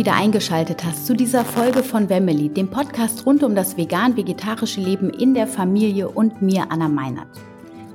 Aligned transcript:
Wieder 0.00 0.14
eingeschaltet 0.14 0.82
hast 0.82 1.06
zu 1.06 1.12
dieser 1.12 1.44
Folge 1.44 1.82
von 1.82 2.08
Wemmeli, 2.08 2.48
dem 2.48 2.70
Podcast 2.70 3.26
rund 3.26 3.42
um 3.42 3.54
das 3.54 3.76
vegan-vegetarische 3.76 4.80
Leben 4.80 5.10
in 5.10 5.34
der 5.34 5.46
Familie 5.46 6.08
und 6.08 6.40
mir, 6.40 6.64
Anna 6.70 6.88
Meinert. 6.88 7.28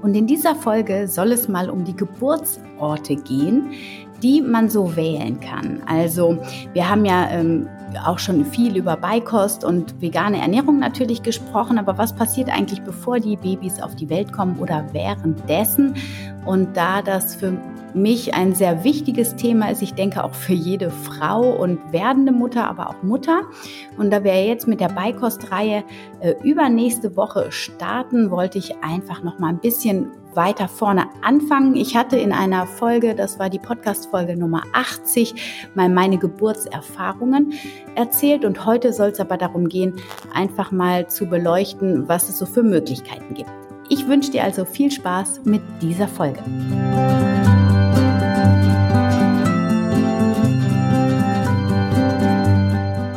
Und 0.03 0.13
in 0.13 0.27
dieser 0.27 0.53
Folge 0.53 1.07
soll 1.07 1.31
es 1.31 1.47
mal 1.47 1.67
um 1.67 1.83
die 1.83 1.95
Geburtsorte 1.95 3.15
gehen, 3.15 3.71
die 4.21 4.39
man 4.39 4.69
so 4.69 4.95
wählen 4.95 5.39
kann. 5.39 5.81
Also 5.87 6.37
wir 6.73 6.87
haben 6.87 7.05
ja 7.05 7.27
ähm, 7.31 7.67
auch 8.05 8.19
schon 8.19 8.45
viel 8.45 8.77
über 8.77 8.97
Beikost 8.97 9.63
und 9.63 9.99
vegane 9.99 10.39
Ernährung 10.39 10.77
natürlich 10.77 11.23
gesprochen, 11.23 11.79
aber 11.79 11.97
was 11.97 12.13
passiert 12.13 12.49
eigentlich, 12.49 12.83
bevor 12.83 13.19
die 13.19 13.35
Babys 13.35 13.81
auf 13.81 13.95
die 13.95 14.09
Welt 14.11 14.31
kommen 14.31 14.59
oder 14.59 14.85
währenddessen? 14.91 15.95
Und 16.45 16.77
da 16.77 17.01
das 17.01 17.33
für 17.33 17.57
mich 17.95 18.33
ein 18.33 18.53
sehr 18.53 18.83
wichtiges 18.83 19.35
Thema 19.35 19.71
ist, 19.71 19.81
ich 19.81 19.93
denke 19.93 20.23
auch 20.23 20.33
für 20.33 20.53
jede 20.53 20.91
Frau 20.91 21.51
und 21.51 21.79
werdende 21.91 22.31
Mutter, 22.31 22.67
aber 22.67 22.89
auch 22.89 23.03
Mutter. 23.03 23.43
Und 23.97 24.11
da 24.11 24.23
wir 24.23 24.45
jetzt 24.45 24.67
mit 24.67 24.81
der 24.81 24.89
Beikostreihe 24.89 25.83
äh, 26.19 26.35
übernächste 26.43 27.15
Woche 27.15 27.51
starten, 27.51 28.31
wollte 28.31 28.57
ich 28.57 28.75
einfach 28.83 29.23
noch 29.23 29.39
mal 29.39 29.49
ein 29.49 29.59
bisschen 29.59 30.11
weiter 30.35 30.67
vorne 30.67 31.05
anfangen. 31.21 31.75
Ich 31.75 31.95
hatte 31.95 32.17
in 32.17 32.33
einer 32.33 32.67
Folge, 32.67 33.15
das 33.15 33.39
war 33.39 33.49
die 33.49 33.59
Podcast-Folge 33.59 34.35
Nummer 34.35 34.63
80, 34.73 35.71
mal 35.75 35.89
meine 35.89 36.17
Geburtserfahrungen 36.17 37.53
erzählt 37.95 38.43
und 38.43 38.65
heute 38.65 38.91
soll 38.93 39.09
es 39.09 39.19
aber 39.19 39.37
darum 39.37 39.69
gehen, 39.69 39.93
einfach 40.33 40.71
mal 40.71 41.07
zu 41.07 41.27
beleuchten, 41.27 42.07
was 42.07 42.29
es 42.29 42.37
so 42.37 42.45
für 42.45 42.63
Möglichkeiten 42.63 43.33
gibt. 43.33 43.49
Ich 43.87 44.07
wünsche 44.07 44.31
dir 44.31 44.43
also 44.43 44.65
viel 44.65 44.91
Spaß 44.91 45.41
mit 45.45 45.61
dieser 45.81 46.07
Folge. 46.07 46.43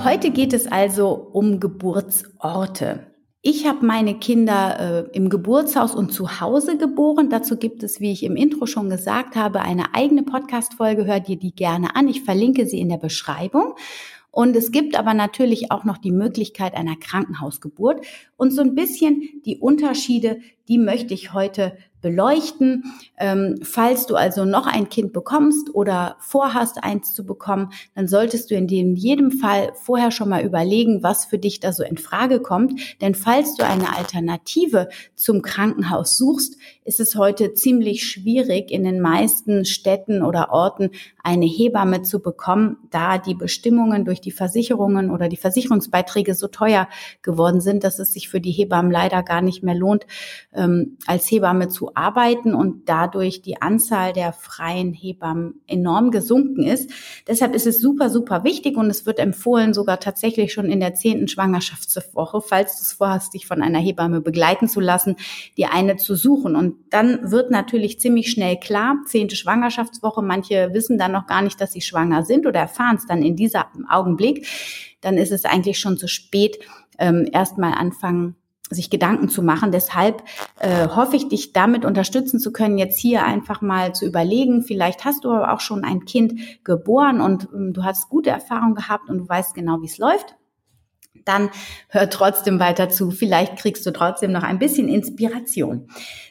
Heute 0.09 0.31
geht 0.31 0.55
es 0.55 0.67
also 0.67 1.11
um 1.11 1.61
Geburtsorte. 1.61 3.09
Ich 3.43 3.67
habe 3.67 3.85
meine 3.85 4.15
Kinder 4.15 5.07
äh, 5.13 5.15
im 5.15 5.29
Geburtshaus 5.29 5.95
und 5.95 6.15
zu 6.15 6.41
Hause 6.41 6.79
geboren. 6.79 7.29
Dazu 7.29 7.59
gibt 7.59 7.83
es, 7.83 8.01
wie 8.01 8.13
ich 8.13 8.23
im 8.23 8.35
Intro 8.35 8.65
schon 8.65 8.89
gesagt 8.89 9.37
habe, 9.37 9.61
eine 9.61 9.95
eigene 9.95 10.23
Podcast-Folge. 10.23 11.05
Hör 11.05 11.21
dir 11.21 11.37
die 11.37 11.55
gerne 11.55 11.95
an. 11.95 12.09
Ich 12.09 12.23
verlinke 12.23 12.65
sie 12.65 12.81
in 12.81 12.89
der 12.89 12.97
Beschreibung. 12.97 13.75
Und 14.31 14.57
es 14.57 14.73
gibt 14.73 14.99
aber 14.99 15.13
natürlich 15.13 15.71
auch 15.71 15.85
noch 15.85 15.99
die 15.99 16.11
Möglichkeit 16.11 16.75
einer 16.75 16.97
Krankenhausgeburt. 16.97 18.07
Und 18.39 18.53
so 18.53 18.63
ein 18.63 18.75
bisschen 18.75 19.43
die 19.45 19.59
Unterschiede, 19.59 20.39
die 20.69 20.79
möchte 20.79 21.13
ich 21.13 21.35
heute 21.35 21.77
beleuchten. 22.01 22.85
Ähm, 23.19 23.61
falls 23.63 24.07
du 24.07 24.17
also 24.17 24.45
noch 24.45 24.67
ein 24.67 24.89
Kind 24.89 25.13
bekommst 25.13 25.75
oder 25.75 26.17
vorhast, 26.21 26.83
eins 26.83 27.15
zu 27.15 27.25
bekommen, 27.25 27.73
dann 27.95 28.09
solltest 28.09 28.51
du 28.51 28.55
in, 28.55 28.67
dem, 28.67 28.89
in 28.91 28.97
jedem 28.97 29.31
Fall 29.31 29.73
vorher 29.75 30.11
schon 30.11 30.29
mal 30.29 30.45
überlegen, 30.45 31.03
was 31.03 31.25
für 31.25 31.39
dich 31.39 31.61
da 31.61 31.73
so 31.73 31.83
in 31.83 31.99
Frage 31.99 32.41
kommt. 32.41 33.01
Denn 33.01 33.15
falls 33.15 33.57
du 33.57 33.65
eine 33.65 33.97
Alternative 33.97 34.89
zum 35.15 35.43
Krankenhaus 35.43 36.17
suchst, 36.17 36.57
ist 36.89 37.01
es 37.01 37.17
heute 37.17 37.53
ziemlich 37.53 38.03
schwierig, 38.03 38.71
in 38.71 38.83
den 38.83 39.01
meisten 39.01 39.67
Städten 39.67 40.23
oder 40.23 40.51
Orten 40.51 40.91
eine 41.23 41.45
Hebamme 41.45 42.01
zu 42.01 42.21
bekommen, 42.21 42.79
da 42.91 43.19
die 43.19 43.35
Bestimmungen 43.35 44.07
durch 44.07 44.23
die 44.23 44.31
Versicherungen 44.31 45.11
oder 45.11 45.29
die 45.29 45.37
Versicherungsbeiträge 45.37 46.35
so 46.35 46.49
teuer 46.49 46.89
geworden 47.21 47.61
sind, 47.61 47.85
dass 47.85 47.99
es 47.99 48.15
sich 48.15 48.31
für 48.31 48.41
die 48.41 48.53
Hebammen 48.53 48.91
leider 48.91 49.23
gar 49.23 49.43
nicht 49.43 49.63
mehr 49.63 49.75
lohnt, 49.75 50.07
ähm, 50.55 50.97
als 51.07 51.31
Hebamme 51.31 51.69
zu 51.69 51.95
arbeiten 51.95 52.55
und 52.55 52.89
dadurch 52.89 53.43
die 53.43 53.61
Anzahl 53.61 54.15
der 54.15 54.33
freien 54.33 54.95
Hebammen 54.95 55.61
enorm 55.67 56.11
gesunken 56.11 56.63
ist. 56.63 56.91
Deshalb 57.27 57.55
ist 57.55 57.67
es 57.67 57.83
super, 57.83 58.09
super 58.09 58.45
wichtig 58.45 58.79
und 58.79 58.89
es 58.89 59.05
wird 59.05 59.19
empfohlen, 59.19 59.75
sogar 59.75 60.01
tatsächlich 60.01 60.55
schon 60.55 60.71
in 60.71 60.81
der 60.81 60.95
zehnten 60.95 61.29
Schwangerschaftswoche, 61.29 62.41
falls 62.41 62.79
du 62.79 62.83
es 62.83 62.93
vorhast, 62.95 63.35
dich 63.35 63.47
von 63.47 63.61
einer 63.61 63.79
Hebamme 63.79 64.23
begleiten 64.23 64.69
zu 64.69 64.81
lassen, 64.81 65.17
die 65.59 65.67
eine 65.67 65.97
zu 65.97 66.15
suchen. 66.15 66.57
Und 66.57 66.78
dann 66.91 67.31
wird 67.31 67.51
natürlich 67.51 68.01
ziemlich 68.01 68.31
schnell 68.31 68.59
klar, 68.59 68.97
zehnte 69.07 69.37
Schwangerschaftswoche, 69.37 70.23
manche 70.23 70.71
wissen 70.73 70.99
dann 70.99 71.13
noch 71.13 71.27
gar 71.27 71.43
nicht, 71.43 71.61
dass 71.61 71.73
sie 71.73 71.81
schwanger 71.81 72.25
sind 72.25 72.47
oder 72.47 72.61
erfahren 72.61 72.97
es 72.97 73.07
dann 73.07 73.23
in 73.23 73.37
dieser 73.37 73.67
Augenblick, 73.89 74.47
dann 75.01 75.17
ist 75.17 75.33
es 75.33 75.45
eigentlich 75.45 75.79
schon 75.79 75.99
zu 75.99 76.09
spät, 76.09 76.59
ähm, 76.99 77.29
erstmal 77.33 77.75
anfangen, 77.75 78.37
sich 78.71 78.91
Gedanken 78.91 79.29
zu 79.29 79.43
machen. 79.43 79.73
Deshalb 79.73 80.23
äh, 80.61 80.89
hoffe 80.89 81.17
ich, 81.17 81.29
dich 81.29 81.53
damit 81.53 81.85
unterstützen 81.85 82.39
zu 82.39 82.53
können, 82.53 82.79
jetzt 82.79 82.99
hier 82.99 83.25
einfach 83.25 83.63
mal 83.63 83.95
zu 83.95 84.05
überlegen. 84.05 84.63
Vielleicht 84.63 85.05
hast 85.05 85.25
du 85.25 85.31
aber 85.31 85.53
auch 85.53 85.61
schon 85.61 85.85
ein 85.85 86.05
Kind 86.05 86.65
geboren 86.65 87.21
und 87.21 87.49
ähm, 87.55 87.73
du 87.73 87.85
hast 87.85 88.09
gute 88.09 88.31
Erfahrungen 88.31 88.75
gehabt 88.75 89.09
und 89.09 89.19
du 89.19 89.29
weißt 89.29 89.55
genau, 89.55 89.81
wie 89.81 89.87
es 89.87 89.99
läuft 89.99 90.37
dann 91.29 91.51
hör 91.89 92.09
trotzdem 92.09 92.59
weiter 92.59 92.89
zu. 92.89 93.11
Vielleicht 93.11 93.57
kriegst 93.57 93.85
du 93.87 93.93
trotzdem 93.93 94.33
noch 94.33 94.43
ein 94.43 94.59
bisschen 94.59 94.89
Inspiration. 94.89 95.89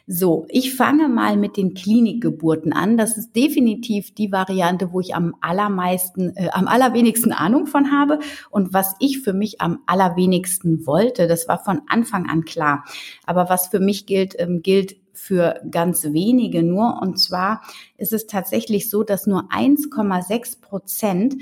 So, 0.10 0.46
ich 0.48 0.74
fange 0.74 1.10
mal 1.10 1.36
mit 1.36 1.58
den 1.58 1.74
Klinikgeburten 1.74 2.72
an. 2.72 2.96
Das 2.96 3.18
ist 3.18 3.36
definitiv 3.36 4.16
die 4.16 4.32
Variante, 4.32 4.94
wo 4.94 5.02
ich 5.02 5.14
am 5.14 5.36
allermeisten, 5.42 6.34
äh, 6.38 6.48
am 6.54 6.70
allerwenigsten 6.70 7.34
Ahnung 7.34 7.68
von 7.68 7.92
habe 7.92 8.20
und 8.50 8.72
was 8.72 8.96
ich 9.02 9.20
für 9.20 9.34
mich 9.34 9.60
am 9.60 9.80
allerwenigsten 9.86 10.88
wollte. 10.88 11.28
Das 11.28 11.50
war 11.50 11.62
von 11.62 11.82
Anfang 11.88 12.30
an 12.30 12.46
klar. 12.46 12.86
Aber 13.26 13.50
was 13.50 13.68
für 13.68 13.82
mich 13.82 14.06
gilt, 14.06 14.34
ähm, 14.40 14.62
gilt 14.62 14.96
für 15.12 15.60
ganz 15.70 16.06
wenige 16.06 16.64
nur. 16.64 17.02
Und 17.02 17.20
zwar 17.20 17.62
ist 17.98 18.14
es 18.14 18.28
tatsächlich 18.28 18.90
so, 18.90 19.04
dass 19.04 19.28
nur 19.28 19.52
1,6 19.52 20.62
Prozent 20.62 21.36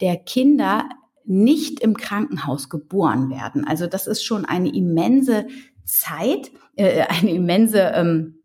der 0.00 0.16
Kinder 0.16 0.88
nicht 1.24 1.80
im 1.80 1.96
Krankenhaus 1.96 2.68
geboren 2.68 3.30
werden. 3.30 3.66
Also 3.66 3.88
das 3.88 4.06
ist 4.06 4.22
schon 4.22 4.44
eine 4.44 4.72
immense 4.72 5.46
Zeit, 5.84 6.52
äh, 6.76 7.02
eine 7.02 7.32
immense 7.32 7.92
ähm, 7.94 8.42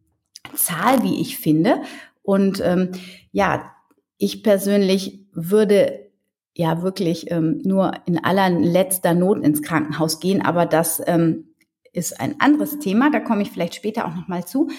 Zahl, 0.56 1.04
wie 1.04 1.22
ich 1.22 1.38
finde. 1.38 1.82
Und 2.22 2.62
ähm, 2.64 2.92
ja, 3.32 3.72
ich 4.18 4.44
persönlich 4.44 5.28
würde 5.32 6.08
ja 6.54 6.82
wirklich 6.82 7.30
ähm, 7.32 7.62
nur 7.64 7.92
in 8.06 8.24
allerletzter 8.24 9.14
Not 9.14 9.44
ins 9.44 9.62
Krankenhaus 9.62 10.20
gehen, 10.20 10.42
aber 10.42 10.66
das 10.66 11.02
ähm, 11.06 11.50
ist 11.94 12.20
ein 12.20 12.40
anderes 12.40 12.80
Thema, 12.80 13.12
da 13.12 13.20
komme 13.20 13.44
ich 13.44 13.52
vielleicht 13.52 13.76
später 13.76 14.06
auch 14.06 14.16
noch 14.16 14.28
mal 14.28 14.46
zu 14.46 14.70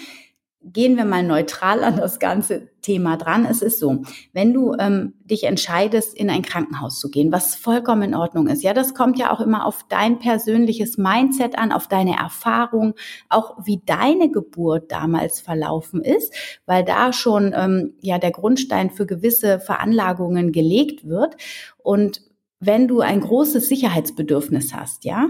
gehen 0.63 0.97
wir 0.97 1.05
mal 1.05 1.23
neutral 1.23 1.85
an 1.85 1.97
das 1.97 2.19
ganze 2.19 2.69
Thema 2.83 3.17
dran. 3.17 3.47
Es 3.47 3.63
ist 3.63 3.79
so, 3.79 4.03
wenn 4.33 4.53
du 4.53 4.75
ähm, 4.79 5.15
dich 5.25 5.45
entscheidest, 5.45 6.15
in 6.17 6.31
ein 6.31 6.43
Krankenhaus 6.43 6.99
zu 6.99 7.11
gehen, 7.11 7.31
was 7.31 7.55
vollkommen 7.55 8.03
in 8.03 8.15
Ordnung 8.15 8.49
ist, 8.49 8.63
ja, 8.63 8.75
das 8.75 8.95
kommt 8.95 9.19
ja 9.19 9.33
auch 9.33 9.41
immer 9.41 9.67
auf 9.67 9.85
dein 9.89 10.19
persönliches 10.19 10.99
Mindset 10.99 11.57
an, 11.57 11.71
auf 11.71 11.87
deine 11.87 12.17
Erfahrung, 12.17 12.95
auch 13.29 13.57
wie 13.65 13.83
deine 13.87 14.31
Geburt 14.31 14.91
damals 14.91 15.41
verlaufen 15.41 16.03
ist, 16.03 16.35
weil 16.67 16.85
da 16.85 17.13
schon 17.13 17.53
ähm, 17.55 17.95
ja 18.01 18.19
der 18.19 18.33
Grundstein 18.33 18.91
für 18.91 19.07
gewisse 19.07 19.61
Veranlagungen 19.61 20.51
gelegt 20.51 21.07
wird 21.07 21.37
und 21.79 22.23
wenn 22.61 22.89
du 22.89 23.01
ein 23.01 23.21
großes 23.21 23.69
Sicherheitsbedürfnis 23.69 24.75
hast, 24.75 25.05
ja, 25.05 25.29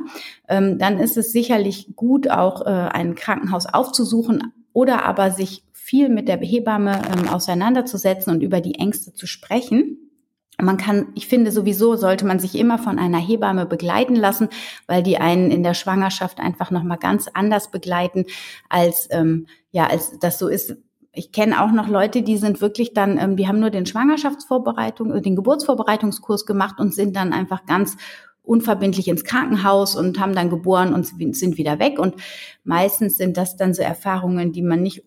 ähm, 0.49 0.79
dann 0.79 0.99
ist 0.99 1.19
es 1.19 1.31
sicherlich 1.31 1.95
gut, 1.95 2.31
auch 2.31 2.65
äh, 2.65 2.71
ein 2.71 3.17
Krankenhaus 3.17 3.67
aufzusuchen, 3.67 4.55
oder 4.79 5.05
aber 5.05 5.33
sich 5.33 5.65
viel 5.73 6.09
mit 6.09 6.29
der 6.29 6.39
Hebamme 6.39 7.03
ähm, 7.13 7.29
auseinanderzusetzen 7.29 8.33
und 8.33 8.45
über 8.45 8.61
die 8.61 8.77
Ängste 8.77 9.13
zu 9.13 9.27
sprechen. 9.27 9.99
Man 10.57 10.77
kann, 10.77 11.09
ich 11.17 11.27
finde 11.27 11.51
sowieso 11.51 11.97
sollte 11.97 12.25
man 12.25 12.39
sich 12.39 12.55
immer 12.55 12.79
von 12.79 12.97
einer 12.97 13.19
Hebamme 13.19 13.67
begleiten 13.67 14.15
lassen, 14.15 14.49
weil 14.87 15.03
die 15.03 15.19
einen 15.19 15.51
in 15.51 15.65
der 15.65 15.75
Schwangerschaft 15.75 16.39
einfach 16.39 16.71
noch 16.71 16.85
mal 16.85 16.95
ganz 16.97 17.27
anders 17.35 17.73
begleiten 17.73 18.25
als 18.69 19.09
ähm, 19.11 19.49
ja 19.73 19.89
als 19.89 20.17
das 20.21 20.39
so 20.39 20.47
ist. 20.47 20.77
Ich 21.13 21.33
kenne 21.33 21.61
auch 21.61 21.73
noch 21.73 21.89
Leute, 21.89 22.23
die 22.23 22.37
sind 22.37 22.61
wirklich 22.61 22.95
dann, 22.95 23.19
ähm, 23.19 23.35
die 23.35 23.49
haben 23.49 23.59
nur 23.59 23.71
den 23.71 23.87
Schwangerschaftsvorbereitung, 23.87 25.11
äh, 25.11 25.21
den 25.21 25.35
Geburtsvorbereitungskurs 25.35 26.47
gemacht 26.47 26.79
und 26.79 26.95
sind 26.95 27.17
dann 27.17 27.33
einfach 27.33 27.67
ganz 27.67 27.97
unverbindlich 28.49 29.09
ins 29.09 29.25
Krankenhaus 29.25 29.95
und 29.95 30.19
haben 30.19 30.35
dann 30.35 30.51
geboren 30.51 30.95
und 30.95 31.05
sind 31.05 31.59
wieder 31.59 31.79
weg. 31.79 31.99
Und 31.99 32.15
meistens 32.65 33.17
sind 33.17 33.37
das 33.37 33.57
dann 33.57 33.75
so 33.75 33.83
Erfahrungen, 33.83 34.53
die 34.53 34.63
man 34.63 34.83
nicht 34.83 35.05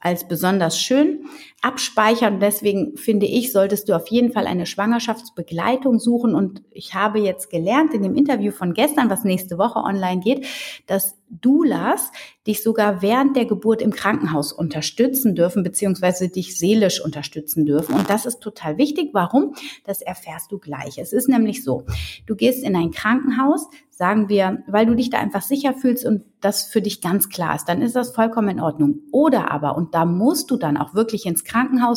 als 0.00 0.28
besonders 0.28 0.78
schön 0.78 1.24
abspeichern. 1.64 2.34
Und 2.34 2.40
deswegen 2.40 2.96
finde 2.96 3.26
ich, 3.26 3.50
solltest 3.50 3.88
du 3.88 3.94
auf 3.94 4.08
jeden 4.08 4.32
Fall 4.32 4.46
eine 4.46 4.66
Schwangerschaftsbegleitung 4.66 5.98
suchen. 5.98 6.34
Und 6.34 6.62
ich 6.70 6.94
habe 6.94 7.20
jetzt 7.20 7.48
gelernt 7.48 7.94
in 7.94 8.02
dem 8.02 8.14
Interview 8.14 8.52
von 8.52 8.74
gestern, 8.74 9.08
was 9.08 9.24
nächste 9.24 9.56
Woche 9.56 9.78
online 9.78 10.20
geht, 10.20 10.46
dass 10.86 11.16
Doulas 11.40 12.12
dich 12.46 12.62
sogar 12.62 13.00
während 13.00 13.34
der 13.34 13.46
Geburt 13.46 13.80
im 13.80 13.92
Krankenhaus 13.92 14.52
unterstützen 14.52 15.34
dürfen, 15.34 15.62
beziehungsweise 15.62 16.28
dich 16.28 16.58
seelisch 16.58 17.02
unterstützen 17.02 17.64
dürfen. 17.64 17.94
Und 17.94 18.10
das 18.10 18.26
ist 18.26 18.40
total 18.40 18.76
wichtig. 18.76 19.10
Warum? 19.12 19.54
Das 19.84 20.02
erfährst 20.02 20.52
du 20.52 20.58
gleich. 20.58 20.98
Es 20.98 21.12
ist 21.12 21.28
nämlich 21.28 21.64
so, 21.64 21.84
du 22.26 22.36
gehst 22.36 22.62
in 22.62 22.76
ein 22.76 22.90
Krankenhaus, 22.90 23.68
sagen 23.90 24.28
wir, 24.28 24.62
weil 24.66 24.86
du 24.86 24.94
dich 24.94 25.08
da 25.10 25.18
einfach 25.18 25.42
sicher 25.42 25.72
fühlst 25.72 26.04
und 26.04 26.22
das 26.40 26.64
für 26.64 26.82
dich 26.82 27.00
ganz 27.00 27.28
klar 27.28 27.54
ist, 27.54 27.66
dann 27.66 27.80
ist 27.80 27.96
das 27.96 28.10
vollkommen 28.14 28.48
in 28.48 28.60
Ordnung. 28.60 29.00
Oder 29.12 29.50
aber, 29.50 29.76
und 29.76 29.94
da 29.94 30.04
musst 30.04 30.50
du 30.50 30.56
dann 30.56 30.76
auch 30.76 30.94
wirklich 30.94 31.26
ins 31.26 31.44
Krankenhaus, 31.44 31.53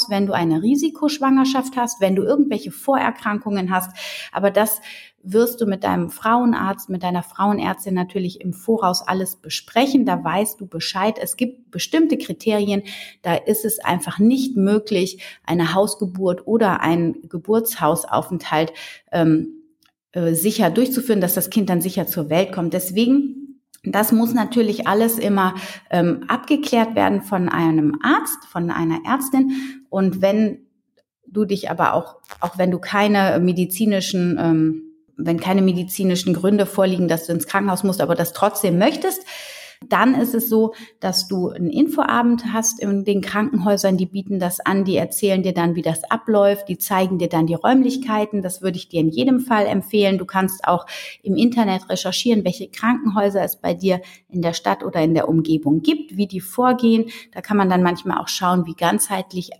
wenn 0.09 0.25
du 0.25 0.33
eine 0.33 0.61
Risikoschwangerschaft 0.61 1.75
hast, 1.75 2.01
wenn 2.01 2.15
du 2.15 2.23
irgendwelche 2.23 2.71
Vorerkrankungen 2.71 3.71
hast. 3.71 3.91
Aber 4.31 4.51
das 4.51 4.81
wirst 5.23 5.59
du 5.59 5.65
mit 5.65 5.83
deinem 5.83 6.09
Frauenarzt, 6.09 6.89
mit 6.89 7.03
deiner 7.03 7.23
Frauenärztin 7.23 7.93
natürlich 7.93 8.41
im 8.41 8.53
Voraus 8.53 9.05
alles 9.05 9.35
besprechen. 9.35 10.05
Da 10.05 10.23
weißt 10.23 10.61
du 10.61 10.67
Bescheid. 10.67 11.17
Es 11.21 11.35
gibt 11.35 11.71
bestimmte 11.71 12.17
Kriterien. 12.17 12.83
Da 13.23 13.35
ist 13.35 13.65
es 13.65 13.79
einfach 13.79 14.19
nicht 14.19 14.55
möglich, 14.55 15.21
eine 15.43 15.73
Hausgeburt 15.73 16.47
oder 16.47 16.81
einen 16.81 17.27
Geburtshausaufenthalt 17.27 18.73
ähm, 19.11 19.57
äh, 20.11 20.33
sicher 20.33 20.69
durchzuführen, 20.69 21.21
dass 21.21 21.33
das 21.33 21.49
Kind 21.49 21.69
dann 21.69 21.81
sicher 21.81 22.07
zur 22.07 22.29
Welt 22.29 22.51
kommt. 22.51 22.73
Deswegen 22.73 23.46
das 23.91 24.11
muss 24.11 24.33
natürlich 24.33 24.87
alles 24.87 25.17
immer 25.17 25.55
ähm, 25.89 26.25
abgeklärt 26.27 26.95
werden 26.95 27.21
von 27.21 27.49
einem 27.49 27.99
Arzt, 28.03 28.45
von 28.45 28.71
einer 28.71 28.99
Ärztin. 29.05 29.51
Und 29.89 30.21
wenn 30.21 30.59
du 31.27 31.45
dich 31.45 31.69
aber 31.69 31.93
auch, 31.93 32.17
auch 32.39 32.57
wenn 32.57 32.71
du 32.71 32.79
keine 32.79 33.39
medizinischen 33.39 34.37
ähm, 34.39 34.83
wenn 35.17 35.39
keine 35.39 35.63
medizinischen 35.63 36.33
Gründe 36.33 36.65
vorliegen, 36.65 37.07
dass 37.07 37.25
du 37.25 37.33
ins 37.33 37.47
Krankenhaus 37.47 37.83
musst, 37.83 38.01
aber 38.01 38.15
das 38.15 38.33
trotzdem 38.33 38.77
möchtest, 38.77 39.25
dann 39.85 40.15
ist 40.15 40.33
es 40.33 40.49
so, 40.49 40.73
dass 40.99 41.27
du 41.27 41.49
einen 41.49 41.69
Infoabend 41.69 42.53
hast 42.53 42.79
in 42.79 43.03
den 43.03 43.21
Krankenhäusern, 43.21 43.97
die 43.97 44.05
bieten 44.05 44.39
das 44.39 44.59
an, 44.59 44.85
die 44.85 44.97
erzählen 44.97 45.43
dir 45.43 45.53
dann, 45.53 45.75
wie 45.75 45.81
das 45.81 46.03
abläuft, 46.03 46.67
die 46.69 46.77
zeigen 46.77 47.17
dir 47.19 47.29
dann 47.29 47.47
die 47.47 47.53
Räumlichkeiten. 47.53 48.41
Das 48.41 48.61
würde 48.61 48.77
ich 48.77 48.89
dir 48.89 49.01
in 49.01 49.09
jedem 49.09 49.39
Fall 49.39 49.65
empfehlen. 49.65 50.17
Du 50.17 50.25
kannst 50.25 50.67
auch 50.67 50.85
im 51.21 51.35
Internet 51.35 51.89
recherchieren, 51.89 52.43
welche 52.43 52.69
Krankenhäuser 52.69 53.43
es 53.43 53.57
bei 53.57 53.73
dir 53.73 54.01
in 54.29 54.41
der 54.41 54.53
Stadt 54.53 54.83
oder 54.83 55.01
in 55.01 55.13
der 55.13 55.29
Umgebung 55.29 55.81
gibt, 55.81 56.17
wie 56.17 56.27
die 56.27 56.41
vorgehen. 56.41 57.05
Da 57.31 57.41
kann 57.41 57.57
man 57.57 57.69
dann 57.69 57.83
manchmal 57.83 58.17
auch 58.17 58.27
schauen, 58.27 58.65
wie 58.65 58.75
ganzheitlich 58.75 59.51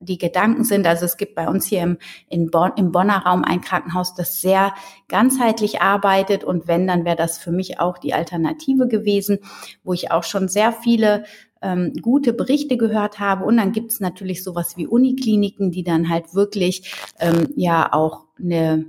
die 0.00 0.18
Gedanken 0.18 0.64
sind. 0.64 0.86
Also 0.86 1.04
es 1.04 1.16
gibt 1.18 1.34
bei 1.34 1.48
uns 1.48 1.66
hier 1.66 1.82
im, 1.82 1.98
in 2.28 2.50
Bonn, 2.50 2.72
im 2.76 2.90
Bonner 2.90 3.18
Raum 3.24 3.44
ein 3.44 3.60
Krankenhaus, 3.60 4.14
das 4.14 4.40
sehr 4.40 4.74
ganzheitlich 5.08 5.82
arbeitet. 5.82 6.42
Und 6.42 6.66
wenn, 6.66 6.86
dann 6.86 7.04
wäre 7.04 7.16
das 7.16 7.38
für 7.38 7.52
mich 7.52 7.78
auch 7.78 7.98
die 7.98 8.14
Alternative 8.14 8.88
gewesen, 8.88 9.38
wo 9.84 9.92
ich 9.92 10.10
auch 10.10 10.24
schon 10.24 10.48
sehr 10.48 10.72
viele 10.72 11.24
ähm, 11.62 11.92
gute 12.00 12.32
Berichte 12.32 12.78
gehört 12.78 13.20
habe. 13.20 13.44
Und 13.44 13.58
dann 13.58 13.72
gibt 13.72 13.92
es 13.92 14.00
natürlich 14.00 14.42
sowas 14.42 14.76
wie 14.76 14.86
Unikliniken, 14.86 15.70
die 15.70 15.84
dann 15.84 16.08
halt 16.08 16.34
wirklich 16.34 16.94
ähm, 17.18 17.48
ja 17.56 17.92
auch 17.92 18.24
eine, 18.38 18.86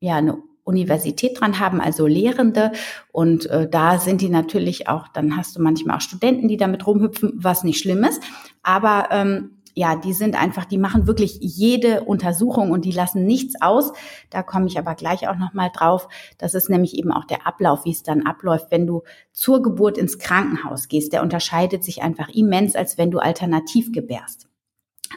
ja, 0.00 0.16
eine 0.16 0.42
Universität 0.64 1.40
dran 1.40 1.58
haben, 1.58 1.80
also 1.80 2.06
Lehrende. 2.06 2.72
Und 3.12 3.46
äh, 3.46 3.68
da 3.68 3.98
sind 3.98 4.20
die 4.20 4.28
natürlich 4.28 4.88
auch, 4.88 5.08
dann 5.08 5.36
hast 5.36 5.56
du 5.56 5.62
manchmal 5.62 5.96
auch 5.96 6.00
Studenten, 6.02 6.48
die 6.48 6.58
damit 6.58 6.86
rumhüpfen, 6.86 7.32
was 7.34 7.64
nicht 7.64 7.80
schlimm 7.80 8.04
ist. 8.04 8.22
Aber 8.62 9.08
ähm, 9.10 9.59
ja, 9.74 9.96
die 9.96 10.12
sind 10.12 10.40
einfach, 10.40 10.64
die 10.64 10.78
machen 10.78 11.06
wirklich 11.06 11.38
jede 11.40 12.02
Untersuchung 12.04 12.70
und 12.70 12.84
die 12.84 12.92
lassen 12.92 13.24
nichts 13.24 13.60
aus. 13.60 13.92
Da 14.30 14.42
komme 14.42 14.66
ich 14.66 14.78
aber 14.78 14.94
gleich 14.94 15.28
auch 15.28 15.36
noch 15.36 15.52
mal 15.52 15.70
drauf. 15.72 16.08
Das 16.38 16.54
ist 16.54 16.70
nämlich 16.70 16.94
eben 16.94 17.12
auch 17.12 17.24
der 17.24 17.46
Ablauf, 17.46 17.84
wie 17.84 17.92
es 17.92 18.02
dann 18.02 18.26
abläuft, 18.26 18.70
wenn 18.70 18.86
du 18.86 19.02
zur 19.32 19.62
Geburt 19.62 19.98
ins 19.98 20.18
Krankenhaus 20.18 20.88
gehst. 20.88 21.12
Der 21.12 21.22
unterscheidet 21.22 21.84
sich 21.84 22.02
einfach 22.02 22.28
immens, 22.28 22.74
als 22.74 22.98
wenn 22.98 23.10
du 23.10 23.18
alternativ 23.18 23.92
gebärst. 23.92 24.48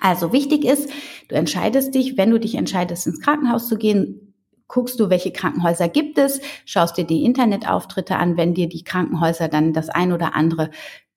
Also 0.01 0.33
wichtig 0.33 0.65
ist, 0.65 0.89
du 1.29 1.35
entscheidest 1.35 1.93
dich, 1.93 2.17
wenn 2.17 2.31
du 2.31 2.39
dich 2.39 2.55
entscheidest, 2.55 3.07
ins 3.07 3.21
Krankenhaus 3.21 3.67
zu 3.67 3.77
gehen, 3.77 4.33
guckst 4.67 4.99
du, 4.99 5.09
welche 5.09 5.31
Krankenhäuser 5.31 5.87
gibt 5.87 6.17
es, 6.17 6.41
schaust 6.65 6.97
dir 6.97 7.03
die 7.03 7.23
Internetauftritte 7.23 8.15
an, 8.15 8.37
wenn 8.37 8.55
dir 8.55 8.67
die 8.67 8.83
Krankenhäuser 8.83 9.47
dann 9.47 9.71
das 9.71 9.89
ein 9.89 10.11
oder 10.11 10.33
andere 10.33 10.71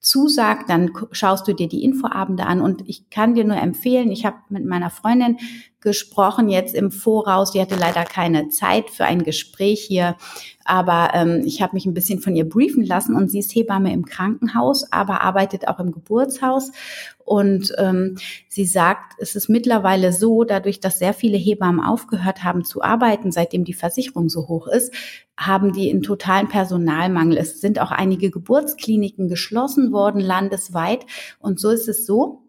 zusagt, 0.06 0.70
dann 0.70 0.92
schaust 1.10 1.48
du 1.48 1.52
dir 1.52 1.68
die 1.68 1.82
Infoabende 1.82 2.46
an. 2.46 2.60
Und 2.60 2.88
ich 2.88 3.10
kann 3.10 3.34
dir 3.34 3.44
nur 3.44 3.56
empfehlen, 3.56 4.12
ich 4.12 4.24
habe 4.24 4.36
mit 4.48 4.64
meiner 4.64 4.88
Freundin 4.88 5.38
gesprochen 5.80 6.48
jetzt 6.48 6.74
im 6.74 6.90
Voraus, 6.90 7.52
die 7.52 7.60
hatte 7.60 7.76
leider 7.76 8.04
keine 8.04 8.48
Zeit 8.48 8.90
für 8.90 9.04
ein 9.04 9.22
Gespräch 9.22 9.82
hier, 9.82 10.16
aber 10.64 11.10
ähm, 11.14 11.42
ich 11.44 11.62
habe 11.62 11.74
mich 11.74 11.86
ein 11.86 11.94
bisschen 11.94 12.20
von 12.20 12.34
ihr 12.34 12.48
briefen 12.48 12.84
lassen 12.84 13.14
und 13.14 13.30
sie 13.30 13.38
ist 13.38 13.54
Hebamme 13.54 13.92
im 13.92 14.04
Krankenhaus, 14.04 14.90
aber 14.90 15.20
arbeitet 15.22 15.68
auch 15.68 15.78
im 15.78 15.92
Geburtshaus 15.92 16.72
und 17.26 17.74
ähm, 17.76 18.16
sie 18.48 18.64
sagt, 18.64 19.14
es 19.18 19.34
ist 19.34 19.48
mittlerweile 19.48 20.12
so, 20.12 20.44
dadurch, 20.44 20.78
dass 20.78 21.00
sehr 21.00 21.12
viele 21.12 21.36
Hebammen 21.36 21.84
aufgehört 21.84 22.44
haben 22.44 22.64
zu 22.64 22.82
arbeiten, 22.82 23.32
seitdem 23.32 23.64
die 23.64 23.74
Versicherung 23.74 24.28
so 24.28 24.46
hoch 24.46 24.68
ist, 24.68 24.94
haben 25.36 25.72
die 25.72 25.90
einen 25.90 26.02
totalen 26.02 26.48
Personalmangel. 26.48 27.36
Es 27.36 27.60
sind 27.60 27.80
auch 27.80 27.90
einige 27.90 28.30
Geburtskliniken 28.30 29.28
geschlossen 29.28 29.92
worden 29.92 30.20
landesweit. 30.20 31.04
Und 31.40 31.58
so 31.58 31.70
ist 31.70 31.88
es 31.88 32.06
so, 32.06 32.44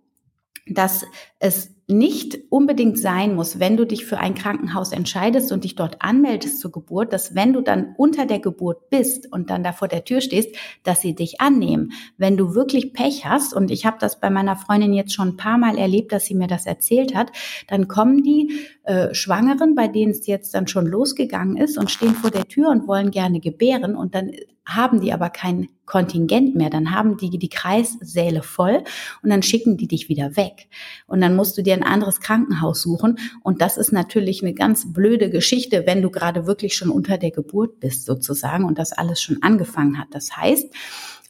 dass 0.68 1.06
es 1.39 1.76
nicht 1.89 2.38
unbedingt 2.50 3.00
sein 3.00 3.34
muss, 3.34 3.60
wenn 3.60 3.78
du 3.78 3.86
dich 3.86 4.06
für 4.06 4.18
ein 4.18 4.36
Krankenhaus 4.36 4.92
entscheidest 4.92 5.54
und 5.54 5.63
dich 5.63 5.75
dort 5.75 6.01
anmeldest 6.01 6.60
zur 6.60 6.69
Geburt, 6.69 7.13
dass 7.13 7.34
wenn 7.34 7.54
du 7.54 7.62
dann 7.62 7.95
unter 7.98 8.25
der 8.25 8.39
Geburt 8.39 8.89
bist 8.89 9.31
und 9.31 9.50
dann 9.50 9.63
da 9.63 9.72
vor 9.72 9.88
der 9.88 10.04
Tür 10.04 10.19
stehst, 10.19 10.54
dass 10.84 11.00
sie 11.00 11.16
dich 11.16 11.39
annehmen. 11.39 11.94
Wenn 12.18 12.36
du 12.36 12.54
wirklich 12.56 12.92
Pech 12.92 13.25
hast, 13.25 13.54
und 13.54 13.72
ich 13.72 13.86
habe 13.86 13.98
das 14.01 14.19
bei 14.19 14.30
meiner 14.30 14.57
Freundin 14.57 14.92
jetzt 14.92 15.13
schon 15.13 15.30
ein 15.30 15.38
paar 15.38 15.57
Mal 15.57 15.78
erlebt, 15.78 16.12
dass 16.12 16.25
sie 16.25 16.36
mir 16.36 16.48
das 16.48 16.66
erzählt 16.66 17.16
hat, 17.16 17.31
dann 17.69 17.88
kommen 17.88 18.22
die 18.22 18.51
äh, 18.88 19.13
Schwangeren, 19.13 19.75
bei 19.75 19.89
denen 19.89 20.12
es 20.12 20.28
jetzt 20.28 20.54
dann 20.54 20.68
schon 20.68 20.88
losgegangen 20.88 21.57
ist 21.57 21.78
und 21.78 21.92
stehen 21.92 22.13
vor 22.13 22.31
der 22.31 22.48
Tür 22.48 22.69
und 22.69 22.88
wollen 22.88 23.12
gerne 23.12 23.42
gebären 23.42 23.95
und 23.98 24.16
dann 24.16 24.31
haben 24.66 25.01
die 25.01 25.12
aber 25.12 25.30
kein 25.30 25.68
Kontingent 25.86 26.56
mehr, 26.56 26.69
dann 26.69 26.92
haben 26.92 27.18
die 27.18 27.30
die 27.30 27.50
Kreissäle 27.50 28.44
voll 28.44 28.84
und 29.24 29.30
dann 29.30 29.44
schicken 29.44 29.75
die 29.75 29.88
dich 29.88 30.07
wieder 30.07 30.36
weg. 30.36 30.68
Und 31.06 31.19
dann 31.22 31.36
musst 31.36 31.57
du 31.57 31.63
dir 31.63 31.74
ein 31.74 31.84
anderes 31.84 32.19
Krankenhaus 32.19 32.81
suchen. 32.81 33.18
Und 33.44 33.62
das 33.62 33.78
ist 33.78 33.92
natürlich 33.92 34.42
eine 34.42 34.54
ganz 34.54 34.94
blöde 34.94 35.30
Geschichte, 35.30 35.84
wenn 35.86 36.01
du 36.01 36.10
gerade 36.10 36.45
wirklich 36.48 36.75
schon 36.75 36.89
unter 36.89 37.18
der 37.18 37.31
Geburt 37.31 37.80
bist 37.80 38.06
sozusagen 38.06 38.66
und 38.66 38.78
das 38.78 38.92
alles 38.92 39.22
schon 39.22 39.42
angefangen 39.42 39.98
hat. 39.98 40.07
Das 40.12 40.36
heißt, 40.36 40.74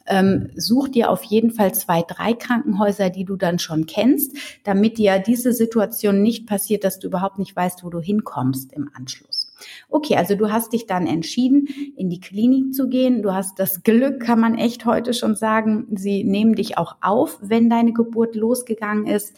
ähm, 0.08 0.50
such 0.56 0.88
dir 0.88 1.10
auf 1.10 1.22
jeden 1.24 1.50
Fall 1.50 1.74
zwei, 1.74 2.02
drei 2.02 2.32
Krankenhäuser, 2.32 3.10
die 3.10 3.24
du 3.24 3.36
dann 3.36 3.58
schon 3.58 3.86
kennst, 3.86 4.36
damit 4.64 4.98
dir 4.98 5.18
diese 5.18 5.52
Situation 5.52 6.22
nicht 6.22 6.46
passiert, 6.46 6.84
dass 6.84 6.98
du 6.98 7.08
überhaupt 7.08 7.38
nicht 7.38 7.54
weißt, 7.54 7.84
wo 7.84 7.90
du 7.90 8.00
hinkommst 8.00 8.72
im 8.72 8.90
Anschluss. 8.94 9.54
Okay, 9.88 10.16
also 10.16 10.34
du 10.34 10.50
hast 10.50 10.72
dich 10.72 10.86
dann 10.86 11.06
entschieden, 11.06 11.68
in 11.96 12.10
die 12.10 12.20
Klinik 12.20 12.74
zu 12.74 12.88
gehen. 12.88 13.22
Du 13.22 13.34
hast 13.34 13.58
das 13.58 13.82
Glück, 13.82 14.20
kann 14.20 14.40
man 14.40 14.56
echt 14.56 14.84
heute 14.84 15.14
schon 15.14 15.34
sagen. 15.34 15.86
Sie 15.96 16.24
nehmen 16.24 16.54
dich 16.54 16.78
auch 16.78 16.96
auf, 17.00 17.38
wenn 17.42 17.68
deine 17.68 17.92
Geburt 17.92 18.36
losgegangen 18.36 19.06
ist. 19.06 19.34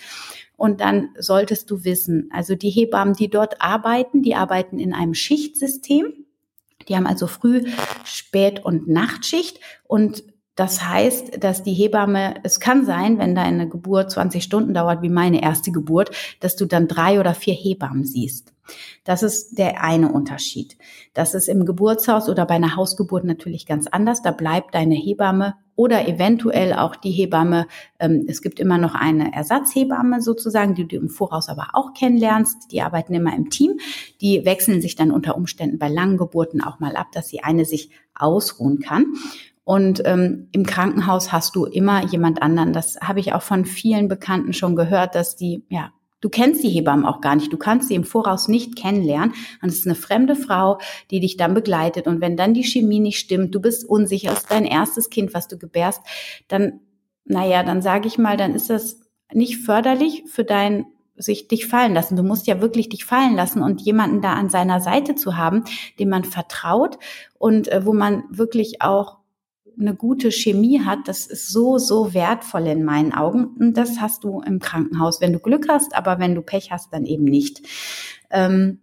Und 0.56 0.80
dann 0.80 1.08
solltest 1.18 1.70
du 1.70 1.84
wissen, 1.84 2.28
also 2.32 2.54
die 2.54 2.68
Hebammen, 2.68 3.14
die 3.14 3.30
dort 3.30 3.62
arbeiten, 3.62 4.22
die 4.22 4.34
arbeiten 4.34 4.78
in 4.78 4.92
einem 4.92 5.14
Schichtsystem. 5.14 6.12
Die 6.88 6.96
haben 6.96 7.06
also 7.06 7.26
Früh-, 7.26 7.64
Spät- 8.04 8.64
und 8.64 8.88
Nachtschicht. 8.88 9.60
Und 9.86 10.22
das 10.60 10.86
heißt, 10.86 11.42
dass 11.42 11.62
die 11.62 11.72
Hebamme, 11.72 12.34
es 12.42 12.60
kann 12.60 12.84
sein, 12.84 13.18
wenn 13.18 13.34
deine 13.34 13.66
Geburt 13.66 14.10
20 14.10 14.44
Stunden 14.44 14.74
dauert, 14.74 15.00
wie 15.00 15.08
meine 15.08 15.42
erste 15.42 15.72
Geburt, 15.72 16.10
dass 16.40 16.54
du 16.54 16.66
dann 16.66 16.86
drei 16.86 17.18
oder 17.18 17.32
vier 17.32 17.54
Hebammen 17.54 18.04
siehst. 18.04 18.52
Das 19.04 19.22
ist 19.22 19.56
der 19.56 19.82
eine 19.82 20.12
Unterschied. 20.12 20.76
Das 21.14 21.32
ist 21.32 21.48
im 21.48 21.64
Geburtshaus 21.64 22.28
oder 22.28 22.44
bei 22.44 22.56
einer 22.56 22.76
Hausgeburt 22.76 23.24
natürlich 23.24 23.64
ganz 23.64 23.86
anders. 23.86 24.20
Da 24.20 24.32
bleibt 24.32 24.74
deine 24.74 24.96
Hebamme 24.96 25.54
oder 25.76 26.06
eventuell 26.06 26.74
auch 26.74 26.94
die 26.94 27.10
Hebamme. 27.10 27.66
Ähm, 27.98 28.26
es 28.28 28.42
gibt 28.42 28.60
immer 28.60 28.76
noch 28.76 28.94
eine 28.94 29.32
Ersatzhebamme 29.32 30.20
sozusagen, 30.20 30.74
die 30.74 30.86
du 30.86 30.96
im 30.96 31.08
Voraus 31.08 31.48
aber 31.48 31.68
auch 31.72 31.94
kennenlernst. 31.94 32.70
Die 32.70 32.82
arbeiten 32.82 33.14
immer 33.14 33.34
im 33.34 33.48
Team. 33.48 33.80
Die 34.20 34.44
wechseln 34.44 34.82
sich 34.82 34.94
dann 34.94 35.10
unter 35.10 35.36
Umständen 35.36 35.78
bei 35.78 35.88
langen 35.88 36.18
Geburten 36.18 36.62
auch 36.62 36.80
mal 36.80 36.96
ab, 36.96 37.06
dass 37.12 37.28
die 37.28 37.42
eine 37.42 37.64
sich 37.64 37.90
ausruhen 38.14 38.80
kann. 38.80 39.06
Und 39.70 40.02
ähm, 40.04 40.48
im 40.50 40.66
Krankenhaus 40.66 41.30
hast 41.30 41.54
du 41.54 41.64
immer 41.64 42.04
jemand 42.06 42.42
anderen. 42.42 42.72
Das 42.72 42.96
habe 43.00 43.20
ich 43.20 43.34
auch 43.34 43.42
von 43.42 43.64
vielen 43.64 44.08
Bekannten 44.08 44.52
schon 44.52 44.74
gehört, 44.74 45.14
dass 45.14 45.36
die, 45.36 45.62
ja, 45.68 45.92
du 46.20 46.28
kennst 46.28 46.64
die 46.64 46.70
Hebammen 46.70 47.04
auch 47.04 47.20
gar 47.20 47.36
nicht. 47.36 47.52
Du 47.52 47.56
kannst 47.56 47.86
sie 47.86 47.94
im 47.94 48.02
Voraus 48.02 48.48
nicht 48.48 48.74
kennenlernen. 48.74 49.32
Und 49.62 49.68
es 49.68 49.78
ist 49.78 49.86
eine 49.86 49.94
fremde 49.94 50.34
Frau, 50.34 50.80
die 51.12 51.20
dich 51.20 51.36
dann 51.36 51.54
begleitet. 51.54 52.08
Und 52.08 52.20
wenn 52.20 52.36
dann 52.36 52.52
die 52.52 52.64
Chemie 52.64 52.98
nicht 52.98 53.20
stimmt, 53.20 53.54
du 53.54 53.60
bist 53.60 53.88
unsicher, 53.88 54.32
es 54.32 54.40
ist 54.40 54.50
dein 54.50 54.64
erstes 54.64 55.08
Kind, 55.08 55.34
was 55.34 55.46
du 55.46 55.56
gebärst, 55.56 56.02
dann, 56.48 56.80
naja, 57.24 57.62
dann 57.62 57.80
sage 57.80 58.08
ich 58.08 58.18
mal, 58.18 58.36
dann 58.36 58.56
ist 58.56 58.70
das 58.70 58.98
nicht 59.32 59.58
förderlich 59.58 60.24
für 60.26 60.42
dein 60.42 60.86
sich 61.14 61.46
dich 61.46 61.66
fallen 61.66 61.94
lassen. 61.94 62.16
Du 62.16 62.24
musst 62.24 62.48
ja 62.48 62.60
wirklich 62.60 62.88
dich 62.88 63.04
fallen 63.04 63.36
lassen 63.36 63.62
und 63.62 63.82
jemanden 63.82 64.20
da 64.20 64.32
an 64.32 64.50
seiner 64.50 64.80
Seite 64.80 65.14
zu 65.14 65.36
haben, 65.36 65.62
dem 66.00 66.08
man 66.08 66.24
vertraut 66.24 66.98
und 67.38 67.68
äh, 67.68 67.86
wo 67.86 67.92
man 67.92 68.24
wirklich 68.30 68.82
auch 68.82 69.19
eine 69.78 69.94
gute 69.94 70.30
Chemie 70.30 70.80
hat, 70.80 71.00
das 71.06 71.26
ist 71.26 71.48
so, 71.48 71.78
so 71.78 72.14
wertvoll 72.14 72.66
in 72.66 72.84
meinen 72.84 73.12
Augen. 73.12 73.56
Und 73.58 73.76
das 73.76 74.00
hast 74.00 74.24
du 74.24 74.40
im 74.40 74.58
Krankenhaus, 74.58 75.20
wenn 75.20 75.32
du 75.32 75.38
Glück 75.38 75.68
hast, 75.68 75.94
aber 75.94 76.18
wenn 76.18 76.34
du 76.34 76.42
Pech 76.42 76.70
hast, 76.70 76.92
dann 76.92 77.04
eben 77.04 77.24
nicht. 77.24 77.66
Ähm, 78.30 78.80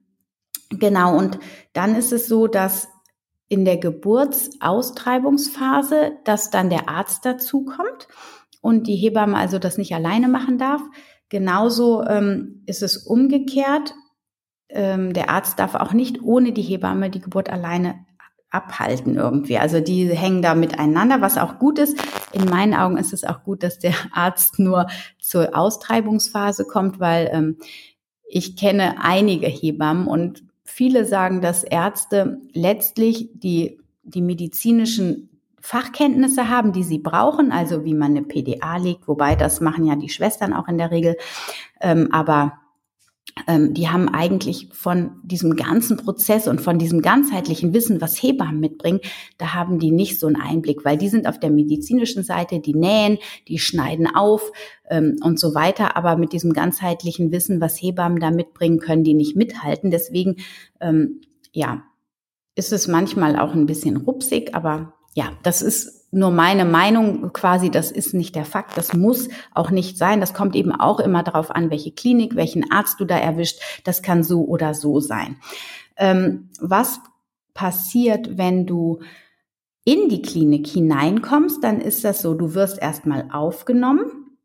genau, 0.70 1.18
und 1.18 1.40
dann 1.74 1.96
ist 1.96 2.14
es 2.14 2.28
so, 2.28 2.48
dass 2.48 2.88
in 3.50 3.66
der 3.66 3.78
Geburtsaustreibungsphase, 3.78 6.14
dass 6.26 6.50
dann 6.50 6.70
der 6.70 6.90
Arzt 6.90 7.26
dazukommt 7.26 8.08
und 8.62 8.88
die 8.88 8.96
Hebamme 8.96 9.38
also 9.38 9.60
das 9.60 9.78
nicht 9.78 9.94
alleine 9.94 10.28
machen 10.28 10.58
darf. 10.58 10.82
Genauso 11.30 12.04
ähm, 12.04 12.64
ist 12.66 12.84
es 12.84 12.98
umgekehrt. 12.98 13.94
Ähm, 14.70 15.14
der 15.14 15.30
Arzt 15.30 15.60
darf 15.60 15.76
auch 15.76 15.94
nicht 15.94 16.22
ohne 16.22 16.52
die 16.52 16.62
Hebamme 16.62 17.10
die 17.10 17.22
Geburt 17.22 17.50
alleine 17.50 18.06
abhalten 18.58 19.16
irgendwie. 19.16 19.58
Also 19.58 19.80
die 19.80 20.10
hängen 20.10 20.42
da 20.42 20.56
miteinander, 20.56 21.22
was 21.22 21.38
auch 21.38 21.60
gut 21.60 21.80
ist. 21.80 21.98
In 22.34 22.46
meinen 22.46 22.74
Augen 22.74 22.98
ist 22.98 23.14
es 23.14 23.24
auch 23.24 23.44
gut, 23.44 23.64
dass 23.64 23.80
der 23.80 23.94
Arzt 24.12 24.60
nur 24.60 24.88
zur 25.20 25.56
Austreibungsphase 25.56 26.66
kommt, 26.66 27.00
weil 27.00 27.30
ähm, 27.32 27.58
ich 28.28 28.58
kenne 28.58 28.96
einige 29.02 29.48
Hebammen 29.48 30.08
und 30.08 30.44
viele 30.64 31.06
sagen, 31.06 31.42
dass 31.42 31.64
Ärzte 31.64 32.42
letztlich 32.54 33.30
die, 33.34 33.80
die 34.04 34.22
medizinischen 34.22 35.30
Fachkenntnisse 35.60 36.50
haben, 36.50 36.72
die 36.72 36.84
sie 36.84 37.00
brauchen, 37.00 37.52
also 37.52 37.84
wie 37.84 37.94
man 37.94 38.12
eine 38.12 38.24
PDA 38.24 38.78
legt, 38.78 39.08
wobei 39.08 39.36
das 39.36 39.60
machen 39.62 39.86
ja 39.86 39.96
die 39.96 40.10
Schwestern 40.10 40.54
auch 40.54 40.68
in 40.68 40.78
der 40.78 40.92
Regel. 40.92 41.18
Ähm, 41.82 42.10
aber 42.12 42.54
die 43.48 43.88
haben 43.88 44.10
eigentlich 44.10 44.70
von 44.72 45.12
diesem 45.24 45.56
ganzen 45.56 45.98
Prozess 45.98 46.48
und 46.48 46.60
von 46.60 46.80
diesem 46.80 47.02
ganzheitlichen 47.02 47.74
Wissen, 47.74 48.02
was 48.02 48.22
Hebammen 48.22 48.60
mitbringen, 48.60 49.00
da 49.38 49.54
haben 49.54 49.80
die 49.80 49.92
nicht 49.92 50.20
so 50.20 50.28
einen 50.28 50.38
Einblick, 50.38 50.84
weil 50.86 50.98
die 50.98 51.10
sind 51.10 51.28
auf 51.28 51.40
der 51.40 51.52
medizinischen 51.52 52.24
Seite, 52.24 52.60
die 52.60 52.74
nähen, 52.74 53.20
die 53.48 53.60
schneiden 53.60 54.08
auf 54.08 54.52
ähm, 54.90 55.18
und 55.22 55.40
so 55.40 55.54
weiter. 55.54 55.96
Aber 55.96 56.18
mit 56.18 56.34
diesem 56.34 56.54
ganzheitlichen 56.54 57.32
Wissen, 57.32 57.62
was 57.62 57.82
Hebammen 57.82 58.20
da 58.20 58.32
mitbringen, 58.32 58.80
können 58.80 59.04
die 59.04 59.14
nicht 59.14 59.36
mithalten. 59.36 59.92
Deswegen, 59.92 60.38
ähm, 60.82 61.22
ja, 61.54 61.84
ist 62.56 62.74
es 62.74 62.88
manchmal 62.88 63.38
auch 63.38 63.54
ein 63.54 63.68
bisschen 63.68 63.98
rupsig, 63.98 64.56
aber 64.56 64.94
ja, 65.14 65.32
das 65.44 65.62
ist 65.62 65.97
nur 66.12 66.32
meine 66.32 66.66
Meinung 66.66 67.34
quasi, 67.34 67.70
das 67.70 67.92
ist 67.92 68.14
nicht 68.14 68.36
der 68.36 68.46
Fakt, 68.46 68.78
das 68.78 68.94
muss 68.94 69.28
auch 69.54 69.72
nicht 69.72 69.98
sein. 69.98 70.22
Das 70.22 70.34
kommt 70.34 70.56
eben 70.56 70.72
auch 70.72 71.00
immer 71.00 71.24
darauf 71.24 71.52
an, 71.52 71.70
welche 71.70 71.92
Klinik, 71.92 72.36
welchen 72.36 72.72
Arzt 72.72 73.00
du 73.00 73.06
da 73.06 73.18
erwischt. 73.18 73.60
Das 73.84 74.02
kann 74.02 74.24
so 74.24 74.46
oder 74.46 74.74
so 74.74 75.00
sein. 75.00 75.38
Ähm, 75.98 76.50
was 76.60 77.02
passiert, 77.54 78.38
wenn 78.38 78.66
du 78.66 79.00
in 79.84 80.10
die 80.10 80.22
Klinik 80.22 80.68
hineinkommst, 80.68 81.64
dann 81.64 81.82
ist 81.82 82.04
das 82.04 82.22
so, 82.22 82.34
du 82.34 82.54
wirst 82.54 82.82
erstmal 82.82 83.30
aufgenommen, 83.32 84.38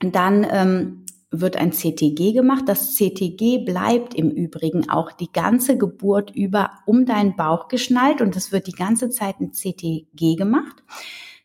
dann 0.00 0.46
ähm, 0.50 0.99
wird 1.30 1.56
ein 1.56 1.72
CTG 1.72 2.32
gemacht. 2.32 2.64
Das 2.66 2.96
CTG 2.96 3.64
bleibt 3.64 4.14
im 4.14 4.30
Übrigen 4.30 4.90
auch 4.90 5.12
die 5.12 5.32
ganze 5.32 5.78
Geburt 5.78 6.34
über 6.34 6.70
um 6.86 7.06
deinen 7.06 7.36
Bauch 7.36 7.68
geschnallt 7.68 8.20
und 8.20 8.36
es 8.36 8.50
wird 8.50 8.66
die 8.66 8.72
ganze 8.72 9.10
Zeit 9.10 9.40
ein 9.40 9.52
CTG 9.52 10.36
gemacht. 10.36 10.82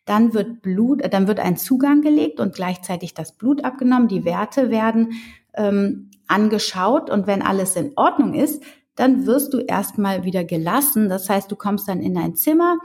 Dann 0.06 0.34
wird 0.34 0.62
Blut, 0.62 1.01
äh, 1.01 1.10
dann 1.10 1.27
wird 1.27 1.39
ein 1.39 1.58
Zugang 1.58 2.01
gelegt 2.01 2.39
und 2.39 2.56
gleichzeitig 2.56 3.13
das 3.13 3.34
Blut 3.34 3.63
abgenommen. 3.63 4.08
Die 4.08 4.25
Werte 4.25 4.70
werden 4.70 5.13
ähm, 5.54 6.10
angeschaut 6.27 7.10
und 7.10 7.27
wenn 7.27 7.42
alles 7.42 7.75
in 7.75 7.92
Ordnung 7.96 8.34
ist, 8.34 8.63
dann 8.96 9.25
wirst 9.25 9.54
du 9.54 9.60
erstmal 9.60 10.24
wieder 10.24 10.44
gelassen. 10.44 11.10
Das 11.10 11.30
heißt, 11.30 11.51
du 11.51 11.56
kommst 11.56 11.88
dann 11.88 12.00
in 12.00 12.15
dein 12.15 12.36
Zimmer 12.36 12.77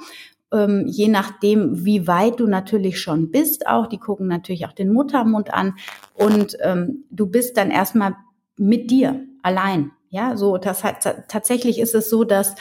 ähm, 0.52 0.85
je 0.87 1.09
nachdem, 1.09 1.85
wie 1.85 2.07
weit 2.07 2.40
du 2.40 2.47
natürlich 2.47 3.00
schon 3.00 3.30
bist, 3.30 3.66
auch, 3.66 3.87
die 3.87 3.99
gucken 3.99 4.26
natürlich 4.26 4.66
auch 4.66 4.73
den 4.73 4.92
Muttermund 4.92 5.52
an 5.52 5.75
und 6.14 6.57
ähm, 6.62 7.04
du 7.11 7.26
bist 7.26 7.57
dann 7.57 7.71
erstmal 7.71 8.16
mit 8.57 8.90
dir 8.90 9.25
allein. 9.42 9.92
Ja, 10.09 10.37
so 10.37 10.57
das 10.57 10.83
hat, 10.83 11.07
tatsächlich 11.28 11.78
ist 11.78 11.95
es 11.95 12.11
so, 12.11 12.25
dass 12.25 12.57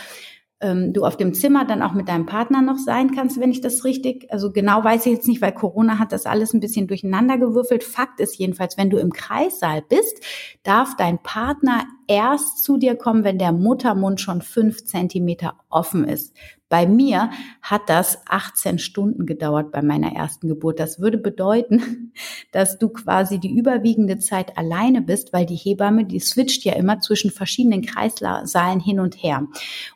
ähm, 0.62 0.93
du 0.93 1.05
auf 1.05 1.17
dem 1.17 1.34
Zimmer 1.34 1.65
dann 1.65 1.81
auch 1.81 1.93
mit 1.93 2.10
deinem 2.10 2.25
Partner 2.25 2.62
noch 2.62 2.77
sein 2.77 3.12
kannst, 3.15 3.39
wenn 3.39 3.51
ich 3.51 3.62
das 3.62 3.86
richtig, 3.86 4.31
also 4.31 4.51
genau 4.51 4.84
weiß 4.84 5.05
ich 5.05 5.13
jetzt 5.13 5.27
nicht, 5.27 5.41
weil 5.41 5.53
Corona 5.53 6.00
hat 6.00 6.12
das 6.12 6.25
alles 6.25 6.53
ein 6.53 6.60
bisschen 6.60 6.88
durcheinander 6.88 7.38
gewürfelt. 7.38 7.84
Fakt 7.84 8.19
ist 8.19 8.38
jedenfalls, 8.38 8.77
wenn 8.77 8.89
du 8.89 8.98
im 8.98 9.13
Kreissaal 9.13 9.81
bist, 9.88 10.22
darf 10.63 10.96
dein 10.98 11.24
Partner 11.24 11.86
erst 12.08 12.63
zu 12.63 12.77
dir 12.77 12.96
kommen, 12.96 13.24
wenn 13.24 13.39
der 13.39 13.51
Muttermund 13.51 14.19
schon 14.19 14.41
fünf 14.41 14.86
Zentimeter 14.86 15.55
offen 15.69 16.05
ist. 16.05 16.36
Bei 16.70 16.86
mir 16.86 17.32
hat 17.64 17.82
das 17.88 18.20
18 18.28 18.78
Stunden 18.78 19.26
gedauert 19.26 19.72
bei 19.72 19.82
meiner 19.82 20.14
ersten 20.14 20.48
Geburt. 20.48 20.80
Das 20.80 21.00
würde 21.00 21.18
bedeuten, 21.18 22.14
dass 22.52 22.78
du 22.78 22.90
quasi 22.90 23.40
die 23.40 23.52
überwiegende 23.52 24.20
Zeit 24.20 24.56
alleine 24.56 25.02
bist, 25.02 25.34
weil 25.34 25.48
die 25.48 25.56
Hebamme, 25.56 26.06
die 26.06 26.20
switcht 26.20 26.64
ja 26.64 26.74
immer 26.74 27.00
zwischen 27.00 27.32
verschiedenen 27.32 27.82
Kreissaalen 27.82 28.80
hin 28.80 29.00
und 29.00 29.16
her. 29.16 29.48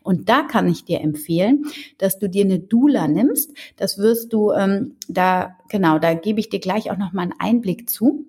Und 0.02 0.30
da 0.30 0.42
kann 0.42 0.68
ich 0.68 0.84
dir 0.84 1.02
empfehlen, 1.02 1.66
dass 2.00 2.18
du 2.18 2.28
dir 2.28 2.44
eine 2.44 2.60
Dula 2.60 3.08
nimmst. 3.08 3.54
Das 3.78 4.00
wirst 4.00 4.34
du, 4.34 4.52
ähm, 4.52 4.96
da, 5.08 5.56
genau, 5.70 6.00
da 6.00 6.16
gebe 6.16 6.40
ich 6.40 6.50
dir 6.50 6.60
gleich 6.60 6.90
auch 6.90 6.98
noch 6.98 7.14
mal 7.14 7.24
einen 7.24 7.40
Einblick 7.40 7.88
zu. 7.88 8.26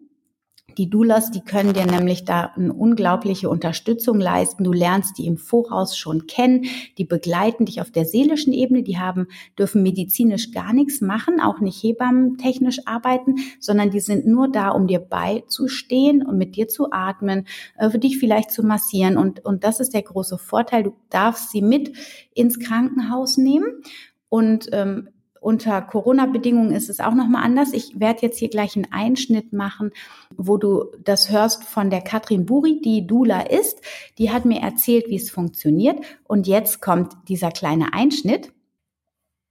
Die 0.77 0.91
Doulas, 0.91 1.31
die 1.31 1.41
können 1.41 1.73
dir 1.73 1.87
nämlich 1.87 2.25
da 2.25 2.53
eine 2.57 2.73
unglaubliche 2.73 3.49
Unterstützung 3.49 4.19
leisten. 4.19 4.65
Du 4.65 4.73
lernst 4.73 5.19
die 5.19 5.27
im 5.27 5.37
Voraus 5.37 5.97
schon 5.97 6.27
kennen. 6.27 6.65
Die 6.99 7.05
begleiten 7.05 7.67
dich 7.67 7.81
auf 7.81 7.91
der 7.91 8.05
seelischen 8.05 8.53
Ebene. 8.53 8.83
Die 8.83 8.99
haben, 8.99 9.29
dürfen 9.59 9.83
medizinisch 9.83 10.53
gar 10.53 10.73
nichts 10.73 11.01
machen, 11.01 11.41
auch 11.41 11.61
nicht 11.61 11.83
hebammentechnisch 11.83 12.87
arbeiten, 12.87 13.37
sondern 13.61 13.91
die 13.91 14.01
sind 14.01 14.27
nur 14.27 14.51
da, 14.51 14.71
um 14.71 14.87
dir 14.87 15.01
beizustehen 15.01 16.25
und 16.25 16.39
mit 16.39 16.57
dir 16.57 16.69
zu 16.69 16.91
atmen, 16.91 17.47
äh, 17.77 17.91
für 17.91 17.99
dich 17.99 18.19
vielleicht 18.19 18.51
zu 18.51 18.63
massieren. 18.63 19.17
Und, 19.17 19.45
und 19.45 19.65
das 19.65 19.81
ist 19.81 19.95
der 19.95 20.03
große 20.03 20.39
Vorteil. 20.39 20.83
Du 20.83 20.95
darfst 21.11 21.51
sie 21.51 21.63
mit 21.63 21.93
ins 22.35 22.59
Krankenhaus 22.59 23.37
nehmen. 23.37 23.83
Und 24.29 24.69
ähm, 24.73 25.11
unter 25.45 25.83
Corona-Bedingungen 25.83 26.73
ist 26.73 26.89
es 26.89 27.01
auch 27.01 27.13
nochmal 27.13 27.45
anders. 27.45 27.75
Ich 27.75 28.01
werde 28.01 28.23
jetzt 28.23 28.39
hier 28.39 28.49
gleich 28.49 28.77
einen 28.77 28.91
Einschnitt 28.91 29.53
machen, 29.53 29.93
wo 30.35 30.57
du 30.57 30.87
das 31.05 31.31
hörst 31.31 31.65
von 31.65 31.91
der 31.91 32.01
Katrin 32.01 32.47
Buri, 32.47 32.81
die 32.83 33.07
Dula 33.07 33.43
ist. 33.43 33.83
Die 34.17 34.31
hat 34.31 34.47
mir 34.47 34.63
erzählt, 34.63 35.09
wie 35.09 35.17
es 35.17 35.31
funktioniert. 35.31 35.99
Und 36.25 36.47
jetzt 36.47 36.81
kommt 36.81 37.13
dieser 37.29 37.51
kleine 37.51 37.93
Einschnitt. 37.93 38.53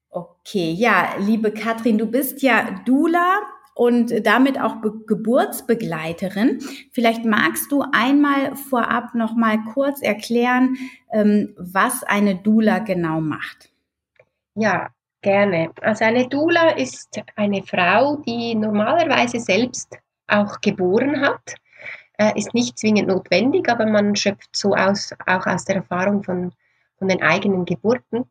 Okay, 0.10 0.72
ja, 0.72 1.10
liebe 1.20 1.52
Katrin, 1.52 2.00
du 2.00 2.08
bist 2.08 2.42
ja 2.42 2.82
Dula 2.86 3.42
und 3.76 4.26
damit 4.26 4.60
auch 4.60 4.78
Be 4.78 4.94
Geburtsbegleiterin. 5.06 6.60
Vielleicht 6.92 7.24
magst 7.24 7.72
du 7.72 7.84
einmal 7.92 8.56
vorab 8.56 9.14
noch 9.14 9.36
mal 9.36 9.60
kurz 9.74 10.02
erklären, 10.02 10.76
ähm, 11.12 11.54
was 11.56 12.04
eine 12.04 12.36
Dula 12.36 12.80
genau 12.80 13.22
macht. 13.22 13.70
Ja, 14.56 14.93
Gerne. 15.24 15.72
Also 15.82 16.04
eine 16.04 16.28
Dula 16.28 16.72
ist 16.72 17.22
eine 17.38 17.64
Frau, 17.64 18.18
die 18.18 18.56
normalerweise 18.56 19.40
selbst 19.40 19.98
auch 20.28 20.60
geboren 20.60 21.22
hat. 21.22 21.56
Äh, 22.18 22.38
ist 22.38 22.54
nicht 22.54 22.78
zwingend 22.78 23.08
notwendig, 23.08 23.70
aber 23.70 23.86
man 23.86 24.18
schöpft 24.18 24.54
so 24.54 24.76
aus, 24.76 25.12
auch 25.26 25.48
aus 25.48 25.64
der 25.64 25.78
Erfahrung 25.78 26.24
von, 26.24 26.52
von 27.00 27.08
den 27.08 27.24
eigenen 27.24 27.64
Geburten. 27.64 28.26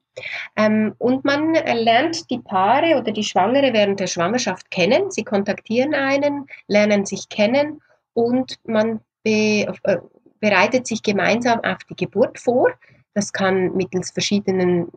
Ähm, 0.54 0.94
und 0.98 1.24
man 1.24 1.54
lernt 1.54 2.30
die 2.30 2.40
Paare 2.40 2.98
oder 2.98 3.10
die 3.10 3.24
Schwangere 3.24 3.72
während 3.72 3.98
der 3.98 4.06
Schwangerschaft 4.06 4.70
kennen. 4.70 5.10
Sie 5.10 5.24
kontaktieren 5.24 5.94
einen, 5.94 6.46
lernen 6.68 7.06
sich 7.06 7.30
kennen 7.30 7.80
und 8.12 8.56
man 8.64 9.00
be, 9.24 9.66
äh, 9.84 9.96
bereitet 10.40 10.86
sich 10.86 11.02
gemeinsam 11.02 11.60
auf 11.64 11.78
die 11.88 11.96
Geburt 11.96 12.38
vor. 12.38 12.70
Das 13.14 13.32
kann 13.32 13.74
mittels 13.74 14.10
verschiedenen 14.10 14.88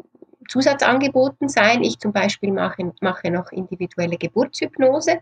Zusatzangeboten 0.47 1.49
sein. 1.49 1.83
Ich 1.83 1.99
zum 1.99 2.13
Beispiel 2.13 2.51
mache, 2.51 2.91
mache 3.01 3.31
noch 3.31 3.51
individuelle 3.51 4.17
Geburtshypnose. 4.17 5.19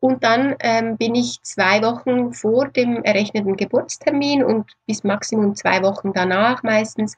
Und 0.00 0.22
dann 0.22 0.54
ähm, 0.60 0.96
bin 0.98 1.14
ich 1.14 1.40
zwei 1.42 1.82
Wochen 1.82 2.32
vor 2.32 2.68
dem 2.68 3.02
errechneten 3.02 3.56
Geburtstermin 3.56 4.44
und 4.44 4.72
bis 4.86 5.04
maximum 5.04 5.54
zwei 5.56 5.82
Wochen 5.82 6.12
danach 6.12 6.62
meistens 6.62 7.16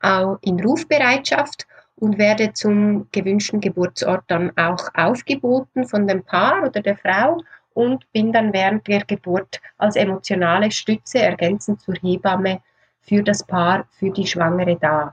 auch 0.00 0.38
in 0.42 0.60
Rufbereitschaft 0.60 1.66
und 1.94 2.18
werde 2.18 2.52
zum 2.52 3.08
gewünschten 3.12 3.60
Geburtsort 3.60 4.24
dann 4.26 4.52
auch 4.56 4.88
aufgeboten 4.94 5.86
von 5.86 6.06
dem 6.06 6.24
Paar 6.24 6.64
oder 6.64 6.82
der 6.82 6.96
Frau 6.96 7.42
und 7.72 8.10
bin 8.12 8.32
dann 8.32 8.52
während 8.52 8.86
der 8.86 9.04
Geburt 9.04 9.60
als 9.78 9.96
emotionale 9.96 10.70
Stütze 10.70 11.20
ergänzend 11.20 11.80
zur 11.80 11.94
Hebamme 11.94 12.60
für 13.00 13.22
das 13.22 13.44
Paar, 13.44 13.86
für 13.98 14.10
die 14.10 14.26
Schwangere 14.26 14.76
da. 14.76 15.12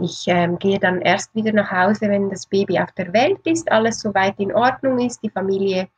Ich 0.00 0.24
ähm, 0.26 0.58
gehe 0.58 0.78
dann 0.78 1.02
erst 1.02 1.34
wieder 1.34 1.52
nach 1.52 1.70
Hause, 1.70 2.08
wenn 2.08 2.30
das 2.30 2.46
Baby 2.46 2.78
auf 2.80 2.92
der 2.92 3.12
Welt 3.12 3.46
ist, 3.46 3.70
alles 3.70 4.00
soweit 4.00 4.38
in 4.40 4.54
Ordnung 4.54 4.98
ist, 4.98 5.22
die 5.22 5.30
Familie 5.30 5.88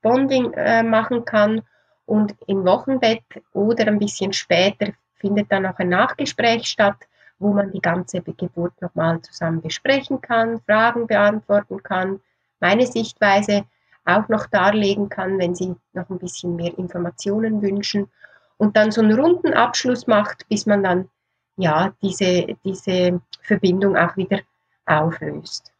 Bonding 0.00 0.52
äh, 0.54 0.82
machen 0.82 1.24
kann. 1.24 1.62
Und 2.06 2.34
im 2.46 2.64
Wochenbett 2.64 3.24
oder 3.52 3.88
ein 3.88 3.98
bisschen 3.98 4.32
später 4.32 4.92
findet 5.16 5.50
dann 5.50 5.64
noch 5.64 5.78
ein 5.78 5.88
Nachgespräch 5.88 6.66
statt, 6.66 6.96
wo 7.38 7.52
man 7.52 7.72
die 7.72 7.80
ganze 7.80 8.22
Geburt 8.22 8.80
nochmal 8.80 9.20
zusammen 9.22 9.60
besprechen 9.60 10.20
kann, 10.20 10.60
Fragen 10.60 11.06
beantworten 11.06 11.82
kann, 11.82 12.20
meine 12.60 12.86
Sichtweise 12.86 13.64
auch 14.04 14.28
noch 14.28 14.46
darlegen 14.46 15.08
kann, 15.08 15.38
wenn 15.38 15.54
Sie 15.54 15.74
noch 15.92 16.08
ein 16.08 16.18
bisschen 16.18 16.56
mehr 16.56 16.78
Informationen 16.78 17.60
wünschen. 17.60 18.08
Und 18.56 18.76
dann 18.76 18.90
so 18.90 19.02
einen 19.02 19.18
runden 19.18 19.52
Abschluss 19.52 20.06
macht, 20.06 20.48
bis 20.48 20.64
man 20.64 20.82
dann 20.82 21.10
ja 21.56 21.94
diese, 22.02 22.46
diese 22.64 23.20
Verbindung 23.42 23.96
auch 23.96 24.16
wieder 24.16 24.40
auflöst. 24.86 25.72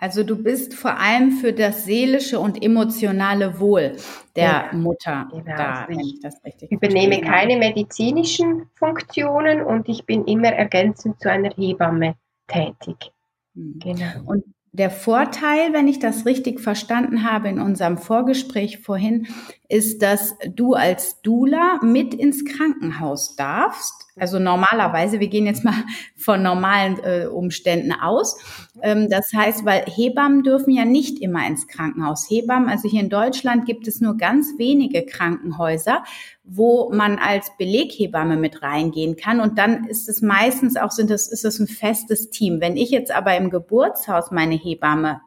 Also 0.00 0.22
du 0.22 0.42
bist 0.42 0.72
vor 0.72 0.98
allem 0.98 1.32
für 1.32 1.52
das 1.52 1.84
seelische 1.84 2.40
und 2.40 2.62
emotionale 2.64 3.60
Wohl 3.60 3.96
der 4.34 4.44
ja, 4.44 4.70
Mutter 4.72 5.28
genau. 5.30 5.56
da, 5.56 5.84
wenn 5.88 6.00
ich 6.00 6.20
das 6.20 6.42
richtig 6.42 6.72
übernehme 6.72 7.20
keine 7.20 7.58
medizinischen 7.58 8.70
Funktionen 8.74 9.60
und 9.60 9.90
ich 9.90 10.06
bin 10.06 10.24
immer 10.24 10.48
ergänzend 10.48 11.20
zu 11.20 11.30
einer 11.30 11.50
Hebamme 11.50 12.14
tätig. 12.48 13.12
Hm. 13.54 13.78
Genau. 13.78 14.22
Und 14.24 14.44
der 14.72 14.90
Vorteil, 14.90 15.74
wenn 15.74 15.86
ich 15.86 15.98
das 15.98 16.24
richtig 16.24 16.60
verstanden 16.60 17.30
habe 17.30 17.50
in 17.50 17.60
unserem 17.60 17.98
Vorgespräch 17.98 18.78
vorhin, 18.78 19.26
ist, 19.70 20.02
dass 20.02 20.34
du 20.54 20.74
als 20.74 21.22
Dula 21.22 21.78
mit 21.82 22.12
ins 22.12 22.44
Krankenhaus 22.44 23.36
darfst. 23.36 23.94
Also 24.16 24.38
normalerweise, 24.38 25.20
wir 25.20 25.28
gehen 25.28 25.46
jetzt 25.46 25.64
mal 25.64 25.84
von 26.16 26.42
normalen 26.42 26.98
äh, 27.04 27.26
Umständen 27.26 27.92
aus. 27.92 28.36
Ähm, 28.82 29.08
das 29.08 29.32
heißt, 29.32 29.64
weil 29.64 29.84
Hebammen 29.86 30.42
dürfen 30.42 30.72
ja 30.72 30.84
nicht 30.84 31.20
immer 31.20 31.46
ins 31.46 31.68
Krankenhaus. 31.68 32.28
Hebammen, 32.28 32.68
also 32.68 32.88
hier 32.88 33.00
in 33.00 33.10
Deutschland 33.10 33.64
gibt 33.64 33.86
es 33.86 34.00
nur 34.00 34.16
ganz 34.16 34.58
wenige 34.58 35.06
Krankenhäuser, 35.06 36.02
wo 36.42 36.90
man 36.92 37.18
als 37.18 37.52
Beleghebamme 37.56 38.36
mit 38.36 38.62
reingehen 38.62 39.16
kann. 39.16 39.40
Und 39.40 39.56
dann 39.56 39.84
ist 39.84 40.08
es 40.08 40.20
meistens 40.20 40.76
auch, 40.76 40.90
sind 40.90 41.10
das, 41.10 41.28
ist 41.28 41.44
es 41.44 41.60
ein 41.60 41.68
festes 41.68 42.30
Team. 42.30 42.60
Wenn 42.60 42.76
ich 42.76 42.90
jetzt 42.90 43.12
aber 43.12 43.36
im 43.36 43.50
Geburtshaus 43.50 44.32
meine 44.32 44.56
Hebamme 44.56 45.20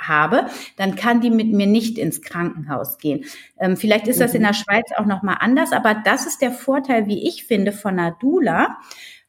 habe, 0.00 0.46
dann 0.76 0.94
kann 0.94 1.20
die 1.20 1.30
mit 1.30 1.52
mir 1.52 1.66
nicht 1.66 1.98
ins 1.98 2.22
Krankenhaus 2.22 2.98
gehen. 2.98 3.24
Ähm, 3.58 3.76
vielleicht 3.76 4.08
ist 4.08 4.20
das 4.20 4.34
in 4.34 4.42
der 4.42 4.52
mhm. 4.52 4.56
Schweiz 4.56 4.90
auch 4.96 5.06
noch 5.06 5.22
mal 5.22 5.34
anders, 5.40 5.72
aber 5.72 5.94
das 5.94 6.26
ist 6.26 6.42
der 6.42 6.52
Vorteil, 6.52 7.06
wie 7.06 7.26
ich 7.28 7.44
finde, 7.44 7.72
von 7.72 7.98
einer 7.98 8.12
Dula. 8.12 8.78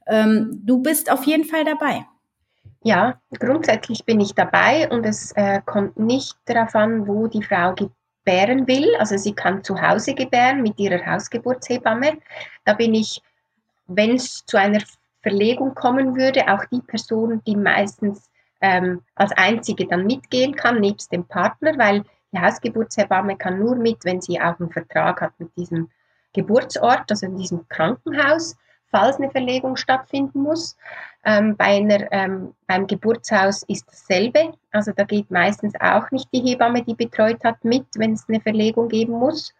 Ähm, 0.07 0.61
du 0.63 0.81
bist 0.81 1.11
auf 1.11 1.25
jeden 1.25 1.45
Fall 1.45 1.65
dabei. 1.65 2.05
Ja, 2.83 3.21
grundsätzlich 3.37 4.05
bin 4.05 4.19
ich 4.19 4.33
dabei 4.33 4.89
und 4.89 5.05
es 5.05 5.31
äh, 5.33 5.61
kommt 5.65 5.99
nicht 5.99 6.35
darauf 6.45 6.73
an, 6.73 7.07
wo 7.07 7.27
die 7.27 7.43
Frau 7.43 7.75
gebären 7.75 8.67
will. 8.67 8.95
Also 8.97 9.17
sie 9.17 9.33
kann 9.33 9.63
zu 9.63 9.79
Hause 9.79 10.15
gebären 10.15 10.63
mit 10.63 10.79
ihrer 10.79 11.05
Hausgeburtshebamme. 11.05 12.17
Da 12.65 12.73
bin 12.73 12.95
ich, 12.95 13.21
wenn 13.85 14.15
es 14.15 14.43
zu 14.47 14.57
einer 14.57 14.81
Verlegung 15.21 15.75
kommen 15.75 16.15
würde, 16.15 16.51
auch 16.51 16.65
die 16.65 16.81
Person, 16.81 17.41
die 17.45 17.55
meistens 17.55 18.30
ähm, 18.61 19.01
als 19.15 19.31
einzige 19.33 19.87
dann 19.87 20.05
mitgehen 20.05 20.55
kann, 20.55 20.79
nebst 20.79 21.11
dem 21.11 21.25
Partner, 21.25 21.77
weil 21.77 22.03
die 22.31 22.39
Hausgeburtshebamme 22.39 23.37
kann 23.37 23.59
nur 23.59 23.75
mit, 23.75 24.05
wenn 24.05 24.21
sie 24.21 24.39
auch 24.39 24.59
einen 24.59 24.71
Vertrag 24.71 25.21
hat 25.21 25.33
mit 25.39 25.55
diesem 25.57 25.89
Geburtsort, 26.33 27.09
also 27.09 27.25
in 27.25 27.37
diesem 27.37 27.67
Krankenhaus, 27.67 28.55
falls 28.89 29.17
eine 29.17 29.31
Verlegung 29.31 29.75
stattfinden 29.75 30.41
muss. 30.41 30.77
Ähm, 31.25 31.55
bei 31.57 31.77
einer, 31.77 32.11
ähm, 32.11 32.53
beim 32.67 32.87
Geburtshaus 32.87 33.63
ist 33.63 33.87
dasselbe. 33.87 34.53
Also 34.71 34.91
da 34.91 35.03
geht 35.03 35.29
meistens 35.29 35.73
auch 35.79 36.09
nicht 36.11 36.29
die 36.33 36.41
Hebamme, 36.41 36.83
die 36.83 36.95
betreut 36.95 37.43
hat, 37.43 37.63
mit, 37.63 37.85
wenn 37.95 38.13
es 38.13 38.27
eine 38.27 38.41
Verlegung 38.41 38.87
geben 38.87 39.13
muss. 39.13 39.53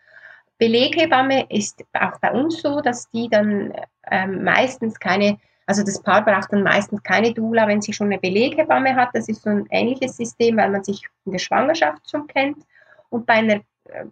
Beleghebamme 0.58 1.48
ist 1.50 1.84
auch 1.94 2.20
bei 2.20 2.32
uns 2.32 2.62
so, 2.62 2.82
dass 2.82 3.10
die 3.10 3.30
dann 3.30 3.74
ähm, 4.10 4.44
meistens 4.44 5.00
keine 5.00 5.40
also 5.66 5.84
das 5.84 6.02
Paar 6.02 6.26
braucht 6.26 6.52
dann 6.52 6.64
meistens 6.64 7.04
keine 7.04 7.34
Dula, 7.34 7.68
wenn 7.68 7.82
sie 7.82 7.94
schon 7.94 8.08
eine 8.08 8.20
Beleghebamme 8.20 8.96
hat. 8.96 9.10
Das 9.14 9.28
ist 9.28 9.44
so 9.44 9.50
ein 9.50 9.68
ähnliches 9.70 10.18
System, 10.18 10.58
weil 10.58 10.70
man 10.70 10.84
sich 10.84 11.08
in 11.26 11.32
der 11.32 11.40
Schwangerschaft 11.40 12.10
schon 12.10 12.28
kennt. 12.28 12.58
Und 13.10 13.26
bei 13.26 13.36
einer, 13.36 13.62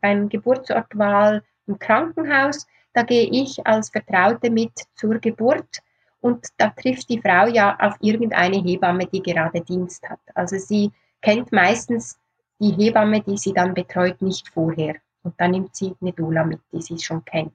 beim 0.02 0.30
Geburtsortwahl 0.30 1.44
im 1.68 1.80
Krankenhaus, 1.80 2.68
da 2.94 3.04
gehe 3.04 3.30
ich 3.32 3.66
als 3.66 3.90
Vertraute 3.90 4.50
mit 4.50 4.72
zur 4.96 5.20
Geburt 5.20 5.80
und 6.22 6.48
da 6.58 6.70
trifft 6.70 7.10
die 7.10 7.22
Frau 7.22 7.48
ja 7.48 7.78
auf 7.80 7.96
irgendeine 8.02 8.58
Hebamme, 8.58 9.06
die 9.06 9.22
gerade 9.22 9.62
Dienst 9.62 10.08
hat. 10.10 10.20
Also 10.36 10.58
sie 10.58 10.92
kennt 11.22 11.52
meistens 11.52 12.20
die 12.60 12.72
Hebamme, 12.72 13.22
die 13.22 13.38
sie 13.38 13.54
dann 13.54 13.74
betreut, 13.74 14.22
nicht 14.22 14.50
vorher. 14.50 14.96
Und 15.24 15.40
dann 15.40 15.52
nimmt 15.52 15.76
sie 15.76 15.96
eine 16.02 16.12
Dula 16.12 16.44
mit, 16.44 16.60
die 16.74 16.82
sie 16.82 16.98
schon 16.98 17.24
kennt 17.24 17.54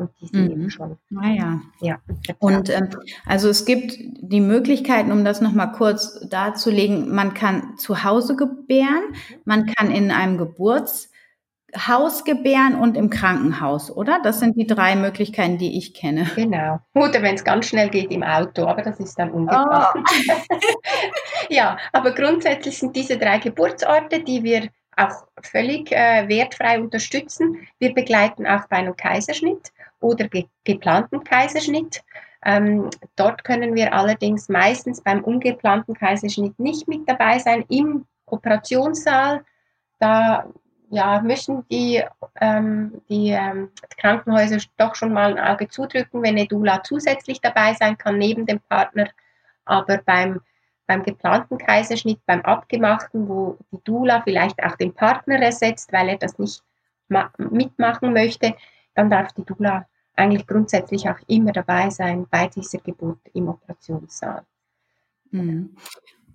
und 0.00 0.10
die 0.20 0.26
sind 0.26 0.44
mhm. 0.44 0.50
eben 0.50 0.70
schon. 0.70 0.96
Naja. 1.10 1.60
Ah, 1.62 1.84
ja. 1.84 1.98
Und 2.38 2.70
ähm, 2.70 2.88
also 3.26 3.48
es 3.48 3.64
gibt 3.64 3.96
die 3.98 4.40
Möglichkeiten, 4.40 5.12
um 5.12 5.24
das 5.24 5.40
nochmal 5.40 5.72
kurz 5.72 6.20
darzulegen, 6.28 7.14
man 7.14 7.34
kann 7.34 7.76
zu 7.76 8.04
Hause 8.04 8.36
gebären, 8.36 9.14
man 9.44 9.66
kann 9.66 9.90
in 9.90 10.10
einem 10.10 10.38
Geburtshaus 10.38 12.24
gebären 12.24 12.74
und 12.74 12.96
im 12.96 13.10
Krankenhaus, 13.10 13.90
oder? 13.90 14.20
Das 14.22 14.40
sind 14.40 14.56
die 14.56 14.66
drei 14.66 14.96
Möglichkeiten, 14.96 15.58
die 15.58 15.76
ich 15.78 15.94
kenne. 15.94 16.26
Genau. 16.34 16.80
Oder 16.94 17.22
wenn 17.22 17.34
es 17.34 17.44
ganz 17.44 17.66
schnell 17.66 17.90
geht 17.90 18.10
im 18.10 18.22
Auto, 18.22 18.66
aber 18.66 18.82
das 18.82 18.98
ist 19.00 19.18
dann 19.18 19.30
ungeplant. 19.30 19.94
Oh. 19.94 20.56
ja, 21.48 21.76
aber 21.92 22.12
grundsätzlich 22.12 22.78
sind 22.78 22.96
diese 22.96 23.18
drei 23.18 23.38
Geburtsorte, 23.38 24.22
die 24.22 24.42
wir 24.42 24.68
auch 24.96 25.26
völlig 25.42 25.92
äh, 25.92 26.28
wertfrei 26.28 26.80
unterstützen. 26.80 27.66
Wir 27.78 27.94
begleiten 27.94 28.46
auch 28.46 28.66
bei 28.68 28.76
einem 28.76 28.96
Kaiserschnitt 28.96 29.72
oder 30.00 30.28
ge 30.28 30.46
geplanten 30.64 31.22
Kaiserschnitt. 31.24 32.02
Ähm, 32.44 32.88
dort 33.16 33.44
können 33.44 33.74
wir 33.74 33.92
allerdings 33.92 34.48
meistens 34.48 35.02
beim 35.02 35.22
ungeplanten 35.22 35.94
Kaiserschnitt 35.94 36.58
nicht 36.58 36.88
mit 36.88 37.08
dabei 37.08 37.38
sein 37.38 37.64
im 37.68 38.06
Operationssaal. 38.26 39.44
Da 39.98 40.46
ja, 40.90 41.20
müssen 41.20 41.64
die, 41.70 42.02
ähm, 42.40 43.00
die 43.08 43.30
ähm, 43.30 43.70
Krankenhäuser 43.98 44.58
doch 44.76 44.94
schon 44.96 45.12
mal 45.12 45.36
ein 45.36 45.38
Auge 45.38 45.68
zudrücken, 45.68 46.22
wenn 46.22 46.36
eine 46.36 46.46
Dula 46.46 46.82
zusätzlich 46.82 47.40
dabei 47.40 47.74
sein 47.74 47.96
kann, 47.96 48.18
neben 48.18 48.44
dem 48.44 48.60
Partner. 48.60 49.08
Aber 49.64 49.98
beim, 49.98 50.40
beim 50.86 51.04
geplanten 51.04 51.58
Kaiserschnitt, 51.58 52.18
beim 52.26 52.40
abgemachten, 52.40 53.28
wo 53.28 53.56
die 53.70 53.78
Dula 53.84 54.22
vielleicht 54.22 54.62
auch 54.64 54.74
den 54.76 54.92
Partner 54.92 55.40
ersetzt, 55.40 55.92
weil 55.92 56.08
er 56.08 56.16
das 56.16 56.38
nicht 56.38 56.62
mitmachen 57.38 58.12
möchte, 58.12 58.54
dann 58.94 59.10
darf 59.10 59.32
die 59.32 59.44
Dula 59.44 59.86
eigentlich 60.16 60.46
grundsätzlich 60.46 61.08
auch 61.08 61.18
immer 61.26 61.52
dabei 61.52 61.90
sein 61.90 62.26
bei 62.30 62.48
dieser 62.48 62.78
Geburt 62.78 63.20
im 63.32 63.48
Operationssaal. 63.48 64.42
Mhm. 65.30 65.76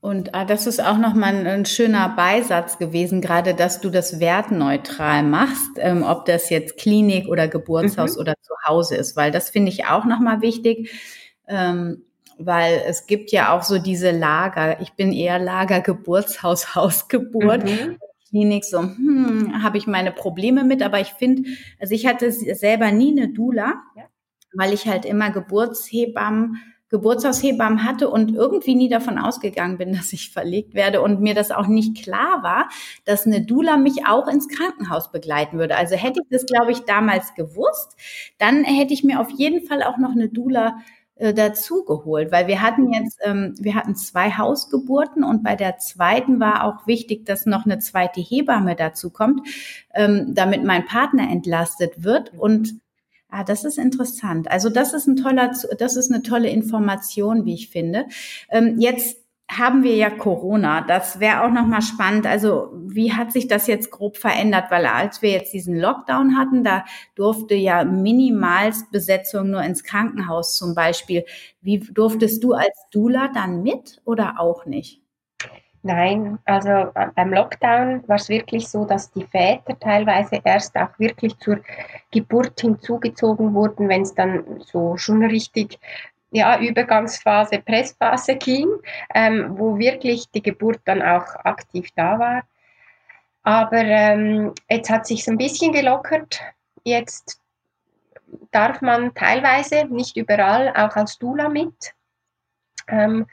Und 0.02 0.36
ah, 0.36 0.46
das 0.46 0.68
ist 0.68 0.84
auch 0.84 0.98
nochmal 0.98 1.36
ein, 1.36 1.48
ein 1.48 1.66
schöner 1.66 2.10
Beisatz 2.10 2.78
gewesen, 2.78 3.22
gerade 3.22 3.56
dass 3.56 3.82
du 3.82 3.90
das 3.90 4.20
wertneutral 4.20 5.24
machst, 5.24 5.72
ähm, 5.78 6.04
ob 6.04 6.26
das 6.26 6.52
jetzt 6.52 6.78
Klinik 6.78 7.28
oder 7.28 7.48
Geburtshaus 7.48 8.16
mhm. 8.16 8.22
oder 8.22 8.36
zu 8.42 8.54
Hause 8.68 8.98
ist, 8.98 9.16
weil 9.16 9.32
das 9.32 9.50
finde 9.50 9.72
ich 9.72 9.88
auch 9.88 10.06
nochmal 10.06 10.42
wichtig. 10.42 10.92
Ähm, 11.48 12.04
weil 12.38 12.84
es 12.86 13.08
gibt 13.08 13.32
ja 13.32 13.56
auch 13.56 13.64
so 13.64 13.80
diese 13.80 14.12
Lager. 14.12 14.82
Ich 14.82 14.94
bin 14.94 15.12
eher 15.12 15.40
Lager 15.40 15.82
Geburtshaus, 15.82 16.76
Hausgeburt. 16.76 17.64
Mhm. 17.64 17.98
Klinik 18.36 18.66
so, 18.66 18.82
hm, 18.82 19.64
habe 19.64 19.78
ich 19.78 19.88
meine 19.88 20.12
Probleme 20.12 20.66
mit, 20.66 20.84
aber 20.84 21.00
ich 21.00 21.14
finde, 21.14 21.50
also 21.80 21.96
ich 21.96 22.06
hatte 22.06 22.34
selber 22.34 22.92
nie 22.92 23.12
eine 23.12 23.30
Dula, 23.30 23.82
ja. 23.96 24.04
weil 24.54 24.74
ich 24.74 24.88
halt 24.90 25.06
immer 25.06 25.32
Geburtshebammen, 25.32 26.58
Geburtshaushebammen 26.90 27.86
hatte 27.86 28.10
und 28.10 28.36
irgendwie 28.36 28.76
nie 28.76 28.90
davon 28.90 29.18
ausgegangen 29.18 29.78
bin, 29.78 29.94
dass 29.98 30.12
ich 30.12 30.32
verlegt 30.32 30.74
werde 30.74 31.02
und 31.02 31.22
mir 31.22 31.34
das 31.34 31.52
auch 31.52 31.68
nicht 31.68 32.04
klar 32.04 32.44
war, 32.44 32.68
dass 33.06 33.26
eine 33.26 33.46
Dula 33.46 33.78
mich 33.78 34.06
auch 34.06 34.28
ins 34.28 34.50
Krankenhaus 34.50 35.14
begleiten 35.14 35.58
würde. 35.58 35.78
Also 35.78 35.96
hätte 35.96 36.20
ich 36.22 36.28
das, 36.30 36.46
glaube 36.46 36.74
ich, 36.74 36.82
damals 36.82 37.36
gewusst, 37.36 37.96
dann 38.38 38.66
hätte 38.66 38.94
ich 38.94 39.06
mir 39.06 39.22
auf 39.22 39.30
jeden 39.30 39.66
Fall 39.66 39.82
auch 39.82 39.98
noch 39.98 40.12
eine 40.12 40.28
Dula 40.28 40.80
äh, 41.16 41.34
dazu 41.34 41.84
geholt, 41.86 42.32
weil 42.32 42.48
wir 42.48 42.62
hatten 42.62 42.92
jetzt, 42.92 43.20
ähm, 43.24 43.56
wir 43.58 43.76
hatten 43.76 43.96
zwei 43.96 44.32
Hausgeburten 44.32 45.24
und 45.24 45.44
bei 45.44 45.56
der 45.56 45.78
zweiten 45.78 46.40
war 46.40 46.64
auch 46.66 46.88
wichtig, 46.88 47.26
dass 47.26 47.46
noch 47.46 47.66
eine 47.66 47.80
zweite 47.80 48.20
Hebamme 48.22 48.76
dazu 48.76 49.10
kommt, 49.10 49.48
ähm, 49.94 50.34
damit 50.36 50.64
mein 50.64 50.86
Partner 50.86 51.30
entlastet 51.30 52.04
wird 52.04 52.34
und 52.38 52.80
Ah, 53.28 53.44
das 53.44 53.66
ist 53.66 53.78
interessant. 53.78 54.50
Also 54.50 54.70
das 54.70 54.94
ist 54.94 55.08
ein 55.08 55.18
toller, 55.18 55.52
das 55.78 55.98
ist 55.98 56.10
eine 56.10 56.22
tolle 56.22 56.48
Information, 56.50 57.44
wie 57.44 57.56
ich 57.56 57.70
finde. 57.70 58.06
Ähm, 58.50 58.80
jetzt 58.80 59.25
haben 59.50 59.84
wir 59.84 59.96
ja 59.96 60.10
Corona. 60.10 60.82
Das 60.82 61.20
wäre 61.20 61.44
auch 61.44 61.52
noch 61.52 61.68
mal 61.68 61.82
spannend. 61.82 62.26
Also 62.26 62.72
wie 62.88 63.14
hat 63.14 63.32
sich 63.32 63.48
das 63.48 63.68
jetzt 63.68 63.92
grob 63.92 64.18
verändert? 64.18 64.66
Weil 64.70 64.86
als 64.86 65.22
wir 65.22 65.32
jetzt 65.32 65.54
diesen 65.54 65.78
Lockdown 65.78 66.38
hatten, 66.38 66.64
da 66.64 66.84
durfte 67.16 67.56
ja 67.56 67.84
minimalst 67.84 68.92
Besetzung 68.92 69.52
nur 69.52 69.62
ins 69.62 69.84
Krankenhaus 69.84 70.58
zum 70.58 70.74
Beispiel. 70.74 71.26
Wie 71.62 71.80
durftest 71.80 72.44
du 72.44 72.54
als 72.54 72.88
Dula 72.92 73.30
dann 73.34 73.62
mit 73.62 74.02
oder 74.06 74.40
auch 74.40 74.66
nicht? 74.66 75.02
Nein, 75.84 76.40
also 76.46 76.70
äh, 76.70 77.10
beim 77.16 77.32
Lockdown 77.32 78.04
war 78.08 78.16
es 78.16 78.28
wirklich 78.28 78.68
so, 78.68 78.86
dass 78.86 79.12
die 79.12 79.24
Väter 79.24 79.78
teilweise 79.80 80.42
erst 80.44 80.76
auch 80.76 80.98
wirklich 80.98 81.38
zur 81.38 81.60
Geburt 82.10 82.60
hinzugezogen 82.60 83.54
wurden, 83.54 83.88
wenn 83.88 84.02
es 84.02 84.16
dann 84.16 84.62
so 84.62 84.98
schon 84.98 85.24
richtig 85.24 85.80
ja, 86.36 86.60
Übergangsphase, 86.60 87.60
Pressphase 87.60 88.36
ging, 88.36 88.68
ähm, 89.14 89.58
wo 89.58 89.78
wirklich 89.78 90.30
die 90.32 90.42
Geburt 90.42 90.82
dann 90.84 91.02
auch 91.02 91.34
aktiv 91.46 91.90
da 91.96 92.20
war. 92.20 92.44
Aber 93.44 93.78
ähm, 93.78 94.54
jetzt 94.70 94.90
hat 94.90 95.08
sich 95.08 95.26
ein 95.30 95.38
bisschen 95.38 95.72
gelockert. 95.72 96.42
Jetzt 96.84 97.40
darf 98.52 98.82
man 98.82 99.14
teilweise, 99.14 99.86
nicht 99.86 100.18
überall, 100.18 100.70
auch 100.76 100.96
als 100.98 101.18
Dula 101.20 101.48
mit. 101.48 101.94
Ähm, 102.90 103.28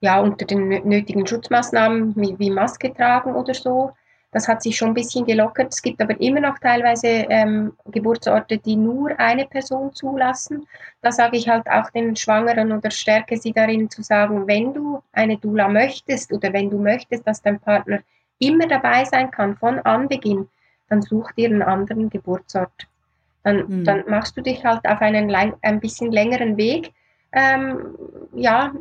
ja, 0.00 0.18
unter 0.18 0.44
den 0.44 0.68
nötigen 0.68 1.26
Schutzmaßnahmen 1.26 2.16
wie, 2.16 2.36
wie, 2.38 2.50
Maske 2.50 2.92
tragen 2.92 3.34
oder 3.34 3.54
so. 3.54 3.92
Das 4.32 4.46
hat 4.46 4.62
sich 4.62 4.76
schon 4.76 4.88
ein 4.88 4.94
bisschen 4.94 5.26
gelockert. 5.26 5.72
Es 5.72 5.82
gibt 5.82 6.00
aber 6.00 6.20
immer 6.20 6.40
noch 6.40 6.58
teilweise 6.58 7.08
ähm, 7.08 7.72
Geburtsorte, 7.86 8.58
die 8.58 8.76
nur 8.76 9.18
eine 9.18 9.44
Person 9.46 9.92
zulassen. 9.92 10.66
Da 11.02 11.10
sage 11.10 11.36
ich 11.36 11.48
halt 11.48 11.66
auch 11.68 11.90
den 11.90 12.14
Schwangeren 12.14 12.70
oder 12.70 12.90
stärke 12.90 13.36
sie 13.36 13.52
darin 13.52 13.90
zu 13.90 14.02
sagen, 14.02 14.46
wenn 14.46 14.72
du 14.72 15.02
eine 15.12 15.36
Dula 15.36 15.68
möchtest 15.68 16.32
oder 16.32 16.52
wenn 16.52 16.70
du 16.70 16.78
möchtest, 16.78 17.26
dass 17.26 17.42
dein 17.42 17.58
Partner 17.58 18.00
immer 18.38 18.68
dabei 18.68 19.04
sein 19.04 19.30
kann 19.30 19.56
von 19.56 19.80
Anbeginn, 19.80 20.48
dann 20.88 21.02
such 21.02 21.32
dir 21.32 21.48
einen 21.48 21.62
anderen 21.62 22.08
Geburtsort. 22.08 22.86
Dann, 23.42 23.66
mhm. 23.66 23.84
dann 23.84 24.04
machst 24.06 24.36
du 24.36 24.42
dich 24.42 24.64
halt 24.64 24.84
auf 24.84 25.00
einen 25.00 25.34
ein 25.62 25.80
bisschen 25.80 26.12
längeren 26.12 26.56
Weg, 26.56 26.92
ähm, 27.32 27.96
ja, 28.34 28.72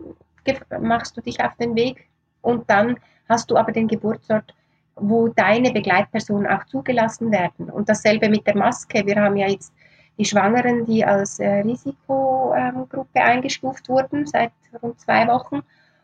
machst 0.82 1.16
du 1.16 1.22
dich 1.22 1.42
auf 1.44 1.56
den 1.58 1.76
Weg 1.76 2.08
und 2.42 2.70
dann 2.70 2.98
hast 3.28 3.52
du 3.52 3.58
aber 3.58 3.72
den 3.72 3.88
Geburtsort, 3.88 4.54
wo 5.02 5.28
deine 5.30 5.72
Begleitpersonen 5.72 6.48
auch 6.48 6.66
zugelassen 6.66 7.32
werden. 7.32 7.70
Und 7.70 7.90
dasselbe 7.90 8.30
mit 8.30 8.46
der 8.48 8.58
Maske. 8.58 9.06
Wir 9.06 9.16
haben 9.16 9.38
ja 9.38 9.48
jetzt 9.48 9.74
die 10.18 10.26
Schwangeren, 10.26 10.86
die 10.86 11.04
als 11.06 11.40
äh, 11.40 11.62
Risikogruppe 11.62 13.08
ähm, 13.16 13.24
eingestuft 13.24 13.88
wurden 13.90 14.26
seit 14.26 14.52
rund 14.82 15.00
zwei 15.00 15.28
Wochen. 15.28 15.62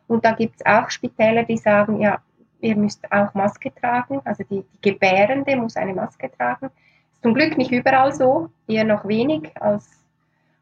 Und 0.07 0.23
da 0.23 0.31
gibt 0.31 0.55
es 0.57 0.65
auch 0.65 0.89
Spitäler, 0.89 1.43
die 1.43 1.57
sagen, 1.57 1.99
ja, 1.99 2.19
ihr 2.61 2.75
müsst 2.75 3.11
auch 3.11 3.33
Maske 3.33 3.73
tragen. 3.73 4.21
Also 4.23 4.43
die, 4.43 4.63
die 4.63 4.91
Gebärende 4.91 5.55
muss 5.55 5.75
eine 5.75 5.93
Maske 5.93 6.31
tragen. 6.37 6.67
Ist 6.67 7.21
zum 7.23 7.33
Glück 7.33 7.57
nicht 7.57 7.71
überall 7.71 8.13
so, 8.13 8.49
eher 8.67 8.83
noch 8.83 9.05
wenig 9.05 9.51
als, 9.59 9.89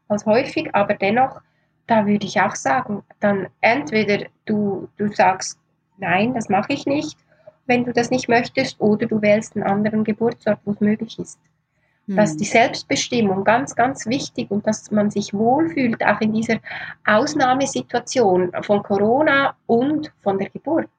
als 0.08 0.26
häufig, 0.26 0.74
aber 0.74 0.94
dennoch 0.94 1.40
da 1.86 2.06
würde 2.06 2.26
ich 2.26 2.40
auch 2.40 2.54
sagen, 2.54 3.02
dann 3.20 3.48
entweder 3.60 4.26
du, 4.46 4.88
du 4.96 5.12
sagst, 5.12 5.58
nein, 5.98 6.34
das 6.34 6.48
mache 6.48 6.72
ich 6.72 6.86
nicht, 6.86 7.18
wenn 7.66 7.84
du 7.84 7.92
das 7.92 8.10
nicht 8.10 8.28
möchtest, 8.28 8.80
oder 8.80 9.06
du 9.06 9.20
wählst 9.22 9.56
einen 9.56 9.64
anderen 9.64 10.04
Geburtsort, 10.04 10.58
wo 10.64 10.72
es 10.72 10.80
möglich 10.80 11.18
ist. 11.18 11.38
Mhm. 12.06 12.16
Dass 12.16 12.36
die 12.36 12.44
Selbstbestimmung 12.44 13.44
ganz, 13.44 13.74
ganz 13.74 14.06
wichtig 14.06 14.50
und 14.50 14.66
dass 14.66 14.90
man 14.90 15.10
sich 15.10 15.32
wohlfühlt, 15.32 16.04
auch 16.04 16.20
in 16.20 16.32
dieser 16.32 16.58
Ausnahmesituation 17.06 18.52
von 18.62 18.82
Corona 18.82 19.56
und 19.66 20.12
von 20.22 20.38
der 20.38 20.50
Geburt. 20.50 20.90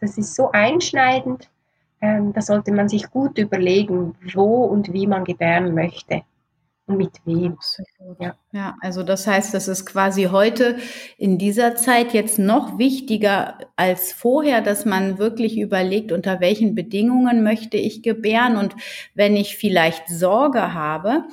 Das 0.00 0.16
ist 0.16 0.34
so 0.34 0.50
einschneidend, 0.52 1.50
ähm, 2.00 2.32
da 2.32 2.40
sollte 2.40 2.72
man 2.72 2.88
sich 2.88 3.10
gut 3.10 3.36
überlegen, 3.36 4.14
wo 4.34 4.64
und 4.64 4.92
wie 4.92 5.06
man 5.06 5.24
gebären 5.24 5.74
möchte 5.74 6.22
mit 6.96 7.10
wem. 7.24 7.56
Ja. 8.18 8.36
ja, 8.52 8.76
also 8.80 9.02
das 9.02 9.26
heißt, 9.26 9.54
das 9.54 9.68
ist 9.68 9.86
quasi 9.86 10.24
heute 10.24 10.76
in 11.16 11.38
dieser 11.38 11.76
Zeit 11.76 12.12
jetzt 12.12 12.38
noch 12.38 12.78
wichtiger 12.78 13.58
als 13.76 14.12
vorher, 14.12 14.60
dass 14.60 14.84
man 14.84 15.18
wirklich 15.18 15.58
überlegt, 15.58 16.12
unter 16.12 16.40
welchen 16.40 16.74
Bedingungen 16.74 17.42
möchte 17.42 17.76
ich 17.76 18.02
gebären 18.02 18.56
und 18.56 18.74
wenn 19.14 19.36
ich 19.36 19.56
vielleicht 19.56 20.08
Sorge 20.08 20.74
habe, 20.74 21.24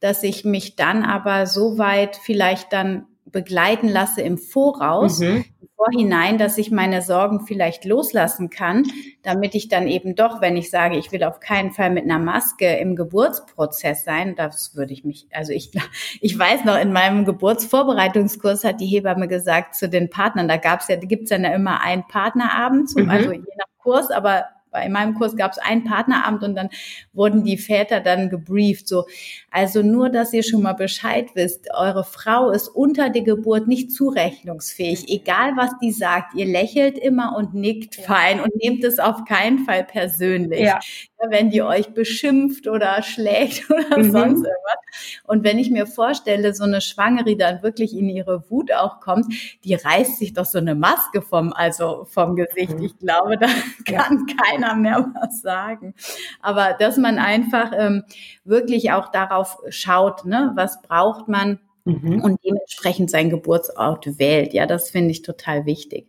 dass 0.00 0.22
ich 0.22 0.44
mich 0.44 0.76
dann 0.76 1.04
aber 1.04 1.46
so 1.46 1.78
weit 1.78 2.16
vielleicht 2.16 2.72
dann 2.72 3.06
begleiten 3.32 3.88
lasse 3.88 4.20
im 4.22 4.38
Voraus, 4.38 5.20
mhm. 5.20 5.44
im 5.60 5.68
Vorhinein, 5.76 6.38
dass 6.38 6.58
ich 6.58 6.70
meine 6.70 7.02
Sorgen 7.02 7.44
vielleicht 7.46 7.84
loslassen 7.84 8.50
kann, 8.50 8.84
damit 9.22 9.54
ich 9.54 9.68
dann 9.68 9.88
eben 9.88 10.14
doch, 10.14 10.40
wenn 10.40 10.56
ich 10.56 10.70
sage, 10.70 10.96
ich 10.96 11.10
will 11.10 11.24
auf 11.24 11.40
keinen 11.40 11.72
Fall 11.72 11.90
mit 11.90 12.04
einer 12.04 12.18
Maske 12.18 12.76
im 12.76 12.94
Geburtsprozess 12.94 14.04
sein, 14.04 14.36
das 14.36 14.76
würde 14.76 14.92
ich 14.92 15.04
mich, 15.04 15.26
also 15.32 15.52
ich, 15.52 15.72
ich 16.20 16.38
weiß 16.38 16.64
noch, 16.64 16.78
in 16.78 16.92
meinem 16.92 17.24
Geburtsvorbereitungskurs 17.24 18.64
hat 18.64 18.80
die 18.80 18.86
Hebamme 18.86 19.26
gesagt 19.26 19.74
zu 19.74 19.88
den 19.88 20.10
Partnern, 20.10 20.46
da 20.46 20.56
gab's 20.56 20.88
ja, 20.88 20.96
gibt's 20.96 21.30
ja 21.30 21.36
immer 21.36 21.80
einen 21.80 22.06
Partnerabend, 22.06 22.94
mhm. 22.94 23.10
also 23.10 23.32
je 23.32 23.40
nach 23.40 23.66
Kurs, 23.78 24.10
aber 24.10 24.44
bei 24.72 24.88
meinem 24.88 25.14
Kurs 25.14 25.36
gab 25.36 25.52
es 25.52 25.58
einen 25.58 25.84
Partnerabend 25.84 26.42
und 26.42 26.54
dann 26.56 26.70
wurden 27.12 27.44
die 27.44 27.58
Väter 27.58 28.00
dann 28.00 28.30
gebrieft. 28.30 28.88
So, 28.88 29.06
also 29.50 29.82
nur, 29.82 30.08
dass 30.08 30.32
ihr 30.32 30.42
schon 30.42 30.62
mal 30.62 30.72
Bescheid 30.72 31.30
wisst, 31.34 31.68
eure 31.74 32.04
Frau 32.04 32.50
ist 32.50 32.68
unter 32.68 33.10
der 33.10 33.22
Geburt 33.22 33.68
nicht 33.68 33.92
zurechnungsfähig. 33.92 35.08
Egal 35.08 35.52
was 35.56 35.70
die 35.80 35.92
sagt, 35.92 36.34
ihr 36.34 36.46
lächelt 36.46 36.98
immer 36.98 37.36
und 37.36 37.54
nickt 37.54 37.96
fein 37.96 38.40
und 38.40 38.56
nehmt 38.56 38.82
es 38.82 38.98
auf 38.98 39.24
keinen 39.26 39.60
Fall 39.60 39.84
persönlich. 39.84 40.62
Ja. 40.62 40.80
Wenn 41.28 41.50
die 41.50 41.62
euch 41.62 41.94
beschimpft 41.94 42.66
oder 42.66 43.02
schlägt 43.02 43.70
oder 43.70 43.98
mhm. 43.98 44.10
sonst 44.10 44.44
irgendwas. 44.44 45.20
Und 45.24 45.44
wenn 45.44 45.58
ich 45.58 45.70
mir 45.70 45.86
vorstelle, 45.86 46.54
so 46.54 46.64
eine 46.64 46.80
Schwangere, 46.80 47.24
die 47.24 47.36
dann 47.36 47.62
wirklich 47.62 47.96
in 47.96 48.08
ihre 48.08 48.50
Wut 48.50 48.72
auch 48.72 49.00
kommt, 49.00 49.26
die 49.64 49.74
reißt 49.74 50.18
sich 50.18 50.32
doch 50.32 50.44
so 50.44 50.58
eine 50.58 50.74
Maske 50.74 51.22
vom, 51.22 51.52
also 51.52 52.04
vom 52.04 52.36
Gesicht. 52.36 52.78
Mhm. 52.78 52.84
Ich 52.84 52.98
glaube, 52.98 53.38
da 53.38 53.46
kann 53.84 54.26
ja. 54.28 54.34
keiner 54.44 54.74
mehr 54.74 55.12
was 55.20 55.40
sagen. 55.40 55.94
Aber 56.40 56.74
dass 56.78 56.96
man 56.96 57.18
einfach 57.18 57.72
ähm, 57.76 58.04
wirklich 58.44 58.92
auch 58.92 59.10
darauf 59.10 59.58
schaut, 59.68 60.24
ne, 60.24 60.52
was 60.54 60.82
braucht 60.82 61.28
man 61.28 61.58
mhm. 61.84 62.20
und 62.22 62.40
dementsprechend 62.44 63.10
seinen 63.10 63.30
Geburtsort 63.30 64.18
wählt. 64.18 64.52
Ja, 64.52 64.66
das 64.66 64.90
finde 64.90 65.10
ich 65.10 65.22
total 65.22 65.66
wichtig. 65.66 66.08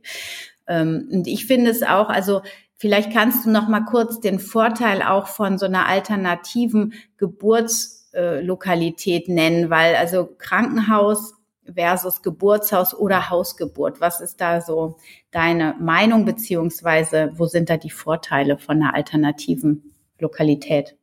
Ähm, 0.68 1.10
und 1.12 1.28
ich 1.28 1.46
finde 1.46 1.72
es 1.72 1.84
auch, 1.84 2.10
also 2.10 2.42
Vielleicht 2.78 3.14
kannst 3.14 3.46
du 3.46 3.50
noch 3.50 3.68
mal 3.68 3.86
kurz 3.86 4.20
den 4.20 4.40
Vorteil 4.40 5.02
auch 5.02 5.28
von 5.28 5.58
so 5.58 5.66
einer 5.66 5.88
alternativen 5.88 6.94
Geburtslokalität 7.18 9.30
nennen, 9.30 9.70
weil 9.70 9.96
also 9.96 10.30
Krankenhaus 10.38 11.34
versus 11.72 12.22
Geburtshaus 12.22 12.94
oder 12.94 13.30
Hausgeburt? 13.30 14.02
Was 14.02 14.22
ist 14.22 14.42
da 14.42 14.62
so 14.62 14.98
deine 15.32 15.76
Meinung 15.80 16.26
beziehungsweise 16.26 17.32
wo 17.36 17.46
sind 17.46 17.70
da 17.70 17.78
die 17.78 17.90
Vorteile 17.90 18.58
von 18.58 18.82
einer 18.82 18.94
alternativen 18.94 19.94
Lokalität? 20.20 20.98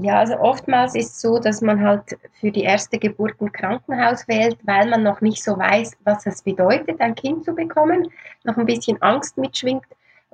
Ja, 0.00 0.20
also 0.20 0.38
oftmals 0.38 0.94
ist 0.94 1.14
es 1.14 1.20
so, 1.20 1.40
dass 1.40 1.60
man 1.60 1.82
halt 1.82 2.16
für 2.38 2.52
die 2.52 2.62
erste 2.62 3.00
Geburt 3.00 3.34
ein 3.40 3.50
Krankenhaus 3.50 4.28
wählt, 4.28 4.56
weil 4.62 4.88
man 4.88 5.02
noch 5.02 5.20
nicht 5.20 5.42
so 5.42 5.58
weiß, 5.58 5.96
was 6.04 6.24
es 6.24 6.42
bedeutet, 6.42 7.00
ein 7.00 7.16
Kind 7.16 7.44
zu 7.44 7.52
bekommen, 7.52 8.06
noch 8.44 8.56
ein 8.56 8.66
bisschen 8.66 9.02
Angst 9.02 9.36
mitschwingt, 9.36 9.82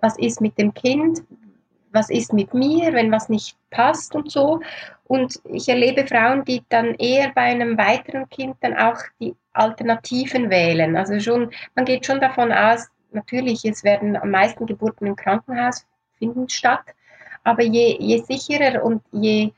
was 0.05 0.19
ist 0.19 0.43
mit 0.43 0.59
dem 0.59 0.75
Kind, 0.75 1.23
was 1.91 2.11
ist 2.11 2.33
mit 2.33 2.53
mir, 2.53 2.93
wenn 2.93 3.11
was 3.11 3.31
nicht 3.31 3.57
passt 3.71 4.15
und 4.15 4.31
so. 4.31 4.61
Und 5.05 5.41
ich 5.45 5.69
erlebe 5.69 6.07
Frauen, 6.07 6.45
die 6.45 6.63
dann 6.69 6.95
eher 6.97 7.31
bei 7.35 7.43
einem 7.43 7.79
weiteren 7.79 8.29
Kind 8.29 8.57
dann 8.61 8.77
auch 8.77 8.99
die 9.19 9.35
Alternativen 9.55 10.51
wählen. 10.51 10.95
Also 10.97 11.19
schon, 11.21 11.51
man 11.75 11.87
geht 11.87 12.05
schon 12.05 12.21
davon 12.21 12.53
aus, 12.53 12.89
natürlich, 13.13 13.65
es 13.65 13.83
werden 13.83 14.17
am 14.17 14.31
meisten 14.31 14.67
Geburten 14.67 15.07
im 15.07 15.17
Krankenhaus 15.17 15.87
finden 16.19 16.49
statt, 16.49 16.85
aber 17.45 17.63
je, 17.63 17.97
je 17.99 18.19
sicherer 18.19 18.83
und 18.85 19.03
je, 19.13 19.53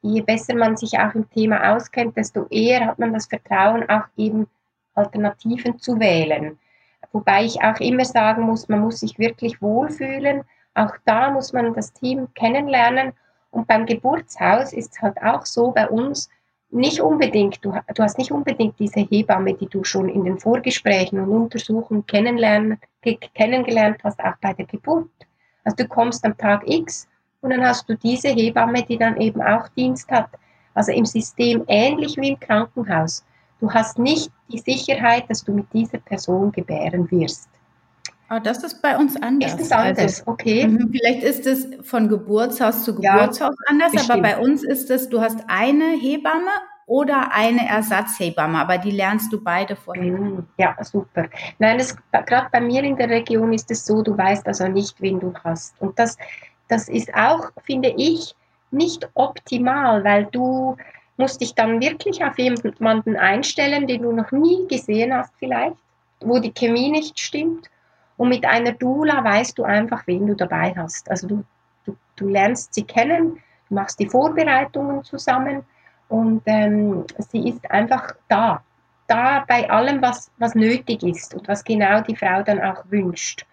je 0.00 0.20
besser 0.22 0.54
man 0.54 0.76
sich 0.76 0.98
auch 0.98 1.14
im 1.14 1.28
Thema 1.30 1.74
auskennt, 1.74 2.16
desto 2.16 2.46
eher 2.48 2.86
hat 2.86 2.98
man 2.98 3.12
das 3.12 3.26
Vertrauen, 3.26 3.88
auch 3.88 4.06
eben 4.16 4.46
Alternativen 4.94 5.78
zu 5.78 5.98
wählen. 6.00 6.58
Wobei 7.12 7.44
ich 7.44 7.62
auch 7.62 7.78
immer 7.80 8.04
sagen 8.04 8.42
muss, 8.42 8.68
man 8.68 8.80
muss 8.80 9.00
sich 9.00 9.18
wirklich 9.18 9.60
wohlfühlen. 9.60 10.42
Auch 10.74 10.94
da 11.04 11.30
muss 11.30 11.52
man 11.52 11.74
das 11.74 11.92
Team 11.92 12.28
kennenlernen. 12.34 13.12
Und 13.50 13.66
beim 13.66 13.84
Geburtshaus 13.84 14.72
ist 14.72 14.92
es 14.92 15.02
halt 15.02 15.22
auch 15.22 15.44
so 15.44 15.72
bei 15.72 15.88
uns, 15.88 16.30
nicht 16.72 17.00
unbedingt, 17.00 17.62
du, 17.62 17.74
du, 17.94 18.02
hast 18.02 18.16
nicht 18.16 18.32
unbedingt 18.32 18.78
diese 18.78 19.00
Hebamme, 19.00 19.52
die 19.52 19.66
du 19.66 19.84
schon 19.84 20.08
in 20.08 20.24
den 20.24 20.38
Vorgesprächen 20.38 21.20
und 21.20 21.28
Untersuchungen 21.28 22.06
kennenlernen, 22.06 22.78
kennengelernt 23.34 23.98
hast, 24.02 24.18
auch 24.20 24.36
bei 24.40 24.54
der 24.54 24.64
Geburt. 24.64 25.10
Also 25.64 25.76
du 25.76 25.86
kommst 25.86 26.24
am 26.24 26.36
Tag 26.36 26.62
X 26.66 27.06
und 27.42 27.50
dann 27.50 27.62
hast 27.62 27.88
du 27.88 27.94
diese 27.94 28.28
Hebamme, 28.28 28.82
die 28.84 28.96
dann 28.96 29.20
eben 29.20 29.42
auch 29.42 29.68
Dienst 29.68 30.10
hat. 30.10 30.30
Also 30.74 30.92
im 30.92 31.04
System 31.04 31.62
ähnlich 31.68 32.16
wie 32.16 32.30
im 32.30 32.40
Krankenhaus. 32.40 33.22
Du 33.62 33.72
hast 33.72 33.96
nicht 33.96 34.28
die 34.48 34.58
Sicherheit, 34.58 35.30
dass 35.30 35.44
du 35.44 35.52
mit 35.52 35.72
dieser 35.72 35.98
Person 35.98 36.50
gebären 36.50 37.08
wirst. 37.12 37.48
Aber 38.28 38.40
ah, 38.40 38.40
das 38.40 38.64
ist 38.64 38.82
bei 38.82 38.96
uns 38.96 39.14
anders. 39.22 39.52
Ist 39.52 39.60
es 39.60 39.70
anders, 39.70 39.98
also, 39.98 40.32
okay. 40.32 40.66
Mhm, 40.66 40.90
vielleicht 40.90 41.22
ist 41.22 41.46
es 41.46 41.68
von 41.88 42.08
Geburtshaus 42.08 42.82
zu 42.82 42.96
Geburtshaus 42.96 43.54
ja, 43.54 43.66
anders, 43.68 43.92
bestimmt. 43.92 44.10
aber 44.10 44.22
bei 44.22 44.38
uns 44.38 44.64
ist 44.64 44.90
es, 44.90 45.08
du 45.08 45.20
hast 45.20 45.44
eine 45.46 45.92
Hebamme 45.92 46.50
oder 46.86 47.30
eine 47.32 47.68
Ersatzhebamme, 47.68 48.58
aber 48.58 48.78
die 48.78 48.90
lernst 48.90 49.32
du 49.32 49.40
beide 49.40 49.76
vorher. 49.76 50.10
Mhm, 50.10 50.44
ja, 50.58 50.74
super. 50.82 51.26
Nein, 51.60 51.80
gerade 52.10 52.48
bei 52.50 52.60
mir 52.60 52.82
in 52.82 52.96
der 52.96 53.10
Region 53.10 53.52
ist 53.52 53.70
es 53.70 53.86
so, 53.86 54.02
du 54.02 54.18
weißt 54.18 54.44
also 54.48 54.66
nicht, 54.66 55.00
wen 55.00 55.20
du 55.20 55.32
hast. 55.44 55.80
Und 55.80 55.96
das, 56.00 56.18
das 56.66 56.88
ist 56.88 57.14
auch, 57.14 57.52
finde 57.64 57.94
ich, 57.96 58.34
nicht 58.72 59.08
optimal, 59.14 60.02
weil 60.02 60.24
du 60.32 60.76
musst 61.22 61.40
dich 61.40 61.54
dann 61.54 61.80
wirklich 61.80 62.24
auf 62.24 62.36
jemanden 62.36 63.16
einstellen, 63.16 63.86
den 63.86 64.02
du 64.02 64.10
noch 64.10 64.32
nie 64.32 64.66
gesehen 64.66 65.14
hast 65.14 65.32
vielleicht, 65.38 65.76
wo 66.20 66.40
die 66.40 66.52
Chemie 66.52 66.90
nicht 66.90 67.18
stimmt. 67.20 67.70
Und 68.16 68.28
mit 68.28 68.44
einer 68.44 68.72
Dula 68.72 69.22
weißt 69.22 69.56
du 69.56 69.62
einfach, 69.62 70.04
wen 70.06 70.26
du 70.26 70.34
dabei 70.34 70.74
hast. 70.76 71.08
Also 71.08 71.28
du, 71.28 71.44
du, 71.86 71.96
du 72.16 72.28
lernst 72.28 72.74
sie 72.74 72.82
kennen, 72.82 73.40
du 73.68 73.74
machst 73.74 74.00
die 74.00 74.08
Vorbereitungen 74.08 75.04
zusammen 75.04 75.62
und 76.08 76.42
ähm, 76.46 77.04
sie 77.30 77.48
ist 77.50 77.70
einfach 77.70 78.14
da. 78.28 78.62
Da 79.06 79.44
bei 79.46 79.70
allem, 79.70 80.02
was, 80.02 80.28
was 80.38 80.56
nötig 80.56 81.04
ist 81.04 81.34
und 81.34 81.46
was 81.46 81.62
genau 81.62 82.00
die 82.00 82.16
Frau 82.16 82.42
dann 82.42 82.60
auch 82.60 82.84
wünscht. 82.90 83.46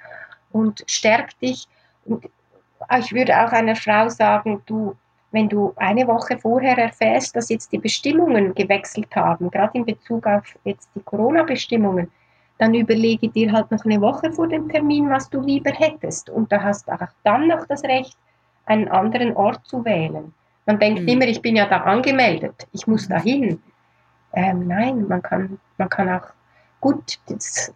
Und 0.51 0.84
stärkt 0.88 1.39
dich. 1.41 1.67
Und 2.05 2.25
ich 2.97 3.13
würde 3.13 3.39
auch 3.39 3.51
einer 3.51 3.75
Frau 3.75 4.10
sagen, 4.10 4.63
du, 4.65 4.95
wenn 5.31 5.49
du 5.49 5.73
eine 5.75 6.07
Woche 6.07 6.37
vorher 6.37 6.77
erfährst, 6.77 7.35
dass 7.35 7.49
jetzt 7.49 7.71
die 7.71 7.77
Bestimmungen 7.77 8.53
gewechselt 8.55 9.15
haben, 9.15 9.51
gerade 9.51 9.77
in 9.77 9.85
Bezug 9.85 10.25
auf 10.25 10.43
jetzt 10.63 10.89
die 10.95 11.01
Corona-Bestimmungen, 11.01 12.11
dann 12.57 12.73
überlege 12.73 13.29
dir 13.29 13.51
halt 13.51 13.71
noch 13.71 13.85
eine 13.85 14.01
Woche 14.01 14.31
vor 14.31 14.47
dem 14.47 14.67
Termin, 14.69 15.09
was 15.09 15.29
du 15.29 15.39
lieber 15.39 15.71
hättest. 15.71 16.29
Und 16.29 16.51
da 16.51 16.61
hast 16.61 16.87
du 16.87 16.91
auch 16.91 17.07
dann 17.23 17.47
noch 17.47 17.65
das 17.67 17.83
Recht, 17.83 18.17
einen 18.65 18.87
anderen 18.89 19.35
Ort 19.35 19.65
zu 19.65 19.83
wählen. 19.85 20.33
Man 20.65 20.79
denkt 20.79 21.01
mhm. 21.01 21.07
immer, 21.07 21.25
ich 21.25 21.41
bin 21.41 21.55
ja 21.55 21.65
da 21.65 21.77
angemeldet, 21.77 22.67
ich 22.73 22.85
muss 22.85 23.07
da 23.07 23.19
hin. 23.19 23.61
Ähm, 24.33 24.67
nein, 24.67 25.07
man 25.07 25.21
kann, 25.21 25.59
man 25.77 25.89
kann 25.89 26.09
auch, 26.09 26.27
gut, 26.81 27.19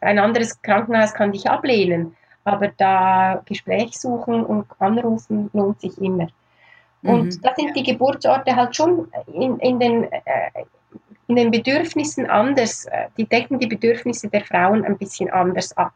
ein 0.01 0.19
anderes 0.19 0.61
Krankenhaus 0.61 1.13
kann 1.13 1.31
dich 1.31 1.49
ablehnen, 1.49 2.15
aber 2.43 2.67
da 2.77 3.41
Gespräch 3.45 3.97
suchen 3.97 4.45
und 4.45 4.65
anrufen 4.79 5.49
lohnt 5.53 5.81
sich 5.81 5.99
immer. 5.99 6.27
Und 7.03 7.25
mhm. 7.25 7.41
da 7.41 7.53
sind 7.55 7.75
die 7.75 7.83
Geburtsorte 7.83 8.55
halt 8.55 8.75
schon 8.75 9.07
in, 9.27 9.59
in, 9.59 9.79
den, 9.79 10.03
äh, 10.11 10.21
in 11.27 11.35
den 11.35 11.51
Bedürfnissen 11.51 12.29
anders. 12.29 12.85
Äh, 12.85 13.07
die 13.17 13.25
decken 13.25 13.59
die 13.59 13.67
Bedürfnisse 13.67 14.29
der 14.29 14.45
Frauen 14.45 14.85
ein 14.85 14.97
bisschen 14.97 15.29
anders 15.29 15.75
ab. 15.75 15.93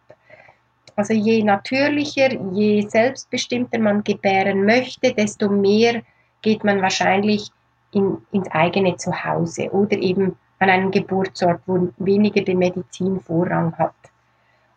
Also 0.96 1.14
je 1.14 1.44
natürlicher, 1.44 2.34
je 2.54 2.82
selbstbestimmter 2.82 3.80
man 3.80 4.04
gebären 4.04 4.66
möchte, 4.66 5.14
desto 5.14 5.48
mehr 5.48 6.02
geht 6.42 6.64
man 6.64 6.82
wahrscheinlich 6.82 7.50
in, 7.92 8.18
ins 8.32 8.50
eigene 8.52 8.98
Zuhause 8.98 9.70
oder 9.72 9.96
eben 9.98 10.36
an 10.60 10.70
einen 10.70 10.92
Geburtsort, 10.92 11.62
wo 11.68 11.90
weniger 11.98 12.42
die 12.42 12.56
Medizin 12.56 13.20
Vorrang 13.20 13.78
hat. 13.78 13.94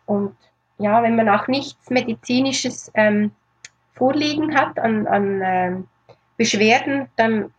Und 0.05 0.35
ja, 0.77 1.01
wenn 1.01 1.15
man 1.15 1.27
auch 1.27 1.47
nichts 1.47 1.89
Medizinisches 1.89 2.91
ähm, 2.93 3.31
vorliegen 3.95 4.55
hat 4.55 4.77
an, 4.79 5.07
an 5.07 5.41
ähm, 5.43 5.87
Beschwerden, 6.37 7.07
dann 7.15 7.51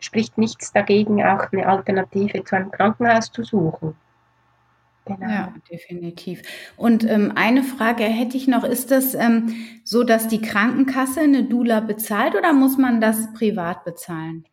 spricht 0.00 0.38
nichts 0.38 0.72
dagegen, 0.72 1.22
auch 1.24 1.50
eine 1.52 1.66
Alternative 1.66 2.44
zu 2.44 2.56
einem 2.56 2.70
Krankenhaus 2.70 3.30
zu 3.30 3.42
suchen. 3.42 3.96
Genau. 5.06 5.28
Ja, 5.28 5.54
definitiv. 5.70 6.42
Und 6.76 7.04
ähm, 7.04 7.32
eine 7.34 7.62
Frage 7.62 8.04
hätte 8.04 8.38
ich 8.38 8.48
noch, 8.48 8.64
ist 8.64 8.90
das 8.90 9.14
ähm, 9.14 9.54
so, 9.84 10.02
dass 10.02 10.28
die 10.28 10.40
Krankenkasse 10.40 11.20
eine 11.20 11.44
Dula 11.44 11.80
bezahlt 11.80 12.34
oder 12.34 12.54
muss 12.54 12.78
man 12.78 13.02
das 13.02 13.32
privat 13.34 13.84
bezahlen? 13.84 14.46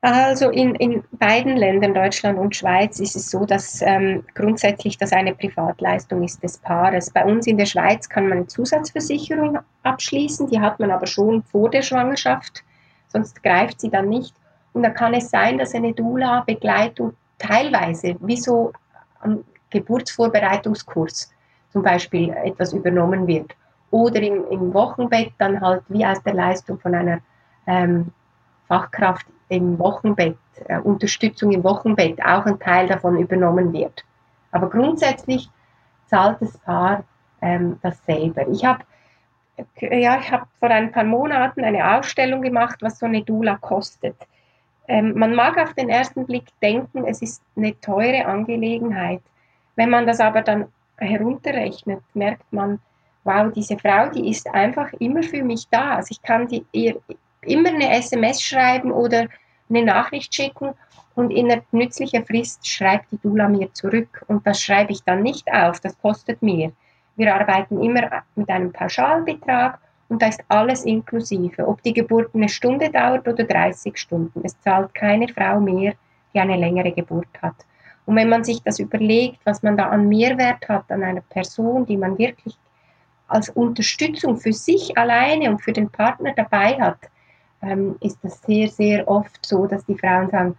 Also 0.00 0.50
in, 0.50 0.74
in 0.76 1.02
beiden 1.12 1.56
Ländern, 1.56 1.94
Deutschland 1.94 2.38
und 2.38 2.54
Schweiz, 2.54 3.00
ist 3.00 3.16
es 3.16 3.30
so, 3.30 3.44
dass 3.44 3.80
ähm, 3.82 4.24
grundsätzlich 4.34 4.98
das 4.98 5.12
eine 5.12 5.34
Privatleistung 5.34 6.22
ist 6.22 6.42
des 6.42 6.58
Paares. 6.58 7.10
Bei 7.10 7.24
uns 7.24 7.46
in 7.46 7.56
der 7.56 7.66
Schweiz 7.66 8.08
kann 8.08 8.28
man 8.28 8.38
eine 8.38 8.46
Zusatzversicherung 8.46 9.58
abschließen, 9.84 10.48
die 10.48 10.60
hat 10.60 10.78
man 10.80 10.90
aber 10.90 11.06
schon 11.06 11.42
vor 11.44 11.70
der 11.70 11.82
Schwangerschaft 11.82 12.62
sonst 13.16 13.42
greift 13.42 13.80
sie 13.80 13.90
dann 13.90 14.08
nicht. 14.08 14.34
Und 14.72 14.82
da 14.82 14.90
kann 14.90 15.14
es 15.14 15.30
sein, 15.30 15.56
dass 15.58 15.74
eine 15.74 15.94
Dula-Begleitung 15.94 17.14
teilweise, 17.38 18.16
wie 18.20 18.36
so 18.36 18.72
am 19.20 19.42
Geburtsvorbereitungskurs 19.70 21.32
zum 21.70 21.82
Beispiel 21.82 22.30
etwas 22.44 22.74
übernommen 22.74 23.26
wird. 23.26 23.52
Oder 23.90 24.20
im, 24.20 24.44
im 24.50 24.74
Wochenbett 24.74 25.32
dann 25.38 25.60
halt 25.60 25.82
wie 25.88 26.04
aus 26.04 26.22
der 26.22 26.34
Leistung 26.34 26.78
von 26.78 26.94
einer 26.94 27.20
ähm, 27.66 28.12
Fachkraft 28.68 29.26
im 29.48 29.78
Wochenbett, 29.78 30.36
äh, 30.66 30.78
Unterstützung 30.78 31.52
im 31.52 31.64
Wochenbett 31.64 32.20
auch 32.22 32.44
ein 32.44 32.58
Teil 32.58 32.86
davon 32.86 33.18
übernommen 33.18 33.72
wird. 33.72 34.04
Aber 34.50 34.68
grundsätzlich 34.68 35.48
zahlt 36.06 36.42
das 36.42 36.58
Paar 36.58 37.04
ähm, 37.40 37.78
das 37.82 38.04
selber. 38.04 38.46
Ich 38.48 38.64
habe 38.64 38.84
ja, 39.80 40.18
ich 40.20 40.30
habe 40.30 40.46
vor 40.58 40.70
ein 40.70 40.92
paar 40.92 41.04
Monaten 41.04 41.64
eine 41.64 41.96
Ausstellung 41.96 42.42
gemacht, 42.42 42.76
was 42.80 42.98
so 42.98 43.06
eine 43.06 43.22
Dula 43.22 43.56
kostet. 43.56 44.16
Ähm, 44.88 45.18
man 45.18 45.34
mag 45.34 45.58
auf 45.58 45.74
den 45.74 45.88
ersten 45.88 46.26
Blick 46.26 46.44
denken, 46.62 47.06
es 47.06 47.22
ist 47.22 47.42
eine 47.56 47.78
teure 47.80 48.26
Angelegenheit. 48.26 49.22
Wenn 49.74 49.90
man 49.90 50.06
das 50.06 50.20
aber 50.20 50.42
dann 50.42 50.66
herunterrechnet, 50.98 52.00
merkt 52.14 52.52
man, 52.52 52.80
wow, 53.24 53.52
diese 53.52 53.76
Frau, 53.78 54.08
die 54.08 54.30
ist 54.30 54.48
einfach 54.48 54.92
immer 54.94 55.22
für 55.22 55.42
mich 55.42 55.68
da. 55.68 55.96
Also 55.96 56.08
ich 56.12 56.22
kann 56.22 56.48
die, 56.48 56.64
ihr 56.72 56.96
immer 57.42 57.70
eine 57.70 57.90
SMS 57.96 58.42
schreiben 58.42 58.92
oder 58.92 59.26
eine 59.68 59.84
Nachricht 59.84 60.34
schicken 60.34 60.74
und 61.14 61.30
in 61.30 61.50
einer 61.50 61.62
nützlichen 61.72 62.24
Frist 62.24 62.66
schreibt 62.66 63.10
die 63.10 63.18
Dula 63.18 63.48
mir 63.48 63.72
zurück. 63.72 64.24
Und 64.28 64.46
das 64.46 64.60
schreibe 64.60 64.92
ich 64.92 65.02
dann 65.02 65.22
nicht 65.22 65.52
auf, 65.52 65.80
das 65.80 65.98
kostet 65.98 66.42
mir. 66.42 66.72
Wir 67.16 67.34
arbeiten 67.34 67.82
immer 67.82 68.22
mit 68.34 68.48
einem 68.48 68.72
Pauschalbetrag 68.72 69.78
und 70.08 70.22
da 70.22 70.28
ist 70.28 70.44
alles 70.48 70.84
inklusive. 70.84 71.66
Ob 71.66 71.82
die 71.82 71.92
Geburt 71.92 72.34
eine 72.34 72.48
Stunde 72.48 72.90
dauert 72.90 73.26
oder 73.26 73.44
30 73.44 73.96
Stunden. 73.96 74.40
Es 74.44 74.58
zahlt 74.60 74.94
keine 74.94 75.28
Frau 75.28 75.58
mehr, 75.60 75.94
die 76.32 76.40
eine 76.40 76.56
längere 76.56 76.92
Geburt 76.92 77.28
hat. 77.42 77.54
Und 78.04 78.16
wenn 78.16 78.28
man 78.28 78.44
sich 78.44 78.62
das 78.62 78.78
überlegt, 78.78 79.38
was 79.44 79.62
man 79.62 79.76
da 79.76 79.88
an 79.88 80.08
Mehrwert 80.08 80.68
hat 80.68 80.90
an 80.90 81.02
einer 81.02 81.22
Person, 81.22 81.86
die 81.86 81.96
man 81.96 82.16
wirklich 82.18 82.56
als 83.28 83.50
Unterstützung 83.50 84.36
für 84.36 84.52
sich 84.52 84.96
alleine 84.96 85.50
und 85.50 85.60
für 85.60 85.72
den 85.72 85.90
Partner 85.90 86.32
dabei 86.36 86.80
hat, 86.80 86.98
ähm, 87.62 87.96
ist 88.00 88.18
das 88.22 88.40
sehr, 88.42 88.68
sehr 88.68 89.08
oft 89.08 89.44
so, 89.44 89.66
dass 89.66 89.84
die 89.86 89.98
Frauen 89.98 90.30
sagen, 90.30 90.56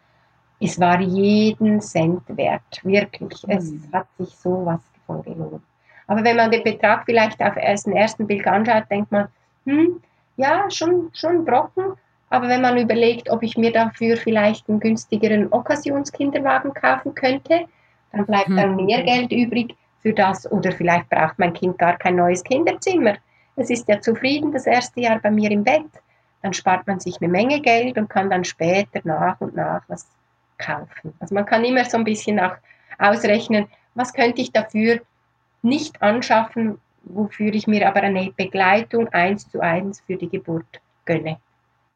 es 0.60 0.80
war 0.80 1.00
jeden 1.00 1.80
Cent 1.80 2.24
wert, 2.28 2.82
wirklich. 2.84 3.46
Es 3.48 3.72
mhm. 3.72 3.89
hat 3.93 4.08
sich 4.17 4.36
sowas 4.36 4.82
von 5.06 5.22
gelohnt. 5.22 5.62
Aber 6.08 6.24
wenn 6.24 6.38
man 6.38 6.52
den 6.52 6.63
Betrag 6.63 7.04
vielleicht 7.06 7.41
auf 7.41 7.56
den 7.56 7.96
ersten 7.96 8.26
Blick 8.26 8.48
anschaut, 8.48 8.86
denkt 8.89 9.12
man, 9.12 9.28
hm, 9.65 10.02
ja, 10.38 10.70
schon, 10.70 11.10
schon 11.13 11.43
Brocken. 11.43 11.93
Aber 12.30 12.48
wenn 12.48 12.62
man 12.62 12.78
überlegt, 12.78 13.30
ob 13.30 13.43
ich 13.43 13.58
mir 13.58 13.72
dafür 13.72 14.17
vielleicht 14.17 14.67
einen 14.67 14.80
günstigeren 14.80 15.52
Okkasionskinderwagen 15.52 16.74
kaufen 16.74 17.13
könnte, 17.13 17.65
dann 18.12 18.26
bleibt 18.26 18.50
dann 18.50 18.78
hm. 18.78 18.86
mehr 18.86 19.04
Geld 19.04 19.32
übrig 19.32 19.76
für 20.02 20.13
das. 20.13 20.50
Oder 20.52 20.72
vielleicht 20.72 21.10
braucht 21.10 21.39
mein 21.39 21.54
Kind 21.54 21.78
gar 21.78 21.98
kein 21.98 22.15
neues 22.15 22.43
Kinderzimmer. 22.43 23.15
Es 23.56 23.70
ist 23.70 23.88
ja 23.88 24.00
zufrieden 24.00 24.52
das 24.52 24.65
erste 24.65 25.02
Jahr 25.02 25.20
bei 25.20 25.32
mir 25.32 25.52
im 25.52 25.63
Bett. 25.63 25.86
Dann 26.41 26.54
spart 26.54 26.86
man 26.88 27.00
sich 27.00 27.17
eine 27.20 27.30
Menge 27.30 27.60
Geld 27.62 27.98
und 27.98 28.10
kann 28.10 28.30
dann 28.30 28.43
später 28.43 29.02
nach 29.04 29.41
und 29.41 29.56
nach 29.56 29.82
was 29.88 30.08
kaufen. 30.58 31.13
Also 31.20 31.34
man 31.34 31.46
kann 31.46 31.65
immer 31.65 31.84
so 31.86 31.98
ein 31.98 32.04
bisschen 32.04 32.39
auch 32.39 32.56
ausrechnen, 33.00 33.67
was 33.96 34.13
könnte 34.13 34.41
ich 34.41 34.52
dafür 34.52 35.00
nicht 35.67 36.01
anschaffen, 36.01 36.80
wofür 37.03 37.53
ich 37.53 37.67
mir 37.67 37.88
aber 37.88 38.01
eine 38.01 38.32
Begleitung 38.36 39.08
eins 39.10 39.49
zu 39.49 39.60
eins 39.62 40.01
für 40.06 40.17
die 40.17 40.30
Geburt 40.30 40.82
gönne. 41.06 41.38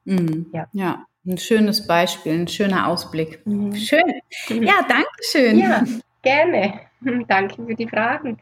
Mhm. 0.05 0.47
Ja. 0.53 0.67
ja, 0.71 1.05
ein 1.25 1.37
schönes 1.37 1.85
Beispiel, 1.85 2.33
ein 2.33 2.47
schöner 2.47 2.87
Ausblick. 2.87 3.45
Mhm. 3.45 3.75
Schön. 3.75 4.21
Ja, 4.49 4.85
danke 4.87 5.09
schön. 5.21 5.59
Ja, 5.59 5.83
gerne. 6.21 6.81
Danke 7.27 7.65
für 7.65 7.73
die 7.73 7.87
Fragen. 7.87 8.37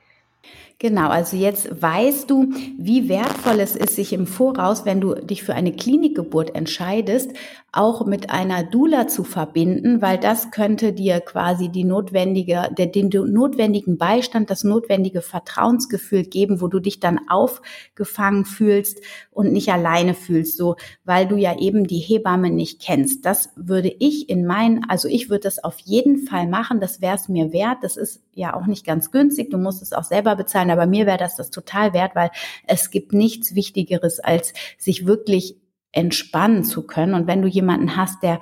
Genau, 0.81 1.09
also 1.09 1.35
jetzt 1.35 1.81
weißt 1.81 2.29
du, 2.29 2.53
wie 2.77 3.09
wertvoll 3.09 3.59
es 3.59 3.75
ist, 3.75 3.97
sich 3.97 4.13
im 4.13 4.25
Voraus, 4.25 4.85
wenn 4.85 5.01
du 5.01 5.13
dich 5.13 5.43
für 5.43 5.53
eine 5.53 5.73
Klinikgeburt 5.73 6.55
entscheidest, 6.55 7.33
auch 7.73 8.05
mit 8.05 8.29
einer 8.29 8.63
Dula 8.63 9.09
zu 9.09 9.25
verbinden, 9.25 10.01
weil 10.01 10.17
das 10.17 10.51
könnte 10.51 10.93
dir 10.93 11.19
quasi 11.19 11.67
die 11.67 11.83
notwendige, 11.83 12.69
den 12.77 13.09
notwendigen 13.09 13.97
Beistand, 13.97 14.49
das 14.49 14.63
notwendige 14.63 15.21
Vertrauensgefühl 15.21 16.23
geben, 16.23 16.61
wo 16.61 16.69
du 16.69 16.79
dich 16.79 17.01
dann 17.01 17.19
aufgefangen 17.27 18.45
fühlst 18.45 19.01
und 19.39 19.53
nicht 19.53 19.71
alleine 19.71 20.15
fühlst, 20.15 20.57
so, 20.57 20.75
weil 21.05 21.25
du 21.25 21.37
ja 21.37 21.57
eben 21.57 21.87
die 21.87 21.99
Hebamme 21.99 22.49
nicht 22.49 22.81
kennst. 22.81 23.25
Das 23.25 23.51
würde 23.55 23.87
ich 23.87 24.27
in 24.27 24.45
meinen, 24.45 24.83
also 24.89 25.07
ich 25.07 25.29
würde 25.29 25.43
das 25.43 25.63
auf 25.63 25.79
jeden 25.79 26.27
Fall 26.27 26.45
machen, 26.45 26.81
das 26.81 26.99
wäre 26.99 27.15
es 27.15 27.29
mir 27.29 27.53
wert. 27.53 27.77
Das 27.81 27.95
ist 27.95 28.21
ja 28.33 28.53
auch 28.53 28.65
nicht 28.65 28.85
ganz 28.85 29.11
günstig, 29.11 29.49
du 29.49 29.57
musst 29.57 29.81
es 29.81 29.93
auch 29.93 30.03
selber 30.03 30.35
bezahlen, 30.35 30.71
aber 30.71 30.87
mir 30.87 31.05
wäre 31.05 31.17
das 31.17 31.37
das 31.37 31.51
total 31.51 31.93
wert, 31.93 32.15
weil 32.15 32.31
es 32.67 32.91
gibt 32.91 33.13
nichts 33.13 33.55
Wichtigeres, 33.55 34.19
als 34.19 34.51
sich 34.77 35.05
wirklich 35.05 35.55
entspannen 35.93 36.65
zu 36.65 36.85
können. 36.85 37.13
Und 37.13 37.25
wenn 37.25 37.41
du 37.41 37.47
jemanden 37.47 37.95
hast, 37.95 38.21
der 38.21 38.41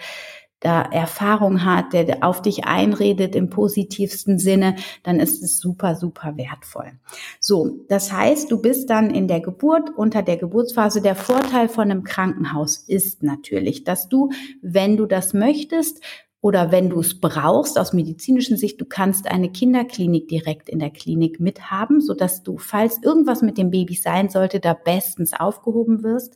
da 0.59 0.81
Erfahrung 0.81 1.63
hat, 1.63 1.93
der 1.93 2.23
auf 2.23 2.41
dich 2.41 2.65
einredet 2.65 3.35
im 3.35 3.49
positivsten 3.49 4.39
Sinne, 4.39 4.75
dann 5.03 5.19
ist 5.19 5.43
es 5.43 5.59
super, 5.59 5.95
super 5.95 6.35
wertvoll. 6.35 6.93
So, 7.39 7.85
das 7.89 8.11
heißt, 8.11 8.49
du 8.49 8.59
bist 8.61 8.89
dann 8.89 9.11
in 9.11 9.27
der 9.27 9.39
Geburt, 9.39 9.91
unter 9.95 10.23
der 10.23 10.37
Geburtsphase. 10.37 11.01
Der 11.01 11.15
Vorteil 11.15 11.69
von 11.69 11.91
einem 11.91 12.03
Krankenhaus 12.03 12.77
ist 12.77 13.21
natürlich, 13.21 13.83
dass 13.83 14.09
du, 14.09 14.29
wenn 14.61 14.97
du 14.97 15.05
das 15.05 15.33
möchtest, 15.33 16.01
Oder 16.39 16.71
wenn 16.71 16.89
du 16.89 16.99
es 16.99 17.19
brauchst, 17.19 17.79
aus 17.79 17.93
medizinischen 17.93 18.57
Sicht, 18.57 18.79
du 18.79 18.85
kannst 18.85 19.27
eine 19.27 19.51
Kinderklinik 19.51 20.27
direkt 20.27 20.69
in 20.69 20.79
der 20.79 20.91
Klinik 20.91 21.39
mithaben, 21.39 21.99
sodass 21.99 22.43
du, 22.43 22.57
falls 22.57 23.01
irgendwas 23.01 23.41
mit 23.41 23.57
dem 23.57 23.71
Baby 23.71 23.95
sein 23.95 24.29
sollte, 24.29 24.59
da 24.59 24.73
bestens 24.73 25.33
aufgehoben 25.33 26.03
wirst. 26.03 26.35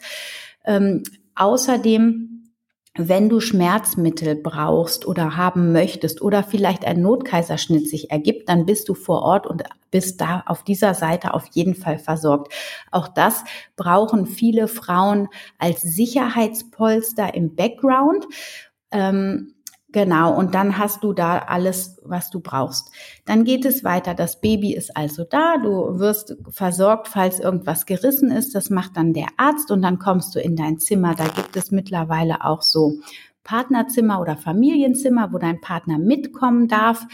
Ähm, 0.65 1.03
außerdem 1.35 2.30
wenn 2.97 3.29
du 3.29 3.39
Schmerzmittel 3.39 4.35
brauchst 4.35 5.05
oder 5.05 5.37
haben 5.37 5.71
möchtest 5.71 6.21
oder 6.21 6.43
vielleicht 6.43 6.83
ein 6.85 7.01
Notkaiserschnitt 7.01 7.87
sich 7.89 8.11
ergibt, 8.11 8.49
dann 8.49 8.65
bist 8.65 8.89
du 8.89 8.95
vor 8.95 9.21
Ort 9.21 9.47
und 9.47 9.63
bist 9.91 10.19
da 10.19 10.43
auf 10.45 10.63
dieser 10.63 10.93
Seite 10.93 11.33
auf 11.33 11.45
jeden 11.53 11.75
Fall 11.75 11.99
versorgt. 11.99 12.53
Auch 12.91 13.07
das 13.07 13.45
brauchen 13.77 14.25
viele 14.25 14.67
Frauen 14.67 15.29
als 15.57 15.81
Sicherheitspolster 15.81 17.33
im 17.33 17.55
Background. 17.55 18.27
Ähm, 18.91 19.53
Genau, 19.93 20.33
und 20.37 20.55
dann 20.55 20.77
hast 20.77 21.03
du 21.03 21.11
da 21.11 21.39
alles, 21.39 21.99
was 22.05 22.29
du 22.29 22.39
brauchst. 22.39 22.91
Dann 23.25 23.43
geht 23.43 23.65
es 23.65 23.83
weiter. 23.83 24.13
Das 24.13 24.39
Baby 24.39 24.73
ist 24.73 24.95
also 24.95 25.25
da, 25.25 25.57
du 25.57 25.99
wirst 25.99 26.37
versorgt, 26.49 27.09
falls 27.09 27.41
irgendwas 27.41 27.85
gerissen 27.85 28.31
ist. 28.31 28.55
Das 28.55 28.69
macht 28.69 28.95
dann 28.95 29.11
der 29.13 29.27
Arzt 29.35 29.69
und 29.69 29.81
dann 29.81 29.99
kommst 29.99 30.33
du 30.33 30.39
in 30.39 30.55
dein 30.55 30.79
Zimmer. 30.79 31.13
Da 31.15 31.25
gibt 31.25 31.57
es 31.57 31.71
mittlerweile 31.71 32.45
auch 32.45 32.61
so 32.61 32.99
Partnerzimmer 33.43 34.21
oder 34.21 34.37
Familienzimmer, 34.37 35.33
wo 35.33 35.39
dein 35.39 35.59
Partner 35.59 35.97
mitkommen 35.97 36.69
darf 36.69 37.05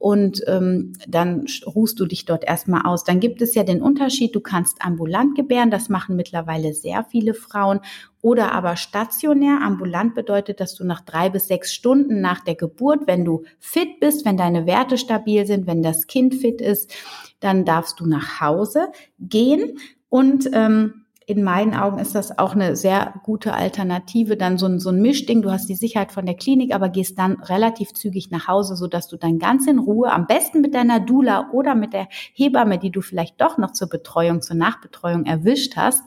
und 0.00 0.42
ähm, 0.46 0.94
dann 1.06 1.44
ruhst 1.66 2.00
du 2.00 2.06
dich 2.06 2.24
dort 2.24 2.42
erstmal 2.42 2.86
aus. 2.86 3.04
Dann 3.04 3.20
gibt 3.20 3.42
es 3.42 3.54
ja 3.54 3.64
den 3.64 3.82
Unterschied, 3.82 4.34
du 4.34 4.40
kannst 4.40 4.78
ambulant 4.80 5.36
gebären, 5.36 5.70
das 5.70 5.90
machen 5.90 6.16
mittlerweile 6.16 6.72
sehr 6.72 7.04
viele 7.04 7.34
Frauen, 7.34 7.80
oder 8.22 8.52
aber 8.52 8.76
stationär. 8.76 9.60
Ambulant 9.62 10.14
bedeutet, 10.14 10.60
dass 10.60 10.74
du 10.74 10.84
nach 10.84 11.00
drei 11.00 11.30
bis 11.30 11.48
sechs 11.48 11.72
Stunden 11.72 12.20
nach 12.20 12.44
der 12.44 12.54
Geburt, 12.54 13.06
wenn 13.06 13.24
du 13.24 13.44
fit 13.58 14.00
bist, 14.00 14.24
wenn 14.24 14.36
deine 14.36 14.66
Werte 14.66 14.98
stabil 14.98 15.46
sind, 15.46 15.66
wenn 15.66 15.82
das 15.82 16.06
Kind 16.06 16.34
fit 16.34 16.60
ist, 16.60 16.92
dann 17.40 17.64
darfst 17.64 18.00
du 18.00 18.06
nach 18.06 18.40
Hause 18.40 18.88
gehen 19.18 19.78
und 20.08 20.50
ähm, 20.52 21.06
in 21.30 21.44
meinen 21.44 21.74
Augen 21.74 22.00
ist 22.00 22.16
das 22.16 22.36
auch 22.40 22.54
eine 22.56 22.74
sehr 22.74 23.14
gute 23.22 23.54
Alternative, 23.54 24.36
dann 24.36 24.58
so 24.58 24.66
ein, 24.66 24.80
so 24.80 24.90
ein 24.90 25.00
Mischding. 25.00 25.42
Du 25.42 25.52
hast 25.52 25.68
die 25.68 25.76
Sicherheit 25.76 26.10
von 26.10 26.26
der 26.26 26.34
Klinik, 26.34 26.74
aber 26.74 26.88
gehst 26.88 27.20
dann 27.20 27.40
relativ 27.40 27.92
zügig 27.94 28.32
nach 28.32 28.48
Hause, 28.48 28.74
so 28.74 28.88
dass 28.88 29.06
du 29.06 29.16
dann 29.16 29.38
ganz 29.38 29.68
in 29.68 29.78
Ruhe, 29.78 30.10
am 30.10 30.26
besten 30.26 30.60
mit 30.60 30.74
deiner 30.74 30.98
Dula 30.98 31.50
oder 31.52 31.76
mit 31.76 31.92
der 31.92 32.08
Hebamme, 32.34 32.78
die 32.78 32.90
du 32.90 33.00
vielleicht 33.00 33.40
doch 33.40 33.58
noch 33.58 33.70
zur 33.70 33.88
Betreuung, 33.88 34.42
zur 34.42 34.56
Nachbetreuung 34.56 35.24
erwischt 35.24 35.76
hast, 35.76 36.02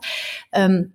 ähm, 0.51 0.91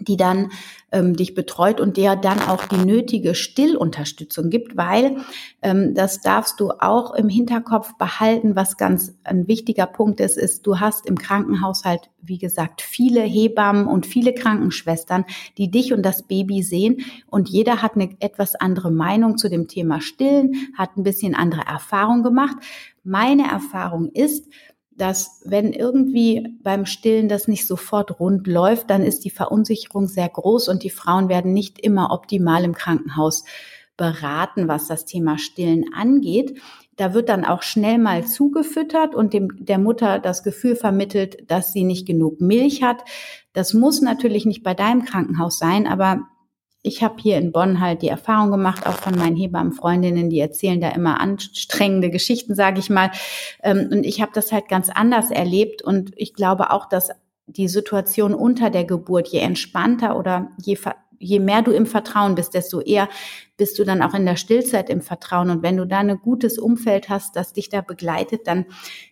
die 0.00 0.16
dann 0.16 0.50
ähm, 0.92 1.16
dich 1.16 1.34
betreut 1.34 1.80
und 1.80 1.96
der 1.96 2.16
dann 2.16 2.40
auch 2.40 2.64
die 2.64 2.84
nötige 2.84 3.34
Stillunterstützung 3.34 4.50
gibt, 4.50 4.76
weil 4.76 5.18
ähm, 5.62 5.94
das 5.94 6.20
darfst 6.20 6.58
du 6.58 6.70
auch 6.70 7.14
im 7.14 7.28
Hinterkopf 7.28 7.96
behalten, 7.96 8.56
was 8.56 8.76
ganz 8.76 9.14
ein 9.24 9.46
wichtiger 9.46 9.86
Punkt 9.86 10.20
ist, 10.20 10.36
ist, 10.36 10.66
du 10.66 10.80
hast 10.80 11.06
im 11.06 11.16
Krankenhaushalt, 11.16 12.10
wie 12.22 12.38
gesagt, 12.38 12.82
viele 12.82 13.22
Hebammen 13.22 13.86
und 13.86 14.06
viele 14.06 14.34
Krankenschwestern, 14.34 15.24
die 15.58 15.70
dich 15.70 15.92
und 15.92 16.02
das 16.02 16.24
Baby 16.24 16.62
sehen 16.62 17.04
und 17.26 17.48
jeder 17.48 17.82
hat 17.82 17.94
eine 17.94 18.16
etwas 18.20 18.54
andere 18.54 18.90
Meinung 18.90 19.38
zu 19.38 19.48
dem 19.48 19.68
Thema 19.68 20.00
Stillen, 20.00 20.72
hat 20.76 20.96
ein 20.96 21.02
bisschen 21.02 21.34
andere 21.34 21.62
Erfahrung 21.62 22.22
gemacht. 22.22 22.56
Meine 23.02 23.50
Erfahrung 23.50 24.10
ist, 24.12 24.46
dass 25.00 25.40
wenn 25.46 25.72
irgendwie 25.72 26.58
beim 26.62 26.84
Stillen 26.84 27.28
das 27.28 27.48
nicht 27.48 27.66
sofort 27.66 28.20
rund 28.20 28.46
läuft, 28.46 28.90
dann 28.90 29.02
ist 29.02 29.24
die 29.24 29.30
Verunsicherung 29.30 30.06
sehr 30.06 30.28
groß 30.28 30.68
und 30.68 30.82
die 30.82 30.90
Frauen 30.90 31.30
werden 31.30 31.54
nicht 31.54 31.78
immer 31.78 32.12
optimal 32.12 32.64
im 32.64 32.74
Krankenhaus 32.74 33.44
beraten, 33.96 34.68
was 34.68 34.88
das 34.88 35.06
Thema 35.06 35.38
Stillen 35.38 35.92
angeht. 35.94 36.60
Da 36.96 37.14
wird 37.14 37.30
dann 37.30 37.46
auch 37.46 37.62
schnell 37.62 37.96
mal 37.96 38.26
zugefüttert 38.26 39.14
und 39.14 39.32
dem, 39.32 39.48
der 39.58 39.78
Mutter 39.78 40.18
das 40.18 40.42
Gefühl 40.42 40.76
vermittelt, 40.76 41.50
dass 41.50 41.72
sie 41.72 41.84
nicht 41.84 42.06
genug 42.06 42.42
Milch 42.42 42.82
hat. 42.82 43.02
Das 43.54 43.72
muss 43.72 44.02
natürlich 44.02 44.44
nicht 44.44 44.62
bei 44.62 44.74
deinem 44.74 45.06
Krankenhaus 45.06 45.58
sein, 45.58 45.86
aber 45.86 46.28
ich 46.82 47.02
habe 47.02 47.16
hier 47.20 47.36
in 47.36 47.52
Bonn 47.52 47.80
halt 47.80 48.02
die 48.02 48.08
Erfahrung 48.08 48.50
gemacht, 48.50 48.86
auch 48.86 48.94
von 48.94 49.16
meinen 49.16 49.36
Hebammenfreundinnen, 49.36 50.30
die 50.30 50.40
erzählen 50.40 50.80
da 50.80 50.88
immer 50.90 51.20
anstrengende 51.20 52.10
Geschichten, 52.10 52.54
sage 52.54 52.80
ich 52.80 52.88
mal. 52.88 53.10
Ähm, 53.62 53.88
und 53.92 54.06
ich 54.06 54.22
habe 54.22 54.32
das 54.34 54.50
halt 54.50 54.68
ganz 54.68 54.88
anders 54.88 55.30
erlebt. 55.30 55.82
Und 55.82 56.12
ich 56.16 56.32
glaube 56.32 56.70
auch, 56.70 56.88
dass 56.88 57.10
die 57.46 57.68
Situation 57.68 58.32
unter 58.32 58.70
der 58.70 58.84
Geburt, 58.84 59.28
je 59.28 59.40
entspannter 59.40 60.16
oder 60.16 60.50
je, 60.62 60.78
je 61.18 61.38
mehr 61.38 61.60
du 61.60 61.72
im 61.72 61.84
Vertrauen 61.84 62.34
bist, 62.34 62.54
desto 62.54 62.80
eher 62.80 63.08
bist 63.58 63.78
du 63.78 63.84
dann 63.84 64.00
auch 64.00 64.14
in 64.14 64.24
der 64.24 64.36
Stillzeit 64.36 64.88
im 64.88 65.02
Vertrauen. 65.02 65.50
Und 65.50 65.62
wenn 65.62 65.76
du 65.76 65.86
da 65.86 65.98
ein 65.98 66.18
gutes 66.18 66.58
Umfeld 66.58 67.10
hast, 67.10 67.36
das 67.36 67.52
dich 67.52 67.68
da 67.68 67.82
begleitet, 67.82 68.46
dann 68.46 68.64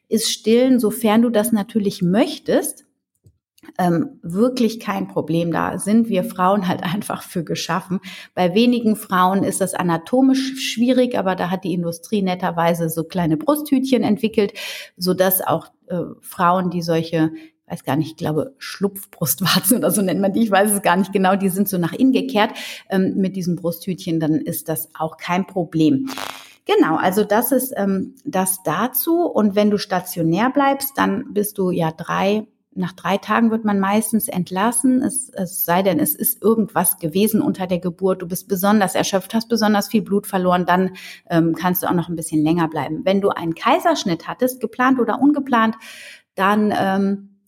ist 0.08 0.30
Stillen, 0.30 0.80
sofern 0.80 1.20
du 1.20 1.28
das 1.28 1.52
natürlich 1.52 2.00
möchtest, 2.00 2.87
ähm, 3.78 4.18
wirklich 4.22 4.80
kein 4.80 5.08
Problem. 5.08 5.52
Da 5.52 5.78
sind 5.78 6.08
wir 6.08 6.24
Frauen 6.24 6.68
halt 6.68 6.82
einfach 6.94 7.22
für 7.22 7.44
geschaffen. 7.44 8.00
Bei 8.34 8.54
wenigen 8.54 8.96
Frauen 8.96 9.44
ist 9.44 9.60
das 9.60 9.74
anatomisch 9.74 10.72
schwierig, 10.72 11.18
aber 11.18 11.36
da 11.36 11.50
hat 11.50 11.64
die 11.64 11.74
Industrie 11.74 12.22
netterweise 12.22 12.88
so 12.88 13.04
kleine 13.04 13.36
Brusthütchen 13.36 14.02
entwickelt, 14.02 14.52
so 14.96 15.14
dass 15.14 15.46
auch 15.46 15.68
äh, 15.88 16.02
Frauen, 16.20 16.70
die 16.70 16.82
solche 16.82 17.30
weiß 17.70 17.84
gar 17.84 17.96
nicht, 17.96 18.12
ich 18.12 18.16
glaube 18.16 18.54
Schlupfbrustwarzen 18.56 19.76
oder 19.78 19.90
so 19.90 20.00
nennt 20.00 20.20
man 20.20 20.32
die, 20.32 20.42
ich 20.42 20.50
weiß 20.50 20.72
es 20.72 20.82
gar 20.82 20.96
nicht 20.96 21.12
genau, 21.12 21.36
die 21.36 21.50
sind 21.50 21.68
so 21.68 21.76
nach 21.78 21.92
innen 21.92 22.12
gekehrt 22.12 22.52
ähm, 22.88 23.14
mit 23.16 23.36
diesem 23.36 23.56
Brusthütchen, 23.56 24.20
dann 24.20 24.36
ist 24.36 24.68
das 24.68 24.88
auch 24.98 25.16
kein 25.18 25.46
Problem. 25.46 26.08
Genau, 26.68 26.96
also 26.96 27.24
das 27.24 27.50
ist 27.50 27.72
ähm, 27.76 28.14
das 28.26 28.62
dazu. 28.62 29.22
Und 29.22 29.54
wenn 29.54 29.70
du 29.70 29.78
stationär 29.78 30.50
bleibst, 30.50 30.98
dann 30.98 31.32
bist 31.32 31.56
du 31.56 31.70
ja 31.70 31.90
drei 31.92 32.46
nach 32.78 32.92
drei 32.92 33.18
Tagen 33.18 33.50
wird 33.50 33.64
man 33.64 33.80
meistens 33.80 34.28
entlassen, 34.28 35.02
es, 35.02 35.28
es 35.30 35.64
sei 35.64 35.82
denn, 35.82 35.98
es 35.98 36.14
ist 36.14 36.42
irgendwas 36.42 36.98
gewesen 36.98 37.42
unter 37.42 37.66
der 37.66 37.80
Geburt, 37.80 38.22
du 38.22 38.28
bist 38.28 38.48
besonders 38.48 38.94
erschöpft, 38.94 39.34
hast 39.34 39.48
besonders 39.48 39.88
viel 39.88 40.02
Blut 40.02 40.26
verloren, 40.26 40.64
dann 40.64 40.92
ähm, 41.28 41.54
kannst 41.54 41.82
du 41.82 41.88
auch 41.88 41.94
noch 41.94 42.08
ein 42.08 42.16
bisschen 42.16 42.42
länger 42.42 42.68
bleiben. 42.68 43.04
Wenn 43.04 43.20
du 43.20 43.30
einen 43.30 43.54
Kaiserschnitt 43.54 44.28
hattest, 44.28 44.60
geplant 44.60 45.00
oder 45.00 45.20
ungeplant, 45.20 45.74
dann 46.34 46.72
ähm, 46.76 47.38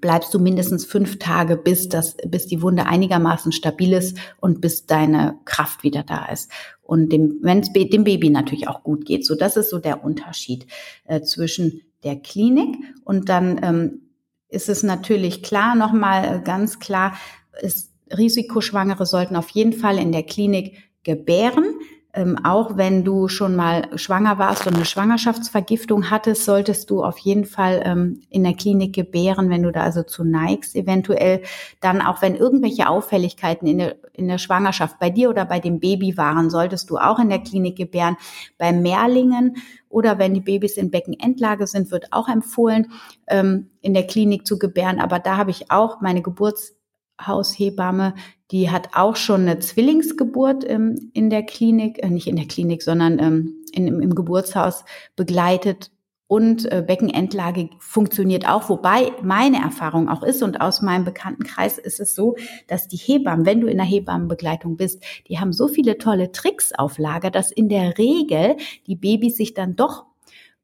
bleibst 0.00 0.32
du 0.32 0.38
mindestens 0.38 0.84
fünf 0.84 1.18
Tage, 1.18 1.56
bis 1.56 1.88
das, 1.88 2.16
bis 2.26 2.46
die 2.46 2.62
Wunde 2.62 2.86
einigermaßen 2.86 3.52
stabil 3.52 3.92
ist 3.92 4.16
und 4.40 4.60
bis 4.60 4.86
deine 4.86 5.38
Kraft 5.44 5.82
wieder 5.82 6.04
da 6.04 6.26
ist. 6.26 6.50
Und 6.82 7.12
wenn 7.12 7.60
es 7.60 7.72
dem 7.72 8.04
Baby 8.04 8.30
natürlich 8.30 8.68
auch 8.68 8.82
gut 8.82 9.04
geht. 9.04 9.26
So, 9.26 9.34
das 9.34 9.56
ist 9.56 9.70
so 9.70 9.78
der 9.78 10.04
Unterschied 10.04 10.66
äh, 11.04 11.20
zwischen 11.20 11.82
der 12.04 12.16
Klinik 12.16 12.76
und 13.04 13.28
dann 13.28 13.60
ähm, 13.62 14.07
ist 14.48 14.68
es 14.68 14.82
natürlich 14.82 15.42
klar, 15.42 15.74
nochmal 15.74 16.24
äh, 16.24 16.40
ganz 16.42 16.78
klar, 16.78 17.14
ist, 17.60 17.92
Risikoschwangere 18.16 19.04
sollten 19.04 19.36
auf 19.36 19.50
jeden 19.50 19.72
Fall 19.72 19.98
in 19.98 20.12
der 20.12 20.22
Klinik 20.22 20.78
gebären. 21.02 21.74
Ähm, 22.14 22.38
auch 22.42 22.78
wenn 22.78 23.04
du 23.04 23.28
schon 23.28 23.54
mal 23.54 23.86
schwanger 23.98 24.38
warst 24.38 24.66
und 24.66 24.74
eine 24.74 24.86
Schwangerschaftsvergiftung 24.86 26.10
hattest, 26.10 26.46
solltest 26.46 26.88
du 26.88 27.04
auf 27.04 27.18
jeden 27.18 27.44
Fall 27.44 27.82
ähm, 27.84 28.22
in 28.30 28.44
der 28.44 28.54
Klinik 28.54 28.94
gebären, 28.94 29.50
wenn 29.50 29.62
du 29.62 29.70
da 29.70 29.82
also 29.82 30.02
zu 30.02 30.24
neigst. 30.24 30.74
Eventuell 30.74 31.42
dann 31.82 32.00
auch, 32.00 32.22
wenn 32.22 32.34
irgendwelche 32.34 32.88
Auffälligkeiten 32.88 33.68
in 33.68 33.76
der, 33.76 33.96
in 34.14 34.26
der 34.26 34.38
Schwangerschaft 34.38 34.98
bei 34.98 35.10
dir 35.10 35.28
oder 35.28 35.44
bei 35.44 35.60
dem 35.60 35.80
Baby 35.80 36.16
waren, 36.16 36.48
solltest 36.48 36.88
du 36.88 36.96
auch 36.96 37.18
in 37.18 37.28
der 37.28 37.40
Klinik 37.40 37.76
gebären. 37.76 38.16
Bei 38.56 38.72
Mehrlingen 38.72 39.58
oder 39.90 40.18
wenn 40.18 40.32
die 40.32 40.40
Babys 40.40 40.78
in 40.78 40.90
Beckenendlage 40.90 41.66
sind, 41.66 41.90
wird 41.90 42.12
auch 42.12 42.28
empfohlen, 42.28 42.90
ähm, 43.26 43.70
in 43.82 43.92
der 43.92 44.06
Klinik 44.06 44.46
zu 44.46 44.58
gebären. 44.58 44.98
Aber 44.98 45.18
da 45.18 45.36
habe 45.36 45.50
ich 45.50 45.70
auch 45.70 46.00
meine 46.00 46.22
Geburtshaushebamme, 46.22 48.14
die 48.50 48.70
hat 48.70 48.90
auch 48.94 49.16
schon 49.16 49.42
eine 49.42 49.58
Zwillingsgeburt 49.58 50.64
ähm, 50.68 51.10
in 51.12 51.30
der 51.30 51.42
Klinik, 51.42 52.02
äh, 52.02 52.08
nicht 52.08 52.26
in 52.26 52.36
der 52.36 52.46
Klinik, 52.46 52.82
sondern 52.82 53.18
ähm, 53.18 53.54
in, 53.72 53.86
im, 53.86 54.00
im 54.00 54.14
Geburtshaus 54.14 54.84
begleitet. 55.16 55.90
Und 56.30 56.70
äh, 56.70 56.84
Beckenendlage 56.86 57.70
funktioniert 57.78 58.46
auch, 58.46 58.68
wobei 58.68 59.12
meine 59.22 59.62
Erfahrung 59.62 60.10
auch 60.10 60.22
ist 60.22 60.42
und 60.42 60.60
aus 60.60 60.82
meinem 60.82 61.06
Bekanntenkreis 61.06 61.78
ist 61.78 62.00
es 62.00 62.14
so, 62.14 62.36
dass 62.66 62.86
die 62.86 62.98
Hebammen, 62.98 63.46
wenn 63.46 63.62
du 63.62 63.66
in 63.66 63.78
der 63.78 63.86
Hebammenbegleitung 63.86 64.76
bist, 64.76 65.02
die 65.26 65.38
haben 65.38 65.54
so 65.54 65.68
viele 65.68 65.96
tolle 65.96 66.30
Tricks 66.30 66.72
auf 66.74 66.98
Lager, 66.98 67.30
dass 67.30 67.50
in 67.50 67.70
der 67.70 67.96
Regel 67.96 68.56
die 68.86 68.96
Babys 68.96 69.38
sich 69.38 69.54
dann 69.54 69.74
doch 69.74 70.04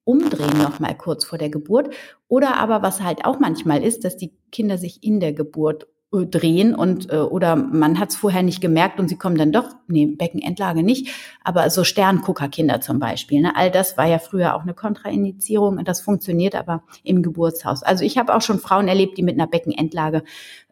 umdrehen 0.04 0.58
noch 0.58 0.80
mal 0.80 0.94
kurz 0.94 1.24
vor 1.24 1.38
der 1.38 1.48
Geburt. 1.48 1.94
Oder 2.28 2.56
aber 2.58 2.82
was 2.82 3.00
halt 3.00 3.24
auch 3.24 3.40
manchmal 3.40 3.82
ist, 3.82 4.04
dass 4.04 4.18
die 4.18 4.32
Kinder 4.52 4.76
sich 4.76 5.02
in 5.02 5.18
der 5.18 5.32
Geburt 5.32 5.86
drehen 6.22 6.74
und 6.74 7.10
äh, 7.10 7.16
oder 7.16 7.56
man 7.56 7.98
hat 7.98 8.10
es 8.10 8.16
vorher 8.16 8.42
nicht 8.42 8.60
gemerkt 8.60 9.00
und 9.00 9.08
sie 9.08 9.16
kommen 9.16 9.36
dann 9.36 9.52
doch, 9.52 9.68
nee, 9.88 10.06
Beckenendlage 10.06 10.82
nicht, 10.82 11.08
aber 11.42 11.68
so 11.70 11.82
Sternguckerkinder 11.82 12.80
zum 12.80 13.00
Beispiel, 13.00 13.42
ne, 13.42 13.56
all 13.56 13.70
das 13.70 13.98
war 13.98 14.06
ja 14.06 14.18
früher 14.18 14.54
auch 14.54 14.62
eine 14.62 14.74
Kontraindizierung 14.74 15.78
und 15.78 15.88
das 15.88 16.00
funktioniert 16.00 16.54
aber 16.54 16.84
im 17.02 17.22
Geburtshaus. 17.22 17.82
Also 17.82 18.04
ich 18.04 18.16
habe 18.16 18.34
auch 18.34 18.42
schon 18.42 18.60
Frauen 18.60 18.86
erlebt, 18.86 19.18
die 19.18 19.22
mit 19.22 19.34
einer 19.34 19.48
Beckenendlage 19.48 20.22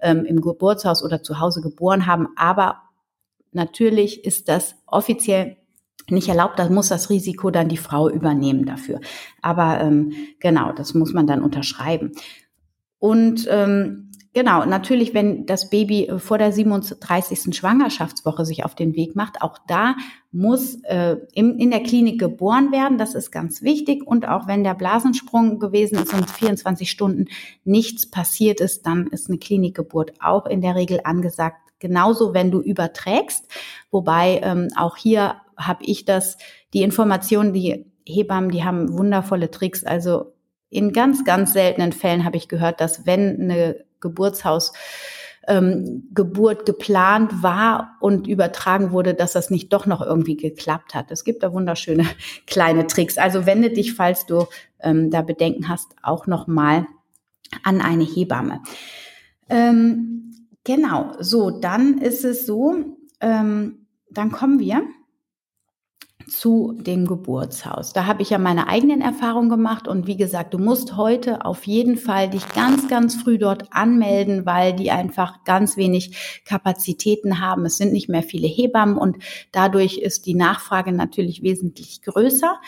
ähm, 0.00 0.24
im 0.24 0.40
Geburtshaus 0.40 1.02
oder 1.02 1.22
zu 1.22 1.40
Hause 1.40 1.60
geboren 1.60 2.06
haben, 2.06 2.28
aber 2.36 2.82
natürlich 3.52 4.24
ist 4.24 4.48
das 4.48 4.76
offiziell 4.86 5.56
nicht 6.08 6.28
erlaubt, 6.28 6.58
da 6.58 6.68
muss 6.68 6.88
das 6.88 7.10
Risiko 7.10 7.50
dann 7.50 7.68
die 7.68 7.76
Frau 7.76 8.08
übernehmen 8.08 8.64
dafür. 8.64 9.00
Aber 9.40 9.80
ähm, 9.80 10.12
genau, 10.40 10.72
das 10.72 10.94
muss 10.94 11.12
man 11.12 11.26
dann 11.26 11.42
unterschreiben. 11.42 12.12
Und 12.98 13.48
ähm, 13.50 14.11
Genau, 14.34 14.64
natürlich, 14.64 15.12
wenn 15.12 15.44
das 15.44 15.68
Baby 15.68 16.06
äh, 16.06 16.18
vor 16.18 16.38
der 16.38 16.52
37. 16.52 17.54
Schwangerschaftswoche 17.54 18.46
sich 18.46 18.64
auf 18.64 18.74
den 18.74 18.96
Weg 18.96 19.14
macht, 19.14 19.42
auch 19.42 19.58
da 19.68 19.94
muss 20.30 20.76
äh, 20.84 21.16
in, 21.34 21.58
in 21.58 21.70
der 21.70 21.82
Klinik 21.82 22.18
geboren 22.18 22.72
werden. 22.72 22.96
Das 22.96 23.14
ist 23.14 23.30
ganz 23.30 23.60
wichtig. 23.60 24.06
Und 24.06 24.26
auch 24.26 24.46
wenn 24.46 24.64
der 24.64 24.74
Blasensprung 24.74 25.58
gewesen 25.58 25.98
ist 25.98 26.14
und 26.14 26.30
24 26.30 26.90
Stunden 26.90 27.26
nichts 27.64 28.10
passiert 28.10 28.60
ist, 28.60 28.86
dann 28.86 29.06
ist 29.08 29.28
eine 29.28 29.36
Klinikgeburt 29.36 30.14
auch 30.22 30.46
in 30.46 30.62
der 30.62 30.76
Regel 30.76 31.00
angesagt. 31.04 31.58
Genauso, 31.78 32.32
wenn 32.32 32.50
du 32.50 32.60
überträgst. 32.60 33.48
Wobei 33.90 34.40
ähm, 34.42 34.68
auch 34.76 34.96
hier 34.96 35.36
habe 35.58 35.84
ich 35.84 36.06
das, 36.06 36.38
die 36.72 36.82
Informationen, 36.82 37.52
die 37.52 37.84
Hebammen, 38.06 38.50
die 38.50 38.64
haben 38.64 38.96
wundervolle 38.96 39.50
Tricks. 39.50 39.84
Also 39.84 40.32
in 40.70 40.94
ganz, 40.94 41.24
ganz 41.24 41.52
seltenen 41.52 41.92
Fällen 41.92 42.24
habe 42.24 42.38
ich 42.38 42.48
gehört, 42.48 42.80
dass 42.80 43.04
wenn 43.04 43.38
eine 43.42 43.84
Geburtshaus 44.02 44.72
ähm, 45.48 46.08
Geburt 46.14 46.66
geplant 46.66 47.42
war 47.42 47.96
und 48.00 48.26
übertragen 48.26 48.92
wurde, 48.92 49.14
dass 49.14 49.32
das 49.32 49.50
nicht 49.50 49.72
doch 49.72 49.86
noch 49.86 50.00
irgendwie 50.00 50.36
geklappt 50.36 50.94
hat. 50.94 51.10
Es 51.10 51.24
gibt 51.24 51.42
da 51.42 51.52
wunderschöne 51.52 52.06
kleine 52.46 52.86
Tricks. 52.86 53.18
Also 53.18 53.46
wende 53.46 53.70
dich, 53.70 53.94
falls 53.94 54.26
du 54.26 54.46
ähm, 54.80 55.10
da 55.10 55.22
Bedenken 55.22 55.68
hast, 55.68 55.96
auch 56.02 56.26
noch 56.26 56.46
mal 56.46 56.86
an 57.64 57.80
eine 57.80 58.04
Hebamme. 58.04 58.60
Ähm, 59.48 60.46
genau. 60.64 61.12
So, 61.18 61.50
dann 61.50 61.98
ist 61.98 62.24
es 62.24 62.46
so. 62.46 62.76
Ähm, 63.20 63.86
dann 64.10 64.30
kommen 64.30 64.58
wir 64.58 64.82
zu 66.32 66.72
dem 66.78 67.06
Geburtshaus. 67.06 67.92
Da 67.92 68.06
habe 68.06 68.22
ich 68.22 68.30
ja 68.30 68.38
meine 68.38 68.66
eigenen 68.66 69.02
Erfahrungen 69.02 69.50
gemacht 69.50 69.86
und 69.86 70.06
wie 70.06 70.16
gesagt, 70.16 70.54
du 70.54 70.58
musst 70.58 70.96
heute 70.96 71.44
auf 71.44 71.66
jeden 71.66 71.96
Fall 71.96 72.30
dich 72.30 72.48
ganz, 72.54 72.88
ganz 72.88 73.14
früh 73.14 73.38
dort 73.38 73.72
anmelden, 73.72 74.46
weil 74.46 74.72
die 74.72 74.90
einfach 74.90 75.44
ganz 75.44 75.76
wenig 75.76 76.42
Kapazitäten 76.44 77.38
haben. 77.40 77.66
Es 77.66 77.76
sind 77.76 77.92
nicht 77.92 78.08
mehr 78.08 78.22
viele 78.22 78.48
Hebammen 78.48 78.96
und 78.96 79.18
dadurch 79.52 79.98
ist 79.98 80.26
die 80.26 80.34
Nachfrage 80.34 80.92
natürlich 80.92 81.42
wesentlich 81.42 82.02
größer. 82.02 82.58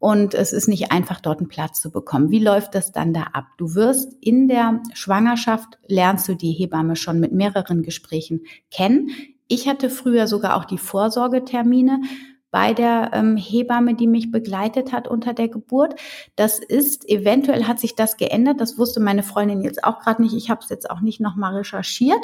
Und 0.00 0.34
es 0.34 0.52
ist 0.52 0.68
nicht 0.68 0.92
einfach, 0.92 1.20
dort 1.20 1.40
einen 1.40 1.48
Platz 1.48 1.80
zu 1.80 1.90
bekommen. 1.90 2.30
Wie 2.30 2.38
läuft 2.38 2.76
das 2.76 2.92
dann 2.92 3.12
da 3.12 3.22
ab? 3.32 3.46
Du 3.56 3.74
wirst 3.74 4.12
in 4.20 4.46
der 4.46 4.80
Schwangerschaft, 4.92 5.78
lernst 5.88 6.28
du 6.28 6.34
die 6.34 6.52
Hebamme 6.52 6.94
schon 6.94 7.18
mit 7.18 7.32
mehreren 7.32 7.82
Gesprächen 7.82 8.42
kennen. 8.70 9.10
Ich 9.48 9.66
hatte 9.66 9.90
früher 9.90 10.28
sogar 10.28 10.56
auch 10.56 10.66
die 10.66 10.78
Vorsorgetermine 10.78 12.02
bei 12.50 12.72
der 12.72 13.10
ähm, 13.12 13.36
Hebamme, 13.36 13.94
die 13.94 14.06
mich 14.06 14.30
begleitet 14.30 14.92
hat 14.92 15.06
unter 15.06 15.34
der 15.34 15.48
Geburt. 15.48 15.94
Das 16.34 16.58
ist, 16.58 17.08
eventuell 17.08 17.64
hat 17.64 17.78
sich 17.78 17.94
das 17.94 18.16
geändert. 18.16 18.60
Das 18.60 18.78
wusste 18.78 19.00
meine 19.00 19.22
Freundin 19.22 19.62
jetzt 19.62 19.84
auch 19.84 20.00
gerade 20.00 20.22
nicht. 20.22 20.34
Ich 20.34 20.48
habe 20.48 20.60
es 20.62 20.70
jetzt 20.70 20.90
auch 20.90 21.00
nicht 21.00 21.20
nochmal 21.20 21.56
recherchiert. 21.56 22.20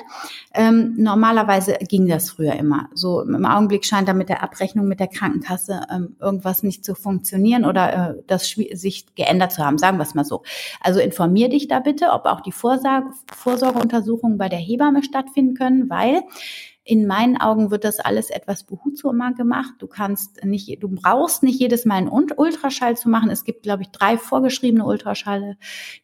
Ähm, 0.54 0.94
normalerweise 0.96 1.74
ging 1.80 2.08
das 2.08 2.30
früher 2.30 2.54
immer. 2.54 2.88
So 2.94 3.20
im 3.20 3.44
Augenblick 3.44 3.84
scheint 3.84 4.08
da 4.08 4.14
mit 4.14 4.30
der 4.30 4.42
Abrechnung 4.42 4.88
mit 4.88 5.00
der 5.00 5.08
Krankenkasse 5.08 5.82
ähm, 5.94 6.16
irgendwas 6.20 6.62
nicht 6.62 6.84
zu 6.84 6.94
funktionieren 6.94 7.66
oder 7.66 8.10
äh, 8.10 8.22
das 8.26 8.48
sich 8.48 9.14
geändert 9.14 9.52
zu 9.52 9.62
haben. 9.62 9.76
Sagen 9.76 9.98
wir 9.98 10.04
es 10.04 10.14
mal 10.14 10.24
so. 10.24 10.42
Also 10.80 11.00
informier 11.00 11.50
dich 11.50 11.68
da 11.68 11.80
bitte, 11.80 12.10
ob 12.12 12.24
auch 12.24 12.40
die 12.40 12.52
Vorsorge, 12.52 13.10
Vorsorgeuntersuchungen 13.34 14.38
bei 14.38 14.48
der 14.48 14.58
Hebamme 14.58 15.02
stattfinden 15.02 15.54
können, 15.54 15.90
weil 15.90 16.22
in 16.86 17.06
meinen 17.06 17.38
Augen 17.38 17.70
wird 17.70 17.82
das 17.84 17.98
alles 17.98 18.28
etwas 18.28 18.64
behutsamer 18.64 19.32
gemacht. 19.32 19.72
Du 19.78 19.86
kannst 19.86 20.44
nicht, 20.44 20.82
du 20.82 20.88
brauchst 20.88 21.42
nicht 21.42 21.58
jedes 21.58 21.86
Mal 21.86 21.94
einen 21.94 22.10
Ultraschall 22.10 22.94
zu 22.94 23.08
machen. 23.08 23.30
Es 23.30 23.44
gibt, 23.44 23.62
glaube 23.62 23.82
ich, 23.82 23.88
drei 23.88 24.18
vorgeschriebene 24.18 24.84
Ultraschalle, 24.84 25.56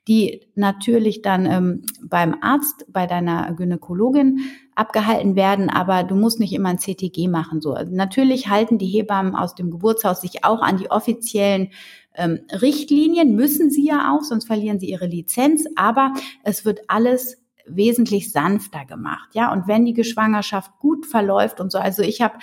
die 0.08 0.40
natürlich 0.54 1.20
dann 1.20 1.44
ähm, 1.44 1.82
beim 2.02 2.34
Arzt, 2.40 2.86
bei 2.88 3.06
deiner 3.06 3.52
Gynäkologin 3.52 4.40
abgehalten 4.74 5.36
werden, 5.36 5.68
aber 5.68 6.02
du 6.02 6.14
musst 6.14 6.40
nicht 6.40 6.54
immer 6.54 6.70
ein 6.70 6.78
CTG 6.78 7.28
machen. 7.28 7.60
So, 7.60 7.76
natürlich 7.90 8.48
halten 8.48 8.78
die 8.78 8.86
Hebammen 8.86 9.34
aus 9.34 9.54
dem 9.54 9.70
Geburtshaus 9.70 10.22
sich 10.22 10.44
auch 10.44 10.62
an 10.62 10.78
die 10.78 10.90
offiziellen 10.90 11.72
ähm, 12.14 12.40
Richtlinien, 12.50 13.34
müssen 13.34 13.70
sie 13.70 13.86
ja 13.86 14.14
auch, 14.14 14.22
sonst 14.22 14.46
verlieren 14.46 14.80
sie 14.80 14.88
ihre 14.88 15.06
Lizenz. 15.06 15.66
Aber 15.76 16.14
es 16.42 16.64
wird 16.64 16.80
alles 16.88 17.39
wesentlich 17.76 18.32
sanfter 18.32 18.84
gemacht. 18.84 19.28
Ja, 19.32 19.52
und 19.52 19.68
wenn 19.68 19.84
die 19.84 20.04
Schwangerschaft 20.04 20.78
gut 20.78 21.06
verläuft 21.06 21.60
und 21.60 21.72
so, 21.72 21.78
also 21.78 22.02
ich 22.02 22.20
habe 22.20 22.34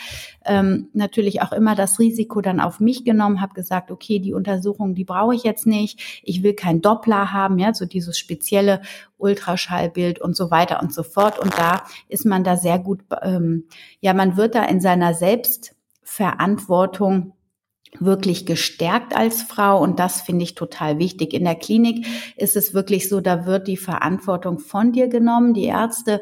ähm, 0.46 0.90
natürlich 0.94 1.42
auch 1.42 1.52
immer 1.52 1.76
das 1.76 2.00
Risiko 2.00 2.42
dann 2.42 2.60
auf 2.60 2.80
mich 2.80 3.06
genommen, 3.06 3.42
habe 3.42 3.54
gesagt, 3.54 3.92
okay, 3.92 4.18
die 4.20 4.34
Untersuchung, 4.34 4.96
die 4.96 5.06
brauche 5.06 5.36
ich 5.36 5.44
jetzt 5.44 5.68
nicht. 5.68 6.22
Ich 6.24 6.42
will 6.44 6.54
kein 6.54 6.82
Doppler 6.82 7.34
haben, 7.34 7.60
ja, 7.60 7.74
so 7.74 7.86
dieses 7.86 8.18
spezielle 8.18 8.82
Ultraschallbild 9.18 10.20
und 10.20 10.36
so 10.36 10.52
weiter 10.52 10.82
und 10.82 10.94
so 10.94 11.04
fort. 11.04 11.40
Und 11.40 11.58
da 11.58 11.84
ist 12.08 12.26
man 12.26 12.44
da 12.44 12.58
sehr 12.58 12.80
gut, 12.80 13.02
ähm, 13.22 13.66
ja, 14.00 14.14
man 14.14 14.38
wird 14.38 14.56
da 14.56 14.64
in 14.64 14.82
seiner 14.82 15.14
Selbstverantwortung 15.14 17.34
wirklich 18.00 18.46
gestärkt 18.46 19.16
als 19.16 19.42
Frau 19.42 19.82
und 19.82 20.00
das 20.00 20.22
finde 20.22 20.44
ich 20.44 20.56
total 20.56 21.00
wichtig. 21.00 21.34
In 21.34 21.44
der 21.44 21.56
Klinik 21.56 22.06
ist 22.36 22.56
es 22.56 22.74
wirklich 22.74 23.10
so, 23.10 23.22
da 23.22 23.46
wird 23.46 23.68
die 23.68 23.78
Verantwortung 23.78 24.60
von 24.60 24.92
dir 24.92 25.08
genommen. 25.08 25.54
Die 25.54 25.66
Ärzte 25.66 26.22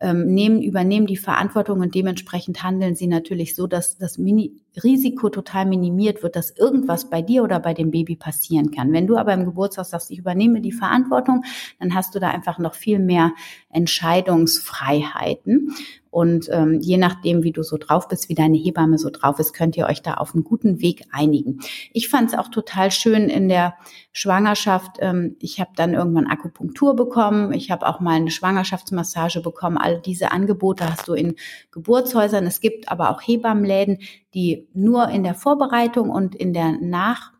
ähm, 0.00 0.26
nehmen, 0.26 0.60
übernehmen 0.60 1.06
die 1.06 1.16
Verantwortung 1.16 1.80
und 1.80 1.94
dementsprechend 1.94 2.62
handeln 2.62 2.96
sie 2.96 3.06
natürlich 3.06 3.54
so, 3.54 3.66
dass 3.66 3.96
das 3.96 4.18
Mini 4.18 4.52
Risiko 4.82 5.30
total 5.30 5.64
minimiert 5.64 6.22
wird, 6.22 6.36
dass 6.36 6.50
irgendwas 6.50 7.08
bei 7.08 7.22
dir 7.22 7.42
oder 7.42 7.60
bei 7.60 7.72
dem 7.72 7.90
Baby 7.90 8.14
passieren 8.14 8.70
kann. 8.70 8.92
Wenn 8.92 9.06
du 9.06 9.16
aber 9.16 9.32
im 9.32 9.46
Geburtshaus 9.46 9.90
sagst, 9.90 10.10
ich 10.10 10.18
übernehme 10.18 10.60
die 10.60 10.72
Verantwortung, 10.72 11.44
dann 11.80 11.94
hast 11.94 12.14
du 12.14 12.18
da 12.18 12.28
einfach 12.28 12.58
noch 12.58 12.74
viel 12.74 12.98
mehr 12.98 13.32
Entscheidungsfreiheiten. 13.70 15.72
Und 16.16 16.48
ähm, 16.50 16.80
je 16.80 16.96
nachdem, 16.96 17.42
wie 17.42 17.52
du 17.52 17.62
so 17.62 17.76
drauf 17.76 18.08
bist, 18.08 18.30
wie 18.30 18.34
deine 18.34 18.56
Hebamme 18.56 18.96
so 18.96 19.10
drauf 19.10 19.38
ist, 19.38 19.52
könnt 19.52 19.76
ihr 19.76 19.84
euch 19.84 20.00
da 20.00 20.14
auf 20.14 20.34
einen 20.34 20.44
guten 20.44 20.80
Weg 20.80 21.04
einigen. 21.12 21.58
Ich 21.92 22.08
fand 22.08 22.32
es 22.32 22.38
auch 22.38 22.48
total 22.48 22.90
schön 22.90 23.28
in 23.28 23.50
der 23.50 23.74
Schwangerschaft. 24.12 24.96
Ähm, 25.00 25.36
ich 25.40 25.60
habe 25.60 25.72
dann 25.76 25.92
irgendwann 25.92 26.26
Akupunktur 26.26 26.96
bekommen. 26.96 27.52
Ich 27.52 27.70
habe 27.70 27.86
auch 27.86 28.00
mal 28.00 28.14
eine 28.14 28.30
Schwangerschaftsmassage 28.30 29.42
bekommen. 29.42 29.76
All 29.76 30.00
diese 30.00 30.32
Angebote 30.32 30.90
hast 30.90 31.06
du 31.06 31.12
in 31.12 31.34
Geburtshäusern. 31.70 32.46
Es 32.46 32.60
gibt 32.62 32.90
aber 32.90 33.10
auch 33.10 33.20
Hebammenläden, 33.20 33.98
die 34.32 34.68
nur 34.72 35.10
in 35.10 35.22
der 35.22 35.34
Vorbereitung 35.34 36.08
und 36.08 36.34
in 36.34 36.54
der 36.54 36.78
Nach 36.80 37.35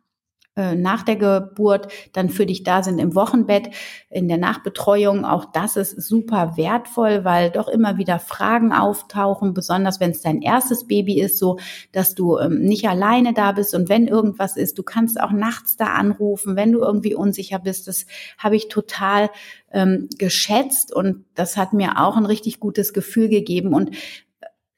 äh, 0.57 0.75
nach 0.75 1.03
der 1.03 1.15
Geburt 1.15 1.87
dann 2.13 2.29
für 2.29 2.47
dich 2.47 2.63
da 2.63 2.81
sind 2.81 2.97
im 2.97 3.13
Wochenbett, 3.13 3.69
in 4.09 4.27
der 4.27 4.39
Nachbetreuung. 4.39 5.23
Auch 5.23 5.45
das 5.45 5.77
ist 5.77 6.01
super 6.01 6.57
wertvoll, 6.57 7.23
weil 7.23 7.51
doch 7.51 7.67
immer 7.67 7.97
wieder 7.97 8.17
Fragen 8.17 8.73
auftauchen, 8.73 9.53
besonders 9.53 9.99
wenn 9.99 10.11
es 10.11 10.21
dein 10.21 10.41
erstes 10.41 10.87
Baby 10.87 11.21
ist, 11.21 11.37
so 11.37 11.59
dass 11.91 12.15
du 12.15 12.39
ähm, 12.39 12.61
nicht 12.61 12.89
alleine 12.89 13.33
da 13.33 13.51
bist 13.51 13.75
und 13.75 13.87
wenn 13.87 14.07
irgendwas 14.07 14.57
ist, 14.57 14.79
du 14.79 14.83
kannst 14.83 15.21
auch 15.21 15.31
nachts 15.31 15.77
da 15.77 15.93
anrufen, 15.93 16.55
wenn 16.55 16.71
du 16.71 16.79
irgendwie 16.79 17.13
unsicher 17.13 17.59
bist. 17.59 17.87
Das 17.87 18.07
habe 18.39 18.55
ich 18.55 18.67
total 18.67 19.29
ähm, 19.71 20.09
geschätzt 20.17 20.93
und 20.93 21.25
das 21.35 21.55
hat 21.55 21.73
mir 21.73 21.99
auch 22.01 22.17
ein 22.17 22.25
richtig 22.25 22.59
gutes 22.59 22.93
Gefühl 22.93 23.29
gegeben 23.29 23.75
und 23.75 23.91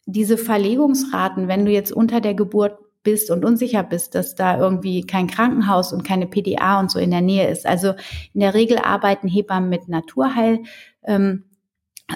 diese 0.06 0.38
Verlegungsraten, 0.38 1.48
wenn 1.48 1.66
du 1.66 1.72
jetzt 1.72 1.92
unter 1.92 2.20
der 2.20 2.34
Geburt 2.34 2.80
bist 3.04 3.32
und 3.32 3.46
unsicher 3.46 3.84
bist, 3.84 4.16
dass 4.16 4.36
da 4.36 4.60
irgendwie 4.60 5.06
kein 5.06 5.28
Krankenhaus 5.28 5.94
und 5.94 6.04
keine 6.04 6.28
PDA 6.28 6.80
und 6.80 6.92
so 6.92 7.00
in 7.00 7.12
der 7.12 7.22
Nähe 7.22 7.50
ist. 7.50 7.66
Also 7.66 7.94
in 8.34 8.42
der 8.42 8.54
Regel 8.54 8.78
arbeiten 8.78 9.28
Hebammen 9.28 9.70
mit 9.70 9.88
Naturheil. 9.88 10.60
Ähm, 11.04 11.46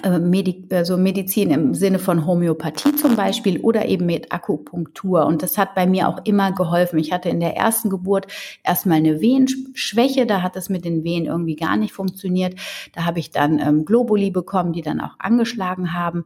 äh, 0.02 0.74
also 0.74 0.96
Medizin 0.96 1.50
im 1.50 1.74
Sinne 1.74 1.98
von 1.98 2.26
Homöopathie 2.26 2.96
zum 2.96 3.16
Beispiel 3.16 3.60
oder 3.60 3.86
eben 3.86 4.06
mit 4.06 4.32
Akupunktur. 4.32 5.26
Und 5.26 5.42
das 5.42 5.58
hat 5.58 5.74
bei 5.74 5.86
mir 5.86 6.08
auch 6.08 6.24
immer 6.24 6.52
geholfen. 6.52 6.98
Ich 6.98 7.12
hatte 7.12 7.28
in 7.28 7.40
der 7.40 7.56
ersten 7.56 7.90
Geburt 7.90 8.26
erstmal 8.64 8.98
eine 8.98 9.20
Wehenschwäche, 9.20 10.26
da 10.26 10.42
hat 10.42 10.56
es 10.56 10.68
mit 10.68 10.84
den 10.84 11.04
Wehen 11.04 11.26
irgendwie 11.26 11.56
gar 11.56 11.76
nicht 11.76 11.92
funktioniert. 11.92 12.54
Da 12.92 13.04
habe 13.04 13.20
ich 13.20 13.30
dann 13.30 13.58
ähm, 13.58 13.84
Globuli 13.84 14.30
bekommen, 14.30 14.72
die 14.72 14.82
dann 14.82 15.00
auch 15.00 15.16
angeschlagen 15.18 15.92
haben. 15.92 16.24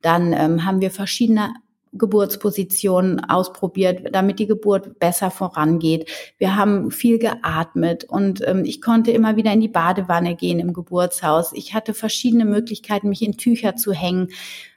Dann 0.00 0.32
ähm, 0.32 0.64
haben 0.64 0.80
wir 0.80 0.90
verschiedene 0.90 1.50
Geburtspositionen 1.92 3.20
ausprobiert, 3.20 4.14
damit 4.14 4.38
die 4.38 4.46
Geburt 4.46 4.98
besser 4.98 5.30
vorangeht. 5.30 6.08
Wir 6.38 6.56
haben 6.56 6.90
viel 6.90 7.18
geatmet 7.18 8.04
und 8.04 8.46
ähm, 8.46 8.64
ich 8.64 8.80
konnte 8.80 9.10
immer 9.10 9.36
wieder 9.36 9.52
in 9.52 9.60
die 9.60 9.68
Badewanne 9.68 10.36
gehen 10.36 10.60
im 10.60 10.72
Geburtshaus. 10.72 11.52
Ich 11.52 11.74
hatte 11.74 11.94
verschiedene 11.94 12.44
Möglichkeiten, 12.44 13.08
mich 13.08 13.22
in 13.22 13.36
Tücher 13.36 13.74
zu 13.74 13.92
hängen. 13.92 14.28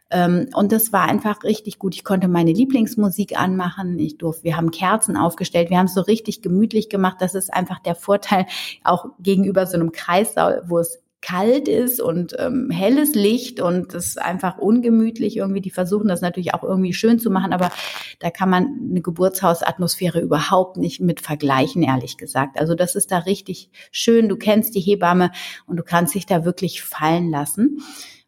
Ähm, 0.10 0.50
und 0.54 0.72
das 0.72 0.92
war 0.92 1.04
einfach 1.04 1.44
richtig 1.44 1.80
gut. 1.80 1.96
Ich 1.96 2.04
konnte 2.04 2.28
meine 2.28 2.52
Lieblingsmusik 2.52 3.40
anmachen. 3.40 4.00
Ich 4.00 4.18
durfte, 4.18 4.44
wir 4.44 4.58
haben 4.58 4.72
Kerzen 4.72 5.16
aufgestellt. 5.16 5.70
Wir 5.70 5.78
haben 5.78 5.86
es 5.86 5.94
so 5.94 6.02
richtig 6.02 6.42
gemütlich 6.42 6.90
gemacht. 6.90 7.18
Das 7.20 7.36
ist 7.36 7.54
einfach 7.54 7.80
der 7.80 7.96
Vorteil 7.96 8.46
auch 8.84 9.06
gegenüber 9.20 9.68
so 9.68 9.76
einem 9.76 9.92
Kreissaal, 9.92 10.64
wo 10.68 10.80
es 10.80 11.03
kalt 11.24 11.68
ist 11.68 12.02
und 12.02 12.36
ähm, 12.38 12.70
helles 12.70 13.16
Licht 13.16 13.62
und 13.62 13.94
es 13.94 14.08
ist 14.08 14.22
einfach 14.22 14.58
ungemütlich 14.58 15.38
irgendwie. 15.38 15.62
Die 15.62 15.72
versuchen 15.72 16.10
das 16.10 16.22
natürlich 16.22 16.54
auch 16.54 16.64
irgendwie 16.64 16.94
schön 16.94 17.18
zu 17.18 17.32
machen, 17.32 17.54
aber 17.54 17.72
da 18.20 18.30
kann 18.30 18.50
man 18.50 18.68
eine 18.90 19.02
Geburtshausatmosphäre 19.02 20.20
überhaupt 20.20 20.78
nicht 20.78 21.00
mit 21.00 21.22
vergleichen, 21.22 21.82
ehrlich 21.82 22.18
gesagt. 22.18 22.60
Also 22.60 22.76
das 22.76 22.96
ist 22.96 23.12
da 23.12 23.20
richtig 23.20 23.70
schön. 23.92 24.28
Du 24.28 24.36
kennst 24.36 24.76
die 24.76 24.82
Hebamme 24.82 25.32
und 25.66 25.78
du 25.78 25.84
kannst 25.84 26.14
dich 26.14 26.26
da 26.26 26.46
wirklich 26.46 26.84
fallen 26.84 27.32
lassen. 27.32 27.80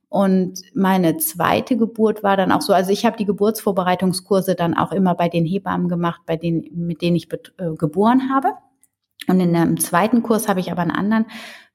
Und 0.08 0.62
meine 0.74 1.18
zweite 1.18 1.76
Geburt 1.76 2.24
war 2.24 2.38
dann 2.38 2.54
auch 2.54 2.62
so, 2.62 2.72
also 2.72 2.92
ich 2.92 3.06
habe 3.06 3.18
die 3.18 3.26
Geburtsvorbereitungskurse 3.26 4.56
dann 4.56 4.74
auch 4.74 4.94
immer 4.94 5.14
bei 5.16 5.28
den 5.28 5.46
Hebammen 5.46 5.90
gemacht, 5.90 6.22
bei 6.26 6.38
denen, 6.38 6.64
mit 6.74 7.02
denen 7.02 7.18
ich 7.18 7.28
äh, 7.34 7.76
geboren 7.78 8.30
habe. 8.34 8.54
Und 9.28 9.40
in 9.40 9.56
einem 9.56 9.80
zweiten 9.80 10.24
Kurs 10.24 10.48
habe 10.48 10.60
ich 10.60 10.72
aber 10.72 10.82
einen 10.82 10.92
anderen 10.92 11.26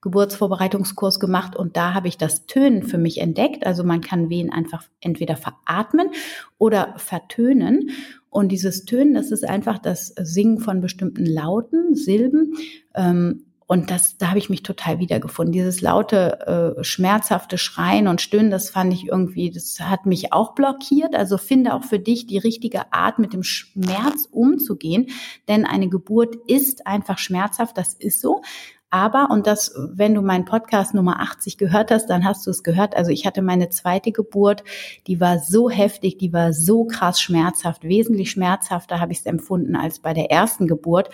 Geburtsvorbereitungskurs 0.01 1.19
gemacht 1.19 1.55
und 1.55 1.77
da 1.77 1.93
habe 1.93 2.07
ich 2.07 2.17
das 2.17 2.47
Tönen 2.47 2.83
für 2.83 2.97
mich 2.97 3.19
entdeckt. 3.19 3.65
Also 3.65 3.83
man 3.83 4.01
kann 4.01 4.29
Wehen 4.29 4.51
einfach 4.51 4.83
entweder 4.99 5.37
veratmen 5.37 6.09
oder 6.57 6.95
vertönen. 6.97 7.91
Und 8.29 8.49
dieses 8.51 8.85
Tönen, 8.85 9.13
das 9.13 9.29
ist 9.31 9.47
einfach 9.47 9.77
das 9.77 10.15
Singen 10.19 10.59
von 10.59 10.81
bestimmten 10.81 11.25
Lauten, 11.25 11.93
Silben. 11.93 12.53
Ähm, 12.95 13.45
und 13.71 13.89
das, 13.89 14.17
da 14.17 14.27
habe 14.27 14.37
ich 14.37 14.49
mich 14.49 14.63
total 14.63 14.99
wiedergefunden. 14.99 15.53
Dieses 15.53 15.79
laute, 15.79 16.75
äh, 16.77 16.83
schmerzhafte 16.83 17.57
Schreien 17.57 18.09
und 18.09 18.19
Stöhnen, 18.19 18.51
das 18.51 18.69
fand 18.69 18.91
ich 18.91 19.07
irgendwie, 19.07 19.49
das 19.49 19.79
hat 19.79 20.05
mich 20.05 20.33
auch 20.33 20.55
blockiert. 20.55 21.15
Also 21.15 21.37
finde 21.37 21.73
auch 21.73 21.85
für 21.85 21.97
dich 21.97 22.27
die 22.27 22.37
richtige 22.37 22.91
Art, 22.91 23.17
mit 23.17 23.31
dem 23.31 23.43
Schmerz 23.43 24.27
umzugehen. 24.29 25.07
Denn 25.47 25.65
eine 25.65 25.87
Geburt 25.87 26.35
ist 26.47 26.85
einfach 26.85 27.17
schmerzhaft, 27.17 27.77
das 27.77 27.93
ist 27.93 28.19
so. 28.19 28.41
Aber, 28.89 29.29
und 29.31 29.47
das, 29.47 29.73
wenn 29.77 30.15
du 30.15 30.21
meinen 30.21 30.43
Podcast 30.43 30.93
Nummer 30.93 31.21
80 31.21 31.57
gehört 31.57 31.91
hast, 31.91 32.07
dann 32.07 32.25
hast 32.25 32.45
du 32.45 32.51
es 32.51 32.63
gehört. 32.63 32.97
Also 32.97 33.11
ich 33.11 33.25
hatte 33.25 33.41
meine 33.41 33.69
zweite 33.69 34.11
Geburt, 34.11 34.65
die 35.07 35.21
war 35.21 35.39
so 35.39 35.69
heftig, 35.69 36.17
die 36.17 36.33
war 36.33 36.51
so 36.51 36.83
krass 36.83 37.21
schmerzhaft, 37.21 37.85
wesentlich 37.85 38.31
schmerzhafter 38.31 38.99
habe 38.99 39.13
ich 39.13 39.19
es 39.19 39.25
empfunden 39.25 39.77
als 39.77 39.99
bei 39.99 40.13
der 40.13 40.29
ersten 40.29 40.67
Geburt. 40.67 41.09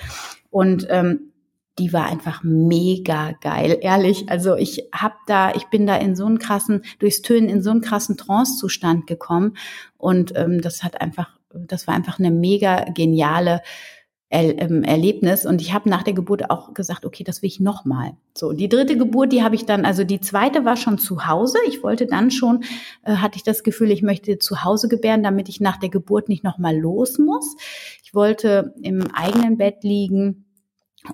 Und 0.49 0.88
ähm, 0.89 1.34
die 1.80 1.93
war 1.93 2.05
einfach 2.05 2.43
mega 2.43 3.34
geil, 3.41 3.78
ehrlich. 3.82 4.30
Also 4.30 4.55
ich 4.55 4.89
hab 4.93 5.25
da, 5.28 5.53
ich 5.53 5.65
bin 5.65 5.86
da 5.86 5.95
in 5.95 6.15
so 6.15 6.25
einen 6.25 6.39
krassen, 6.39 6.84
durchs 6.99 7.21
Tönen 7.21 7.49
in 7.49 7.61
so 7.61 7.69
einen 7.69 7.82
krassen 7.82 8.17
Trance-Zustand 8.17 9.07
gekommen 9.07 9.57
und 9.97 10.34
ähm, 10.36 10.61
das 10.61 10.84
hat 10.84 11.01
einfach, 11.01 11.38
das 11.53 11.88
war 11.88 11.93
einfach 11.95 12.19
eine 12.19 12.32
mega 12.32 12.86
geniale 12.93 13.61
er, 14.30 14.61
ähm, 14.61 14.84
Erlebnis 14.84 15.45
und 15.45 15.61
ich 15.61 15.73
habe 15.73 15.89
nach 15.89 16.03
der 16.03 16.13
Geburt 16.13 16.49
auch 16.49 16.73
gesagt, 16.73 17.05
okay, 17.05 17.23
das 17.23 17.41
will 17.41 17.47
ich 17.47 17.61
nochmal. 17.61 18.11
So, 18.34 18.51
die 18.51 18.67
dritte 18.67 18.97
Geburt, 18.97 19.32
die 19.32 19.41
habe 19.41 19.55
ich 19.55 19.65
dann, 19.65 19.86
also 19.86 20.03
die 20.03 20.19
zweite 20.19 20.65
war 20.65 20.75
schon 20.75 20.97
zu 20.97 21.28
Hause. 21.28 21.57
Ich 21.67 21.82
wollte 21.82 22.07
dann 22.07 22.30
schon, 22.30 22.63
äh, 23.03 23.15
hatte 23.15 23.38
ich 23.38 23.43
das 23.43 23.63
Gefühl, 23.63 23.89
ich 23.89 24.01
möchte 24.01 24.38
zu 24.38 24.65
Hause 24.65 24.89
gebären, 24.89 25.23
damit 25.23 25.47
ich 25.47 25.61
nach 25.61 25.78
der 25.78 25.89
Geburt 25.89 26.28
nicht 26.28 26.43
nochmal 26.43 26.78
los 26.78 27.17
muss. 27.19 27.55
Ich 28.03 28.13
wollte 28.13 28.73
im 28.82 29.07
eigenen 29.13 29.57
Bett 29.57 29.84
liegen 29.84 30.47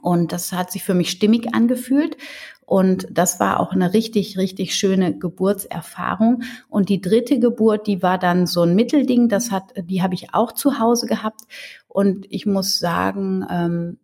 und 0.01 0.31
das 0.31 0.51
hat 0.51 0.71
sich 0.71 0.83
für 0.83 0.93
mich 0.93 1.11
stimmig 1.11 1.53
angefühlt. 1.53 2.17
Und 2.65 3.07
das 3.11 3.39
war 3.39 3.59
auch 3.59 3.73
eine 3.73 3.93
richtig, 3.93 4.37
richtig 4.37 4.75
schöne 4.75 5.17
Geburtserfahrung. 5.17 6.43
Und 6.69 6.89
die 6.89 7.01
dritte 7.01 7.39
Geburt, 7.39 7.87
die 7.87 8.01
war 8.01 8.17
dann 8.17 8.47
so 8.47 8.61
ein 8.61 8.73
Mittelding. 8.73 9.27
Das 9.27 9.51
hat, 9.51 9.73
die 9.77 10.01
habe 10.01 10.13
ich 10.13 10.33
auch 10.33 10.53
zu 10.53 10.79
Hause 10.79 11.05
gehabt. 11.05 11.41
Und 11.87 12.25
ich 12.29 12.45
muss 12.45 12.79
sagen, 12.79 13.45
ähm, 13.49 13.97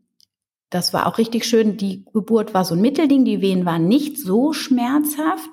das 0.69 0.93
war 0.93 1.07
auch 1.07 1.17
richtig 1.17 1.45
schön. 1.45 1.77
Die 1.77 2.05
Geburt 2.13 2.53
war 2.53 2.65
so 2.65 2.75
ein 2.75 2.81
Mittelding. 2.81 3.25
Die 3.25 3.41
Wehen 3.41 3.65
waren 3.65 3.87
nicht 3.87 4.17
so 4.17 4.53
schmerzhaft 4.53 5.49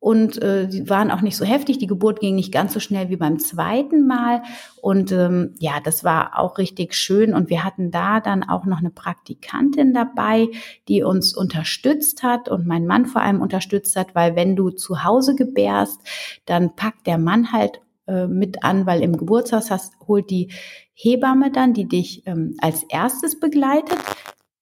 und 0.00 0.40
äh, 0.40 0.68
die 0.68 0.88
waren 0.88 1.10
auch 1.10 1.22
nicht 1.22 1.36
so 1.36 1.44
heftig. 1.44 1.78
Die 1.78 1.88
Geburt 1.88 2.20
ging 2.20 2.36
nicht 2.36 2.52
ganz 2.52 2.72
so 2.72 2.78
schnell 2.78 3.08
wie 3.08 3.16
beim 3.16 3.40
zweiten 3.40 4.06
Mal. 4.06 4.42
Und 4.80 5.10
ähm, 5.10 5.54
ja, 5.58 5.80
das 5.82 6.04
war 6.04 6.38
auch 6.38 6.58
richtig 6.58 6.94
schön. 6.94 7.34
Und 7.34 7.50
wir 7.50 7.64
hatten 7.64 7.90
da 7.90 8.20
dann 8.20 8.44
auch 8.44 8.64
noch 8.64 8.78
eine 8.78 8.90
Praktikantin 8.90 9.92
dabei, 9.92 10.48
die 10.86 11.02
uns 11.02 11.36
unterstützt 11.36 12.22
hat 12.22 12.48
und 12.48 12.66
mein 12.66 12.86
Mann 12.86 13.06
vor 13.06 13.22
allem 13.22 13.40
unterstützt 13.40 13.96
hat, 13.96 14.14
weil 14.14 14.36
wenn 14.36 14.54
du 14.54 14.70
zu 14.70 15.02
Hause 15.02 15.34
gebärst, 15.34 16.00
dann 16.46 16.76
packt 16.76 17.08
der 17.08 17.18
Mann 17.18 17.52
halt 17.52 17.80
äh, 18.06 18.28
mit 18.28 18.62
an, 18.62 18.86
weil 18.86 19.02
im 19.02 19.16
Geburtshaus 19.16 19.70
hast, 19.70 19.94
holt 20.06 20.30
die 20.30 20.52
Hebamme 20.94 21.50
dann, 21.50 21.74
die 21.74 21.88
dich 21.88 22.24
ähm, 22.26 22.54
als 22.60 22.84
erstes 22.84 23.38
begleitet, 23.40 23.98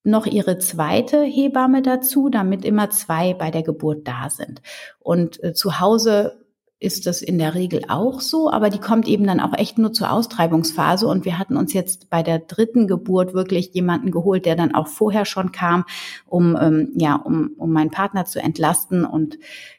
noch 0.06 0.26
ihre 0.26 0.58
zweite 0.58 1.22
Hebamme 1.22 1.82
dazu, 1.82 2.28
damit 2.28 2.64
immer 2.64 2.90
zwei 2.90 3.34
bei 3.34 3.50
der 3.50 3.62
Geburt 3.62 4.06
da 4.06 4.30
sind. 4.30 4.62
Und 5.00 5.42
äh, 5.42 5.52
zu 5.52 5.80
Hause 5.80 6.46
ist 6.78 7.06
das 7.06 7.22
in 7.22 7.38
der 7.38 7.54
Regel 7.54 7.84
auch 7.88 8.20
so, 8.20 8.50
aber 8.50 8.68
die 8.68 8.78
kommt 8.78 9.08
eben 9.08 9.26
dann 9.26 9.40
auch 9.40 9.54
echt 9.54 9.78
nur 9.78 9.94
zur 9.94 10.12
Austreibungsphase. 10.12 11.06
Und 11.06 11.24
wir 11.24 11.38
hatten 11.38 11.56
uns 11.56 11.72
jetzt 11.72 12.10
bei 12.10 12.22
der 12.22 12.38
dritten 12.38 12.86
Geburt 12.86 13.32
wirklich 13.32 13.70
jemanden 13.72 14.10
geholt, 14.10 14.44
der 14.44 14.56
dann 14.56 14.74
auch 14.74 14.86
vorher 14.86 15.24
schon 15.24 15.52
kam, 15.52 15.84
um 16.26 16.56
ähm, 16.60 16.92
ja, 16.96 17.16
um, 17.16 17.52
um 17.56 17.72
meinen 17.72 17.90
Partner 17.90 18.26
zu 18.26 18.40
entlasten 18.40 19.06
und 19.06 19.38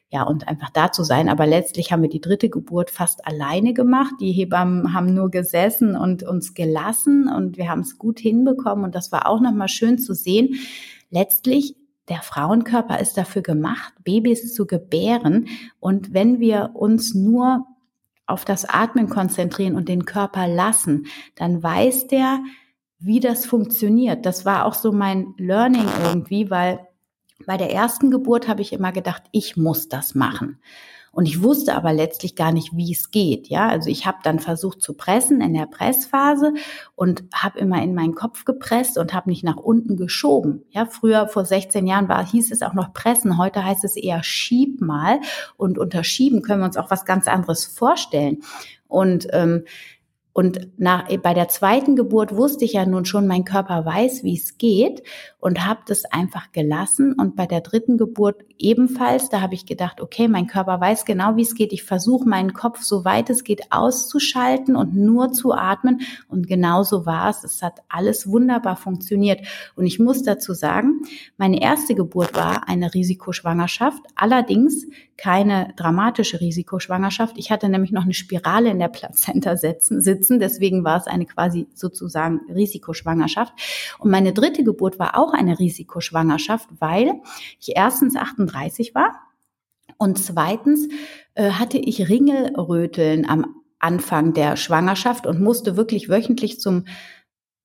ja, 0.10 0.24
und 0.24 0.48
einfach 0.48 0.70
da 0.70 0.92
zu 0.92 1.04
sein. 1.04 1.28
Aber 1.28 1.46
letztlich 1.46 1.92
haben 1.92 2.02
wir 2.02 2.10
die 2.10 2.22
dritte 2.22 2.50
Geburt 2.50 2.90
fast 2.92 3.28
alleine 3.28 3.74
gemacht. 3.74 4.14
Die 4.22 4.32
Hebammen 4.32 4.94
haben 4.94 5.14
nur 5.14 5.30
gesessen 5.30 5.96
und 5.96 6.24
uns 6.24 6.54
gelassen 6.54 7.28
und 7.28 7.58
wir 7.58 7.70
haben 7.70 7.82
es 7.82 7.98
gut 7.98 8.20
hinbekommen. 8.20 8.86
Und 8.86 8.96
das 8.96 9.12
war 9.12 9.28
auch 9.28 9.42
nochmal 9.42 9.68
schön 9.68 9.98
zu 9.98 10.14
sehen. 10.14 10.56
Letztlich 11.10 11.76
der 12.08 12.22
Frauenkörper 12.22 13.00
ist 13.02 13.18
dafür 13.18 13.42
gemacht, 13.42 13.94
Babys 14.06 14.54
zu 14.54 14.66
gebären. 14.66 15.48
Und 15.80 16.14
wenn 16.14 16.40
wir 16.40 16.72
uns 16.74 17.14
nur 17.14 17.66
auf 18.26 18.46
das 18.46 18.64
Atmen 18.64 19.10
konzentrieren 19.10 19.76
und 19.76 19.90
den 19.90 20.06
Körper 20.06 20.48
lassen, 20.48 21.08
dann 21.36 21.62
weiß 21.62 22.08
der, 22.08 22.40
wie 23.00 23.20
das 23.20 23.46
funktioniert. 23.46 24.26
Das 24.26 24.46
war 24.46 24.66
auch 24.66 24.74
so 24.74 24.94
mein 24.94 25.34
Learning 25.38 25.88
irgendwie, 26.06 26.50
weil 26.50 26.87
bei 27.46 27.58
der 27.58 27.72
ersten 27.72 28.12
Geburt 28.12 28.48
habe 28.48 28.62
ich 28.62 28.74
immer 28.74 28.92
gedacht, 28.92 29.24
ich 29.32 29.58
muss 29.58 29.90
das 29.90 30.16
machen. 30.16 30.60
Und 31.18 31.26
ich 31.26 31.42
wusste 31.42 31.74
aber 31.74 31.94
letztlich 31.94 32.36
gar 32.36 32.52
nicht, 32.52 32.76
wie 32.78 32.92
es 32.92 33.10
geht. 33.10 33.48
Ja, 33.48 33.68
also 33.70 33.90
ich 33.90 34.06
habe 34.06 34.20
dann 34.22 34.38
versucht 34.38 34.84
zu 34.84 34.94
pressen 34.94 35.42
in 35.42 35.56
der 35.56 35.66
Pressphase 35.66 36.54
und 36.94 37.24
habe 37.34 37.58
immer 37.58 37.82
in 37.82 37.96
meinen 37.96 38.14
Kopf 38.14 38.46
gepresst 38.46 39.00
und 39.00 39.16
habe 39.16 39.32
nicht 39.32 39.44
nach 39.44 39.58
unten 39.58 39.98
geschoben. 39.98 40.64
Ja, 40.70 40.86
früher 40.86 41.28
vor 41.28 41.44
16 41.44 41.88
Jahren 41.88 42.08
war 42.08 42.24
hieß 42.24 42.52
es 42.52 42.62
auch 42.62 42.76
noch 42.76 42.94
pressen. 42.94 43.40
Heute 43.40 43.66
heißt 43.66 43.84
es 43.84 43.96
eher 43.96 44.22
schieb 44.22 44.80
mal. 44.80 45.20
Und 45.56 45.80
unter 45.80 46.04
schieben 46.04 46.44
können 46.44 46.62
wir 46.62 46.68
uns 46.68 46.78
auch 46.78 46.92
was 46.92 47.04
ganz 47.04 47.28
anderes 47.28 47.66
vorstellen. 47.66 48.44
Und 48.88 49.28
ähm, 49.32 49.64
und 50.38 50.70
nach, 50.78 51.06
bei 51.24 51.34
der 51.34 51.48
zweiten 51.48 51.96
Geburt 51.96 52.36
wusste 52.36 52.64
ich 52.64 52.74
ja 52.74 52.86
nun 52.86 53.06
schon, 53.06 53.26
mein 53.26 53.44
Körper 53.44 53.88
weiß, 53.88 54.24
wie 54.24 54.38
es 54.38 54.60
geht 54.60 55.02
und 55.40 55.66
habe 55.66 55.80
das 55.88 56.06
einfach 56.06 56.52
gelassen. 56.52 57.14
Und 57.14 57.36
bei 57.36 57.48
der 57.48 57.62
dritten 57.62 57.98
Geburt 57.98 58.46
ebenfalls, 58.60 59.30
da 59.30 59.42
habe 59.42 59.56
ich 59.56 59.66
gedacht, 59.66 60.00
okay, 60.00 60.28
mein 60.28 60.46
Körper 60.46 60.80
weiß 60.80 61.06
genau, 61.06 61.38
wie 61.38 61.42
es 61.42 61.56
geht. 61.56 61.74
Ich 61.74 61.84
versuche 61.84 62.30
meinen 62.30 62.54
Kopf, 62.54 62.84
so 62.84 63.04
weit 63.04 63.32
es 63.32 63.44
geht, 63.44 63.72
auszuschalten 63.72 64.76
und 64.76 64.96
nur 64.96 65.32
zu 65.32 65.54
atmen. 65.54 66.02
Und 66.28 66.48
genau 66.48 66.84
so 66.84 67.08
war 67.08 67.32
es. 67.32 67.44
Es 67.44 67.64
hat 67.64 67.80
alles 67.90 68.28
wunderbar 68.28 68.76
funktioniert. 68.76 69.42
Und 69.76 69.88
ich 69.88 69.98
muss 69.98 70.22
dazu 70.22 70.54
sagen, 70.54 71.02
meine 71.38 71.60
erste 71.64 71.96
Geburt 71.96 72.36
war 72.36 72.70
eine 72.70 72.94
Risikoschwangerschaft. 72.94 74.04
Allerdings 74.14 74.86
keine 75.18 75.74
dramatische 75.76 76.40
Risikoschwangerschaft. 76.40 77.38
Ich 77.38 77.50
hatte 77.50 77.70
nämlich 77.70 77.92
noch 77.92 78.04
eine 78.04 78.14
Spirale 78.14 78.70
in 78.70 78.78
der 78.78 78.88
Plazenta 78.88 79.58
sitzen, 79.58 80.00
sitzen. 80.28 80.40
Deswegen 80.40 80.84
war 80.84 80.98
es 80.98 81.08
eine 81.08 81.26
quasi 81.26 81.68
sozusagen 81.74 82.42
Risikoschwangerschaft. 82.54 83.54
Und 84.00 84.12
meine 84.12 84.34
dritte 84.34 84.64
Geburt 84.64 85.00
war 85.00 85.18
auch 85.18 85.34
eine 85.34 85.60
Risikoschwangerschaft, 85.60 86.70
weil 86.80 87.14
ich 87.60 87.76
erstens 87.76 88.16
38 88.16 88.94
war 88.94 89.14
und 89.98 90.18
zweitens 90.20 90.88
äh, 91.36 91.52
hatte 91.52 91.78
ich 91.78 92.10
Ringelröteln 92.10 93.28
am 93.28 93.56
Anfang 93.80 94.34
der 94.34 94.58
Schwangerschaft 94.58 95.28
und 95.28 95.40
musste 95.40 95.78
wirklich 95.78 96.10
wöchentlich 96.10 96.60
zum 96.60 96.86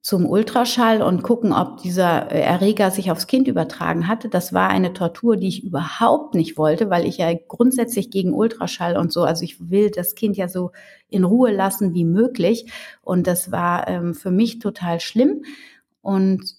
zum 0.02 0.26
Ultraschall 0.26 1.00
und 1.00 1.22
gucken, 1.22 1.52
ob 1.52 1.80
dieser 1.80 2.32
äh, 2.32 2.40
Erreger 2.40 2.90
sich 2.90 3.12
aufs 3.12 3.28
Kind 3.28 3.46
übertragen 3.46 4.08
hatte. 4.08 4.28
Das 4.28 4.52
war 4.52 4.68
eine 4.68 4.92
Tortur, 4.92 5.36
die 5.36 5.46
ich 5.46 5.62
überhaupt 5.62 6.34
nicht 6.34 6.58
wollte, 6.58 6.90
weil 6.90 7.06
ich 7.06 7.18
ja 7.18 7.32
grundsätzlich 7.46 8.10
gegen 8.10 8.34
Ultraschall 8.34 8.96
und 8.96 9.12
so, 9.12 9.22
also 9.22 9.44
ich 9.44 9.70
will 9.70 9.90
das 9.90 10.16
Kind 10.16 10.36
ja 10.36 10.48
so 10.48 10.72
in 11.08 11.22
Ruhe 11.22 11.52
lassen 11.52 11.94
wie 11.94 12.04
möglich. 12.04 12.66
Und 13.02 13.28
das 13.28 13.52
war 13.52 13.86
ähm, 13.86 14.14
für 14.14 14.32
mich 14.32 14.58
total 14.58 14.98
schlimm. 14.98 15.44
Und 16.00 16.56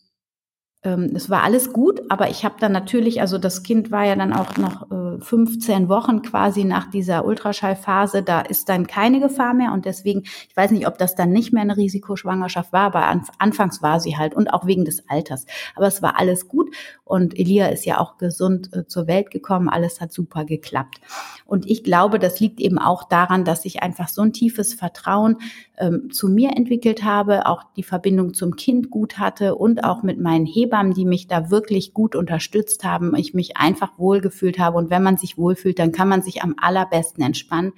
es 0.83 1.29
war 1.29 1.43
alles 1.43 1.71
gut, 1.71 2.01
aber 2.09 2.29
ich 2.29 2.43
habe 2.43 2.55
dann 2.59 2.73
natürlich, 2.73 3.21
also 3.21 3.37
das 3.37 3.63
Kind 3.63 3.89
war 3.89 4.03
ja 4.05 4.15
dann 4.15 4.33
auch 4.33 4.57
noch 4.57 4.91
äh, 4.91 5.21
15 5.21 5.87
Wochen 5.87 6.21
quasi 6.21 6.65
nach 6.65 6.89
dieser 6.89 7.23
Ultraschallphase, 7.23 8.21
da 8.21 8.41
ist 8.41 8.67
dann 8.67 8.85
keine 8.85 9.21
Gefahr 9.21 9.53
mehr 9.53 9.71
und 9.71 9.85
deswegen, 9.85 10.23
ich 10.23 10.55
weiß 10.55 10.71
nicht, 10.71 10.85
ob 10.85 10.97
das 10.97 11.15
dann 11.15 11.31
nicht 11.31 11.53
mehr 11.53 11.61
eine 11.61 11.77
Risikoschwangerschaft 11.77 12.73
war, 12.73 12.93
aber 12.93 13.21
anfangs 13.39 13.81
war 13.81 14.01
sie 14.01 14.17
halt 14.17 14.35
und 14.35 14.49
auch 14.49 14.67
wegen 14.67 14.83
des 14.83 15.09
Alters. 15.09 15.45
Aber 15.75 15.87
es 15.87 16.01
war 16.01 16.19
alles 16.19 16.49
gut 16.49 16.75
und 17.05 17.39
Elia 17.39 17.67
ist 17.67 17.85
ja 17.85 17.99
auch 17.99 18.17
gesund 18.17 18.73
äh, 18.73 18.85
zur 18.85 19.07
Welt 19.07 19.31
gekommen, 19.31 19.69
alles 19.69 20.01
hat 20.01 20.11
super 20.11 20.43
geklappt. 20.43 20.99
Und 21.45 21.69
ich 21.69 21.83
glaube, 21.83 22.19
das 22.19 22.39
liegt 22.39 22.59
eben 22.59 22.77
auch 22.77 23.03
daran, 23.03 23.45
dass 23.45 23.63
ich 23.63 23.83
einfach 23.83 24.09
so 24.09 24.21
ein 24.21 24.33
tiefes 24.33 24.73
Vertrauen 24.73 25.37
ähm, 25.77 26.11
zu 26.11 26.27
mir 26.27 26.51
entwickelt 26.55 27.03
habe, 27.03 27.45
auch 27.45 27.63
die 27.75 27.83
Verbindung 27.83 28.33
zum 28.33 28.55
Kind 28.55 28.89
gut 28.89 29.17
hatte 29.17 29.55
und 29.55 29.83
auch 29.83 30.03
mit 30.03 30.19
meinen 30.19 30.45
Hebammen, 30.45 30.72
die 30.73 31.05
mich 31.05 31.27
da 31.27 31.51
wirklich 31.51 31.93
gut 31.93 32.15
unterstützt 32.15 32.83
haben, 32.83 33.15
ich 33.15 33.33
mich 33.33 33.57
einfach 33.57 33.97
wohlgefühlt 33.99 34.57
habe. 34.57 34.77
Und 34.77 34.89
wenn 34.89 35.03
man 35.03 35.17
sich 35.17 35.37
wohlfühlt, 35.37 35.77
dann 35.77 35.91
kann 35.91 36.09
man 36.09 36.21
sich 36.21 36.41
am 36.41 36.55
allerbesten 36.59 37.23
entspannen. 37.23 37.73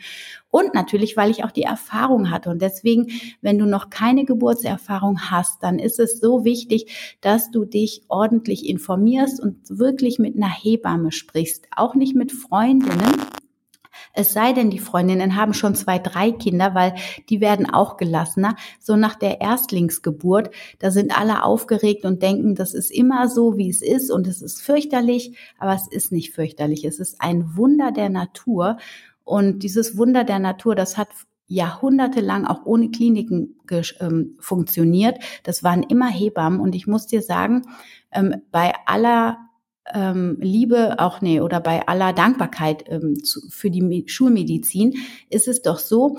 Und 0.49 0.73
natürlich, 0.73 1.17
weil 1.17 1.29
ich 1.29 1.43
auch 1.43 1.51
die 1.51 1.63
Erfahrung 1.63 2.31
hatte. 2.31 2.49
Und 2.49 2.61
deswegen, 2.61 3.07
wenn 3.41 3.59
du 3.59 3.65
noch 3.65 3.89
keine 3.89 4.23
Geburtserfahrung 4.23 5.29
hast, 5.29 5.61
dann 5.61 5.79
ist 5.79 5.99
es 5.99 6.19
so 6.19 6.45
wichtig, 6.45 7.17
dass 7.19 7.51
du 7.51 7.65
dich 7.65 8.03
ordentlich 8.07 8.69
informierst 8.69 9.41
und 9.41 9.57
wirklich 9.67 10.17
mit 10.17 10.37
einer 10.37 10.49
Hebamme 10.49 11.11
sprichst. 11.11 11.67
Auch 11.75 11.93
nicht 11.95 12.15
mit 12.15 12.31
Freundinnen, 12.31 13.19
es 14.15 14.33
sei 14.33 14.53
denn, 14.53 14.69
die 14.69 14.79
Freundinnen 14.79 15.35
haben 15.35 15.53
schon 15.53 15.75
zwei, 15.75 15.99
drei 15.99 16.31
Kinder, 16.31 16.73
weil 16.73 16.95
die 17.29 17.41
werden 17.41 17.69
auch 17.69 17.97
gelassener. 17.97 18.55
So 18.79 18.95
nach 18.95 19.15
der 19.15 19.41
Erstlingsgeburt, 19.41 20.51
da 20.79 20.91
sind 20.91 21.17
alle 21.17 21.43
aufgeregt 21.43 22.05
und 22.05 22.23
denken, 22.23 22.55
das 22.55 22.73
ist 22.73 22.91
immer 22.91 23.27
so, 23.27 23.57
wie 23.57 23.69
es 23.69 23.81
ist 23.81 24.09
und 24.09 24.27
es 24.27 24.41
ist 24.41 24.61
fürchterlich, 24.61 25.37
aber 25.59 25.73
es 25.73 25.87
ist 25.87 26.11
nicht 26.11 26.33
fürchterlich. 26.33 26.85
Es 26.85 26.99
ist 26.99 27.21
ein 27.21 27.57
Wunder 27.57 27.91
der 27.91 28.09
Natur. 28.09 28.77
Und 29.23 29.63
dieses 29.63 29.97
Wunder 29.97 30.23
der 30.23 30.39
Natur, 30.39 30.75
das 30.75 30.97
hat 30.97 31.09
jahrhundertelang 31.47 32.45
auch 32.45 32.65
ohne 32.65 32.89
Kliniken 32.89 33.59
ähm, 33.99 34.35
funktioniert. 34.39 35.19
Das 35.43 35.63
waren 35.63 35.83
immer 35.83 36.07
Hebammen. 36.07 36.59
Und 36.59 36.73
ich 36.73 36.87
muss 36.87 37.05
dir 37.05 37.21
sagen, 37.21 37.63
ähm, 38.11 38.41
bei 38.51 38.73
aller 38.85 39.37
ähm, 39.93 40.37
Liebe 40.39 40.99
auch 40.99 41.21
nee 41.21 41.41
oder 41.41 41.59
bei 41.59 41.87
aller 41.87 42.13
Dankbarkeit 42.13 42.85
ähm, 42.87 43.23
zu, 43.23 43.41
für 43.49 43.69
die 43.69 44.03
Schulmedizin 44.07 44.95
ist 45.29 45.47
es 45.47 45.61
doch 45.61 45.79
so, 45.79 46.17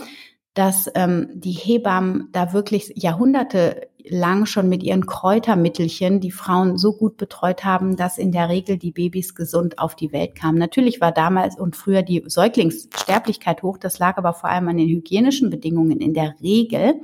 dass 0.55 0.91
ähm, 0.95 1.29
die 1.35 1.53
Hebammen 1.53 2.29
da 2.33 2.53
wirklich 2.55 2.93
Jahrhunderte 2.97 3.89
lang 4.09 4.47
schon 4.47 4.69
mit 4.69 4.83
ihren 4.83 5.05
Kräutermittelchen 5.05 6.21
die 6.21 6.31
Frauen 6.31 6.79
so 6.79 6.93
gut 6.93 7.17
betreut 7.17 7.65
haben, 7.65 7.97
dass 7.97 8.19
in 8.19 8.33
der 8.33 8.49
Regel 8.49 8.79
die 8.79 8.93
Babys 8.93 9.35
gesund 9.35 9.79
auf 9.79 9.97
die 9.97 10.13
Welt 10.13 10.35
kamen. 10.35 10.59
Natürlich 10.59 11.01
war 11.01 11.13
damals 11.13 11.59
und 11.59 11.77
früher 11.77 12.03
die 12.03 12.23
Säuglingssterblichkeit 12.27 13.63
hoch, 13.63 13.79
das 13.79 13.99
lag 13.99 14.17
aber 14.17 14.33
vor 14.33 14.49
allem 14.49 14.69
an 14.69 14.79
den 14.79 14.89
hygienischen 14.89 15.51
Bedingungen 15.51 16.01
in 16.01 16.15
der 16.15 16.35
Regel. 16.41 16.95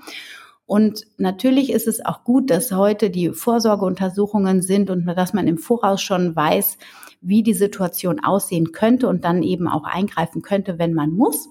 Und 0.67 1.05
natürlich 1.19 1.73
ist 1.73 1.89
es 1.89 2.05
auch 2.05 2.25
gut, 2.25 2.51
dass 2.51 2.73
heute 2.73 3.11
die 3.11 3.31
Vorsorgeuntersuchungen 3.31 4.63
sind 4.63 4.91
und 4.91 5.07
dass 5.07 5.33
man 5.33 5.47
im 5.47 5.59
Voraus 5.59 6.01
schon 6.01 6.35
weiß, 6.35 6.79
wie 7.21 7.43
die 7.43 7.55
Situation 7.55 8.21
aussehen 8.21 8.73
könnte 8.73 9.09
und 9.09 9.25
dann 9.25 9.43
eben 9.43 9.69
auch 9.69 9.85
eingreifen 9.85 10.43
könnte, 10.43 10.79
wenn 10.79 10.95
man 10.95 11.11
muss. 11.11 11.49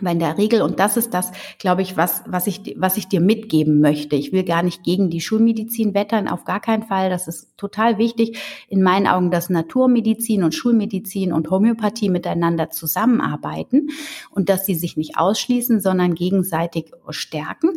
Aber 0.00 0.12
in 0.12 0.18
der 0.18 0.38
Regel, 0.38 0.62
und 0.62 0.80
das 0.80 0.96
ist 0.96 1.12
das, 1.12 1.30
glaube 1.58 1.82
ich, 1.82 1.96
was, 1.96 2.22
was 2.26 2.46
ich, 2.46 2.74
was 2.78 2.96
ich 2.96 3.08
dir 3.08 3.20
mitgeben 3.20 3.80
möchte. 3.80 4.16
Ich 4.16 4.32
will 4.32 4.44
gar 4.44 4.62
nicht 4.62 4.82
gegen 4.82 5.10
die 5.10 5.20
Schulmedizin 5.20 5.94
wettern, 5.94 6.26
auf 6.26 6.44
gar 6.44 6.60
keinen 6.60 6.84
Fall. 6.84 7.10
Das 7.10 7.28
ist 7.28 7.56
total 7.58 7.98
wichtig. 7.98 8.38
In 8.68 8.82
meinen 8.82 9.06
Augen, 9.06 9.30
dass 9.30 9.50
Naturmedizin 9.50 10.42
und 10.42 10.54
Schulmedizin 10.54 11.32
und 11.32 11.50
Homöopathie 11.50 12.08
miteinander 12.08 12.70
zusammenarbeiten 12.70 13.90
und 14.30 14.48
dass 14.48 14.64
sie 14.64 14.74
sich 14.74 14.96
nicht 14.96 15.18
ausschließen, 15.18 15.80
sondern 15.80 16.14
gegenseitig 16.14 16.92
stärken. 17.10 17.70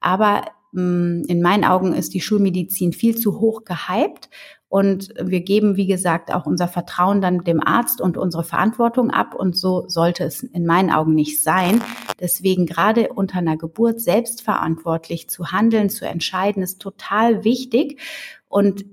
Aber 0.00 0.44
mm, 0.72 1.22
in 1.26 1.42
meinen 1.42 1.64
Augen 1.64 1.94
ist 1.94 2.14
die 2.14 2.20
Schulmedizin 2.20 2.92
viel 2.92 3.16
zu 3.16 3.40
hoch 3.40 3.64
gehypt 3.64 4.28
und 4.70 5.14
wir 5.18 5.40
geben, 5.40 5.76
wie 5.76 5.86
gesagt, 5.86 6.32
auch 6.32 6.44
unser 6.44 6.68
Vertrauen 6.68 7.22
dann 7.22 7.42
dem 7.42 7.62
Arzt 7.62 8.02
und 8.02 8.18
unsere 8.18 8.44
Verantwortung 8.44 9.10
ab. 9.10 9.34
Und 9.34 9.56
so 9.56 9.88
sollte 9.88 10.24
es 10.24 10.42
in 10.42 10.66
meinen 10.66 10.90
Augen 10.90 11.14
nicht 11.14 11.42
sein. 11.42 11.82
Deswegen 12.20 12.66
gerade 12.66 13.08
unter 13.14 13.38
einer 13.38 13.56
Geburt 13.56 14.00
selbstverantwortlich 14.00 15.30
zu 15.30 15.52
handeln, 15.52 15.88
zu 15.88 16.06
entscheiden, 16.06 16.62
ist 16.62 16.80
total 16.82 17.44
wichtig. 17.44 17.98
Und 18.46 18.84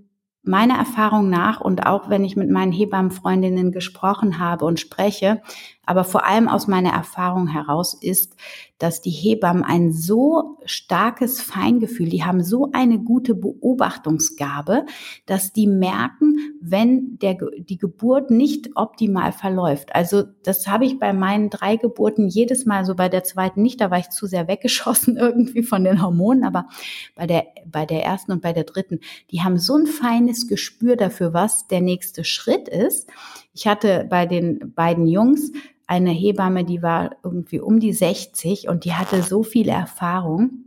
meiner 0.44 0.78
Erfahrung 0.78 1.30
nach 1.30 1.60
und 1.60 1.86
auch 1.86 2.10
wenn 2.10 2.24
ich 2.24 2.38
mit 2.38 2.50
meinen 2.50 2.72
Hebammenfreundinnen 2.72 3.72
gesprochen 3.72 4.40
habe 4.40 4.64
und 4.66 4.80
spreche, 4.80 5.42
aber 5.86 6.04
vor 6.04 6.26
allem 6.26 6.48
aus 6.48 6.68
meiner 6.68 6.92
Erfahrung 6.92 7.48
heraus 7.48 7.94
ist, 7.94 8.36
dass 8.78 9.02
die 9.02 9.12
Hebammen 9.12 9.64
ein 9.64 9.94
so 9.94 10.58
starkes 10.66 11.40
Feingefühl, 11.40 12.10
die 12.10 12.26
haben 12.26 12.44
so 12.44 12.72
eine 12.74 13.00
gute 13.00 13.34
Beobachtungsgabe, 13.34 14.86
dass 15.26 15.54
die 15.54 15.68
merken, 15.68 16.38
wenn 16.60 17.18
der, 17.20 17.38
die 17.58 17.78
Geburt 17.78 18.32
nicht 18.32 18.72
optimal 18.76 19.32
verläuft. 19.32 19.96
Also 19.96 20.24
das 20.44 20.68
habe 20.68 20.86
ich 20.86 21.00
bei 21.00 21.14
meinen 21.14 21.50
drei 21.50 21.78
Geburten 21.78 22.28
jedes 22.28 22.66
Mal, 22.66 22.84
so 22.84 22.96
bei 22.96 23.08
der 23.08 23.24
zweiten 23.24 23.62
nicht, 23.62 23.80
da 23.80 23.92
war 23.92 24.00
ich 24.00 24.10
zu 24.10 24.28
sehr 24.28 24.50
weggeschossen 24.50 25.16
irgendwie 25.18 25.64
von 25.64 25.86
den 25.86 26.02
Hormonen, 26.02 26.44
aber 26.44 26.68
bei 27.16 27.28
der, 27.28 27.46
bei 27.66 27.86
der 27.86 28.04
ersten 28.04 28.34
und 28.34 28.42
bei 28.42 28.52
der 28.52 28.66
dritten, 28.66 29.00
die 29.32 29.42
haben 29.42 29.58
so 29.58 29.78
ein 29.78 29.88
feines 29.88 30.48
Gespür 30.48 30.98
dafür, 30.98 31.34
was 31.34 31.68
der 31.68 31.80
nächste 31.80 32.26
Schritt 32.26 32.68
ist. 32.68 33.10
Ich 33.54 33.68
hatte 33.68 34.06
bei 34.10 34.26
den 34.26 34.74
beiden 34.76 35.08
Jungs 35.08 35.54
eine 35.88 36.12
Hebamme, 36.12 36.64
die 36.64 36.82
war 36.82 37.16
irgendwie 37.24 37.60
um 37.60 37.80
die 37.80 37.94
60 37.94 38.68
und 38.68 38.86
die 38.86 38.94
hatte 38.94 39.22
so 39.22 39.44
viel 39.44 39.70
Erfahrung. 39.70 40.66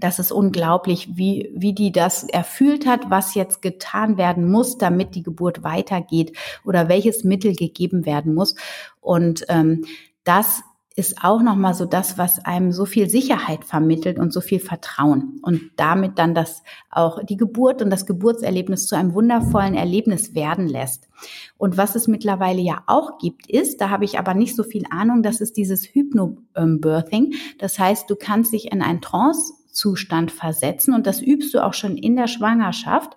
Das 0.00 0.18
ist 0.18 0.32
unglaublich, 0.32 1.16
wie, 1.16 1.50
wie 1.54 1.74
die 1.74 1.92
das 1.92 2.24
erfüllt 2.24 2.86
hat, 2.86 3.10
was 3.10 3.34
jetzt 3.34 3.60
getan 3.60 4.16
werden 4.16 4.50
muss, 4.50 4.78
damit 4.78 5.14
die 5.14 5.22
Geburt 5.22 5.62
weitergeht 5.62 6.36
oder 6.64 6.88
welches 6.88 7.24
Mittel 7.24 7.54
gegeben 7.54 8.06
werden 8.06 8.34
muss. 8.34 8.54
Und 9.00 9.44
ähm, 9.48 9.84
das 10.24 10.62
ist 11.00 11.24
auch 11.24 11.40
nochmal 11.40 11.72
so 11.72 11.86
das, 11.86 12.18
was 12.18 12.44
einem 12.44 12.72
so 12.72 12.84
viel 12.84 13.08
Sicherheit 13.08 13.64
vermittelt 13.64 14.18
und 14.18 14.34
so 14.34 14.42
viel 14.42 14.60
Vertrauen 14.60 15.40
und 15.42 15.62
damit 15.76 16.18
dann 16.18 16.34
das 16.34 16.62
auch 16.90 17.24
die 17.24 17.38
Geburt 17.38 17.80
und 17.80 17.88
das 17.88 18.04
Geburtserlebnis 18.04 18.86
zu 18.86 18.96
einem 18.96 19.14
wundervollen 19.14 19.74
Erlebnis 19.74 20.34
werden 20.34 20.68
lässt. 20.68 21.08
Und 21.56 21.78
was 21.78 21.94
es 21.94 22.06
mittlerweile 22.06 22.60
ja 22.60 22.82
auch 22.86 23.16
gibt, 23.16 23.50
ist, 23.50 23.80
da 23.80 23.88
habe 23.88 24.04
ich 24.04 24.18
aber 24.18 24.34
nicht 24.34 24.54
so 24.54 24.62
viel 24.62 24.84
Ahnung, 24.90 25.22
das 25.22 25.40
ist 25.40 25.56
dieses 25.56 25.86
Hypnobirthing. 25.86 27.32
Das 27.58 27.78
heißt, 27.78 28.08
du 28.10 28.14
kannst 28.14 28.52
dich 28.52 28.70
in 28.70 28.82
ein 28.82 29.00
Trance 29.00 29.54
Zustand 29.72 30.32
versetzen. 30.32 30.94
Und 30.94 31.06
das 31.06 31.22
übst 31.22 31.54
du 31.54 31.64
auch 31.64 31.74
schon 31.74 31.96
in 31.96 32.16
der 32.16 32.26
Schwangerschaft. 32.26 33.14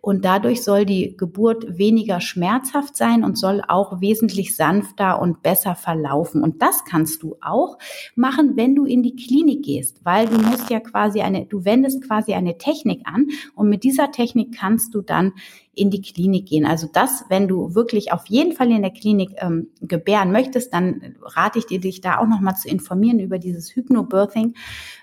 Und 0.00 0.24
dadurch 0.24 0.62
soll 0.62 0.84
die 0.84 1.16
Geburt 1.16 1.78
weniger 1.78 2.20
schmerzhaft 2.20 2.96
sein 2.96 3.24
und 3.24 3.36
soll 3.36 3.62
auch 3.66 4.00
wesentlich 4.00 4.54
sanfter 4.54 5.20
und 5.20 5.42
besser 5.42 5.74
verlaufen. 5.74 6.42
Und 6.42 6.62
das 6.62 6.84
kannst 6.84 7.22
du 7.22 7.36
auch 7.40 7.78
machen, 8.14 8.56
wenn 8.56 8.74
du 8.74 8.84
in 8.84 9.02
die 9.02 9.16
Klinik 9.16 9.64
gehst, 9.64 10.04
weil 10.04 10.26
du 10.28 10.38
musst 10.38 10.70
ja 10.70 10.80
quasi 10.80 11.22
eine, 11.22 11.46
du 11.46 11.64
wendest 11.64 12.06
quasi 12.06 12.34
eine 12.34 12.56
Technik 12.56 13.02
an 13.04 13.26
und 13.54 13.68
mit 13.68 13.82
dieser 13.82 14.12
Technik 14.12 14.56
kannst 14.56 14.94
du 14.94 15.02
dann 15.02 15.32
in 15.76 15.90
die 15.90 16.00
Klinik 16.00 16.46
gehen. 16.46 16.64
Also 16.64 16.88
das, 16.90 17.26
wenn 17.28 17.48
du 17.48 17.74
wirklich 17.74 18.10
auf 18.10 18.26
jeden 18.28 18.54
Fall 18.54 18.72
in 18.72 18.80
der 18.80 18.90
Klinik 18.90 19.32
ähm, 19.36 19.68
gebären 19.82 20.32
möchtest, 20.32 20.72
dann 20.72 21.16
rate 21.20 21.58
ich 21.58 21.66
dir, 21.66 21.78
dich 21.78 22.00
da 22.00 22.18
auch 22.18 22.26
nochmal 22.26 22.56
zu 22.56 22.66
informieren 22.66 23.20
über 23.20 23.38
dieses 23.38 23.76
Hypnobirthing. 23.76 24.54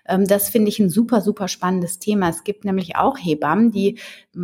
Ähm, 0.07 0.27
das 0.27 0.49
finde 0.49 0.69
ich 0.69 0.79
ein 0.79 0.89
super, 0.89 1.21
super 1.21 1.47
spannendes 1.47 1.99
Thema. 1.99 2.29
Es 2.29 2.43
gibt 2.43 2.65
nämlich 2.65 2.95
auch 2.95 3.17
Hebammen, 3.17 3.71
die 3.71 3.99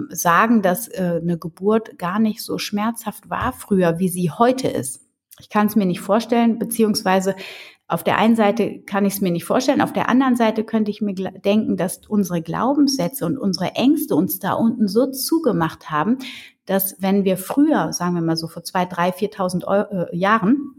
sagen, 0.10 0.62
dass 0.62 0.88
äh, 0.88 1.20
eine 1.20 1.40
Geburt 1.40 1.98
gar 1.98 2.20
nicht 2.20 2.44
so 2.44 2.60
schmerzhaft 2.60 3.32
war 3.32 3.52
früher, 3.52 3.98
wie 3.98 4.10
sie 4.10 4.30
heute 4.30 4.68
ist. 4.68 5.02
Ich 5.40 5.50
kann 5.50 5.66
es 5.66 5.76
mir 5.76 5.88
nicht 5.88 6.02
vorstellen, 6.02 6.60
beziehungsweise 6.60 7.36
auf 7.90 8.04
der 8.04 8.20
einen 8.20 8.36
Seite 8.36 8.82
kann 8.86 9.04
ich 9.04 9.16
es 9.16 9.22
mir 9.22 9.32
nicht 9.32 9.46
vorstellen, 9.46 9.82
auf 9.82 9.94
der 9.94 10.10
anderen 10.10 10.36
Seite 10.36 10.64
könnte 10.64 10.92
ich 10.92 11.02
mir 11.02 11.16
denken, 11.16 11.76
dass 11.76 12.02
unsere 12.08 12.42
Glaubenssätze 12.42 13.26
und 13.26 13.40
unsere 13.40 13.76
Ängste 13.76 14.16
uns 14.16 14.38
da 14.38 14.54
unten 14.54 14.88
so 14.88 15.08
zugemacht 15.12 15.90
haben, 15.90 16.20
dass 16.68 16.98
wenn 17.00 17.24
wir 17.24 17.36
früher, 17.36 17.92
sagen 17.92 18.14
wir 18.14 18.22
mal 18.22 18.38
so 18.38 18.48
vor 18.48 18.64
zwei, 18.64 18.86
drei, 18.86 19.12
viertausend 19.12 19.66
äh, 19.68 20.16
Jahren, 20.16 20.76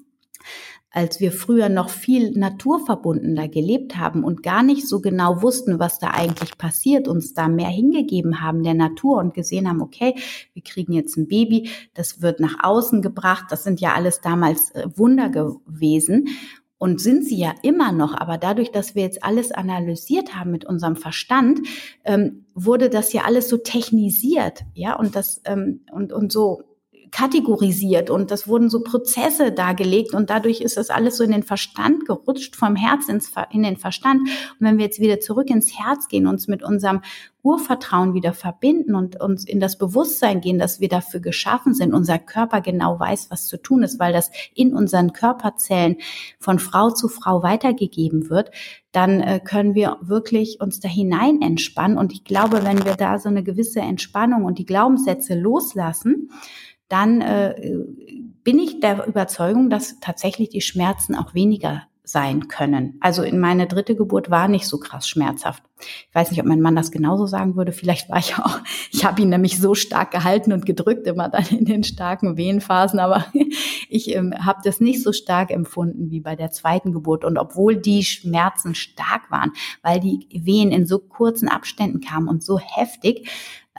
als 0.92 1.20
wir 1.20 1.32
früher 1.32 1.68
noch 1.68 1.88
viel 1.88 2.32
naturverbundener 2.32 3.48
gelebt 3.48 3.96
haben 3.96 4.24
und 4.24 4.42
gar 4.42 4.62
nicht 4.62 4.88
so 4.88 5.00
genau 5.00 5.42
wussten, 5.42 5.78
was 5.78 5.98
da 5.98 6.10
eigentlich 6.10 6.58
passiert, 6.58 7.06
uns 7.06 7.32
da 7.32 7.48
mehr 7.48 7.68
hingegeben 7.68 8.40
haben 8.40 8.64
der 8.64 8.74
Natur 8.74 9.18
und 9.18 9.34
gesehen 9.34 9.68
haben, 9.68 9.82
okay, 9.82 10.14
wir 10.52 10.62
kriegen 10.62 10.92
jetzt 10.92 11.16
ein 11.16 11.28
Baby, 11.28 11.70
das 11.94 12.22
wird 12.22 12.40
nach 12.40 12.56
außen 12.62 13.02
gebracht, 13.02 13.46
das 13.50 13.64
sind 13.64 13.80
ja 13.80 13.94
alles 13.94 14.20
damals 14.20 14.70
äh, 14.72 14.86
Wunder 14.96 15.28
gewesen 15.28 16.28
und 16.80 16.98
sind 16.98 17.26
sie 17.26 17.36
ja 17.36 17.54
immer 17.62 17.92
noch, 17.92 18.14
aber 18.14 18.38
dadurch, 18.38 18.72
dass 18.72 18.94
wir 18.94 19.02
jetzt 19.02 19.22
alles 19.22 19.52
analysiert 19.52 20.34
haben 20.34 20.50
mit 20.50 20.64
unserem 20.64 20.96
Verstand, 20.96 21.60
ähm, 22.04 22.46
wurde 22.54 22.88
das 22.88 23.12
ja 23.12 23.24
alles 23.24 23.50
so 23.50 23.58
technisiert, 23.58 24.62
ja, 24.72 24.98
und 24.98 25.14
das 25.14 25.42
ähm, 25.44 25.80
und 25.92 26.10
und 26.14 26.32
so 26.32 26.62
kategorisiert 27.10 28.10
und 28.10 28.30
das 28.30 28.46
wurden 28.46 28.70
so 28.70 28.82
Prozesse 28.82 29.52
dargelegt 29.52 30.14
und 30.14 30.30
dadurch 30.30 30.60
ist 30.60 30.76
das 30.76 30.90
alles 30.90 31.16
so 31.16 31.24
in 31.24 31.32
den 31.32 31.42
Verstand 31.42 32.06
gerutscht, 32.06 32.56
vom 32.56 32.76
Herz 32.76 33.08
ins, 33.08 33.32
in 33.50 33.62
den 33.62 33.76
Verstand. 33.76 34.20
Und 34.22 34.66
wenn 34.66 34.78
wir 34.78 34.84
jetzt 34.84 35.00
wieder 35.00 35.20
zurück 35.20 35.50
ins 35.50 35.78
Herz 35.78 36.08
gehen, 36.08 36.26
uns 36.26 36.48
mit 36.48 36.62
unserem 36.62 37.00
Urvertrauen 37.42 38.12
wieder 38.12 38.34
verbinden 38.34 38.94
und 38.94 39.20
uns 39.20 39.46
in 39.46 39.60
das 39.60 39.78
Bewusstsein 39.78 40.40
gehen, 40.40 40.58
dass 40.58 40.80
wir 40.80 40.88
dafür 40.88 41.20
geschaffen 41.20 41.74
sind, 41.74 41.94
unser 41.94 42.18
Körper 42.18 42.60
genau 42.60 43.00
weiß, 43.00 43.30
was 43.30 43.46
zu 43.46 43.56
tun 43.56 43.82
ist, 43.82 43.98
weil 43.98 44.12
das 44.12 44.30
in 44.54 44.74
unseren 44.74 45.12
Körperzellen 45.12 45.96
von 46.38 46.58
Frau 46.58 46.90
zu 46.90 47.08
Frau 47.08 47.42
weitergegeben 47.42 48.28
wird, 48.28 48.50
dann 48.92 49.20
äh, 49.20 49.40
können 49.42 49.74
wir 49.74 49.98
wirklich 50.02 50.60
uns 50.60 50.80
da 50.80 50.88
hinein 50.88 51.40
entspannen. 51.40 51.96
Und 51.96 52.12
ich 52.12 52.24
glaube, 52.24 52.64
wenn 52.64 52.84
wir 52.84 52.94
da 52.94 53.18
so 53.18 53.28
eine 53.28 53.42
gewisse 53.42 53.80
Entspannung 53.80 54.44
und 54.44 54.58
die 54.58 54.66
Glaubenssätze 54.66 55.34
loslassen, 55.34 56.30
dann 56.90 57.20
äh, 57.20 57.54
bin 58.42 58.58
ich 58.58 58.80
der 58.80 59.06
Überzeugung, 59.06 59.70
dass 59.70 60.00
tatsächlich 60.00 60.50
die 60.50 60.60
Schmerzen 60.60 61.14
auch 61.14 61.34
weniger 61.34 61.84
sein 62.10 62.48
können. 62.48 62.96
Also 63.00 63.22
in 63.22 63.38
meine 63.38 63.66
dritte 63.66 63.94
Geburt 63.94 64.30
war 64.30 64.48
nicht 64.48 64.66
so 64.66 64.78
krass 64.78 65.08
schmerzhaft. 65.08 65.62
Ich 66.08 66.14
weiß 66.14 66.30
nicht, 66.30 66.40
ob 66.40 66.46
mein 66.46 66.60
Mann 66.60 66.76
das 66.76 66.90
genauso 66.90 67.26
sagen 67.26 67.56
würde. 67.56 67.72
Vielleicht 67.72 68.10
war 68.10 68.18
ich 68.18 68.36
auch, 68.36 68.58
ich 68.90 69.04
habe 69.04 69.22
ihn 69.22 69.28
nämlich 69.28 69.58
so 69.58 69.74
stark 69.74 70.10
gehalten 70.10 70.52
und 70.52 70.66
gedrückt 70.66 71.06
immer 71.06 71.28
dann 71.28 71.46
in 71.46 71.64
den 71.64 71.84
starken 71.84 72.36
Wehenphasen, 72.36 72.98
aber 72.98 73.26
ich 73.88 74.14
ähm, 74.14 74.34
habe 74.44 74.60
das 74.64 74.80
nicht 74.80 75.02
so 75.02 75.12
stark 75.12 75.50
empfunden 75.50 76.10
wie 76.10 76.20
bei 76.20 76.36
der 76.36 76.50
zweiten 76.50 76.92
Geburt. 76.92 77.24
Und 77.24 77.38
obwohl 77.38 77.76
die 77.76 78.04
Schmerzen 78.04 78.74
stark 78.74 79.30
waren, 79.30 79.52
weil 79.82 80.00
die 80.00 80.26
Wehen 80.32 80.72
in 80.72 80.86
so 80.86 80.98
kurzen 80.98 81.48
Abständen 81.48 82.00
kamen 82.00 82.28
und 82.28 82.42
so 82.42 82.58
heftig, 82.58 83.30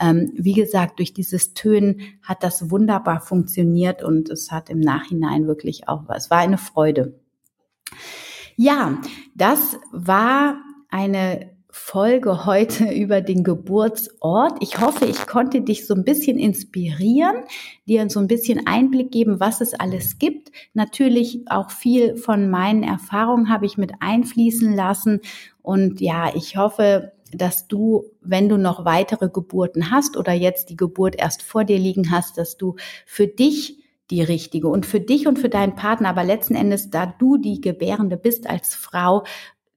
ähm, 0.02 0.32
wie 0.34 0.52
gesagt, 0.52 0.98
durch 0.98 1.14
dieses 1.14 1.54
Tönen 1.54 2.00
hat 2.22 2.42
das 2.42 2.70
wunderbar 2.70 3.20
funktioniert 3.20 4.02
und 4.02 4.28
es 4.30 4.50
hat 4.50 4.68
im 4.68 4.80
Nachhinein 4.80 5.46
wirklich 5.46 5.88
auch, 5.88 6.02
es 6.10 6.28
war 6.28 6.38
eine 6.38 6.58
Freude. 6.58 7.20
Ja, 8.56 9.00
das 9.34 9.78
war 9.92 10.56
eine 10.90 11.52
Folge 11.70 12.44
heute 12.46 12.84
über 12.92 13.20
den 13.20 13.44
Geburtsort. 13.44 14.58
Ich 14.60 14.80
hoffe, 14.80 15.06
ich 15.06 15.26
konnte 15.26 15.60
dich 15.62 15.86
so 15.86 15.94
ein 15.94 16.04
bisschen 16.04 16.36
inspirieren, 16.36 17.36
dir 17.86 18.10
so 18.10 18.18
ein 18.18 18.26
bisschen 18.26 18.66
Einblick 18.66 19.12
geben, 19.12 19.38
was 19.38 19.60
es 19.60 19.72
alles 19.72 20.18
gibt. 20.18 20.50
Natürlich 20.74 21.44
auch 21.48 21.70
viel 21.70 22.16
von 22.16 22.50
meinen 22.50 22.82
Erfahrungen 22.82 23.48
habe 23.48 23.66
ich 23.66 23.78
mit 23.78 23.92
einfließen 24.00 24.74
lassen. 24.74 25.20
Und 25.62 26.00
ja, 26.00 26.34
ich 26.34 26.56
hoffe, 26.56 27.12
dass 27.32 27.68
du, 27.68 28.04
wenn 28.20 28.48
du 28.48 28.56
noch 28.56 28.84
weitere 28.84 29.28
Geburten 29.28 29.90
hast 29.90 30.16
oder 30.16 30.32
jetzt 30.32 30.70
die 30.70 30.76
Geburt 30.76 31.16
erst 31.16 31.42
vor 31.42 31.64
dir 31.64 31.78
liegen 31.78 32.10
hast, 32.10 32.38
dass 32.38 32.56
du 32.56 32.76
für 33.06 33.26
dich 33.26 33.82
die 34.10 34.22
richtige 34.22 34.68
und 34.68 34.84
für 34.84 35.00
dich 35.00 35.26
und 35.26 35.38
für 35.38 35.48
deinen 35.48 35.74
Partner. 35.74 36.10
Aber 36.10 36.24
letzten 36.24 36.54
Endes, 36.54 36.90
da 36.90 37.06
du 37.06 37.38
die 37.38 37.60
Gebärende 37.60 38.16
bist 38.16 38.48
als 38.48 38.74
Frau, 38.74 39.24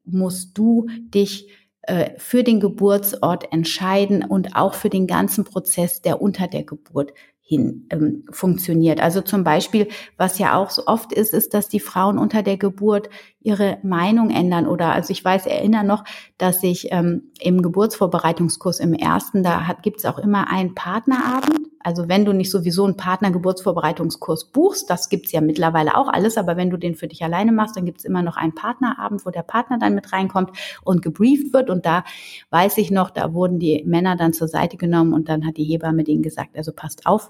musst 0.04 0.58
du 0.58 0.88
dich 1.00 1.50
äh, 1.84 2.12
für 2.18 2.44
den 2.44 2.60
Geburtsort 2.60 3.52
entscheiden 3.52 4.24
und 4.24 4.56
auch 4.56 4.74
für 4.74 4.90
den 4.90 5.08
ganzen 5.08 5.46
Prozess, 5.46 6.02
der 6.02 6.22
unter 6.22 6.48
der 6.48 6.64
Geburt 6.64 7.14
hin 7.48 7.86
ähm, 7.92 8.24
funktioniert. 8.32 9.00
Also 9.00 9.22
zum 9.22 9.44
Beispiel, 9.44 9.88
was 10.18 10.40
ja 10.40 10.58
auch 10.58 10.72
so 10.72 10.88
oft 10.88 11.14
ist, 11.14 11.32
ist, 11.32 11.54
dass 11.54 11.70
die 11.70 11.80
Frauen 11.80 12.18
unter 12.18 12.42
der 12.42 12.58
Geburt 12.58 13.10
ihre 13.40 13.78
Meinung 13.84 14.32
ändern 14.32 14.66
oder 14.66 14.92
also 14.94 15.12
ich 15.12 15.24
weiß, 15.24 15.46
erinnere 15.46 15.84
noch, 15.84 16.04
dass 16.40 16.64
ich 16.64 16.92
ähm, 16.92 17.32
im 17.40 17.62
Geburtsvorbereitungskurs 17.62 18.80
im 18.80 18.96
ersten, 18.96 19.44
da 19.44 19.68
hat, 19.68 19.84
gibt's 19.84 20.06
auch 20.06 20.18
immer 20.18 20.50
einen 20.50 20.74
Partnerabend 20.74 21.75
also 21.86 22.10
wenn 22.10 22.26
du 22.26 22.34
nicht 22.34 22.50
sowieso 22.50 22.84
einen 22.84 22.98
Partnergeburtsvorbereitungskurs 22.98 24.46
buchst, 24.46 24.90
das 24.90 25.08
gibt's 25.08 25.32
ja 25.32 25.40
mittlerweile 25.40 25.96
auch 25.96 26.08
alles, 26.08 26.36
aber 26.36 26.58
wenn 26.58 26.72
du 26.72 26.78
den 26.78 26.96
für 26.96 27.08
dich 27.08 27.24
alleine 27.24 27.52
machst, 27.52 27.78
dann 27.78 27.86
gibt's 27.86 28.06
immer 28.06 28.24
noch 28.24 28.38
einen 28.38 28.56
Partnerabend, 28.56 29.24
wo 29.24 29.30
der 29.30 29.44
Partner 29.44 29.78
dann 29.78 29.94
mit 29.94 30.12
reinkommt 30.12 30.50
und 30.84 31.04
gebrieft 31.04 31.54
wird. 31.54 31.70
Und 31.70 31.86
da 31.86 32.04
weiß 32.50 32.80
ich 32.80 32.90
noch, 32.90 33.12
da 33.12 33.36
wurden 33.36 33.60
die 33.60 33.84
Männer 33.86 34.16
dann 34.16 34.34
zur 34.34 34.48
Seite 34.48 34.78
genommen 34.78 35.14
und 35.14 35.30
dann 35.30 35.46
hat 35.46 35.58
die 35.58 35.64
Hebamme 35.64 36.04
denen 36.04 36.24
gesagt, 36.24 36.58
also 36.58 36.72
passt 36.74 37.06
auf, 37.06 37.30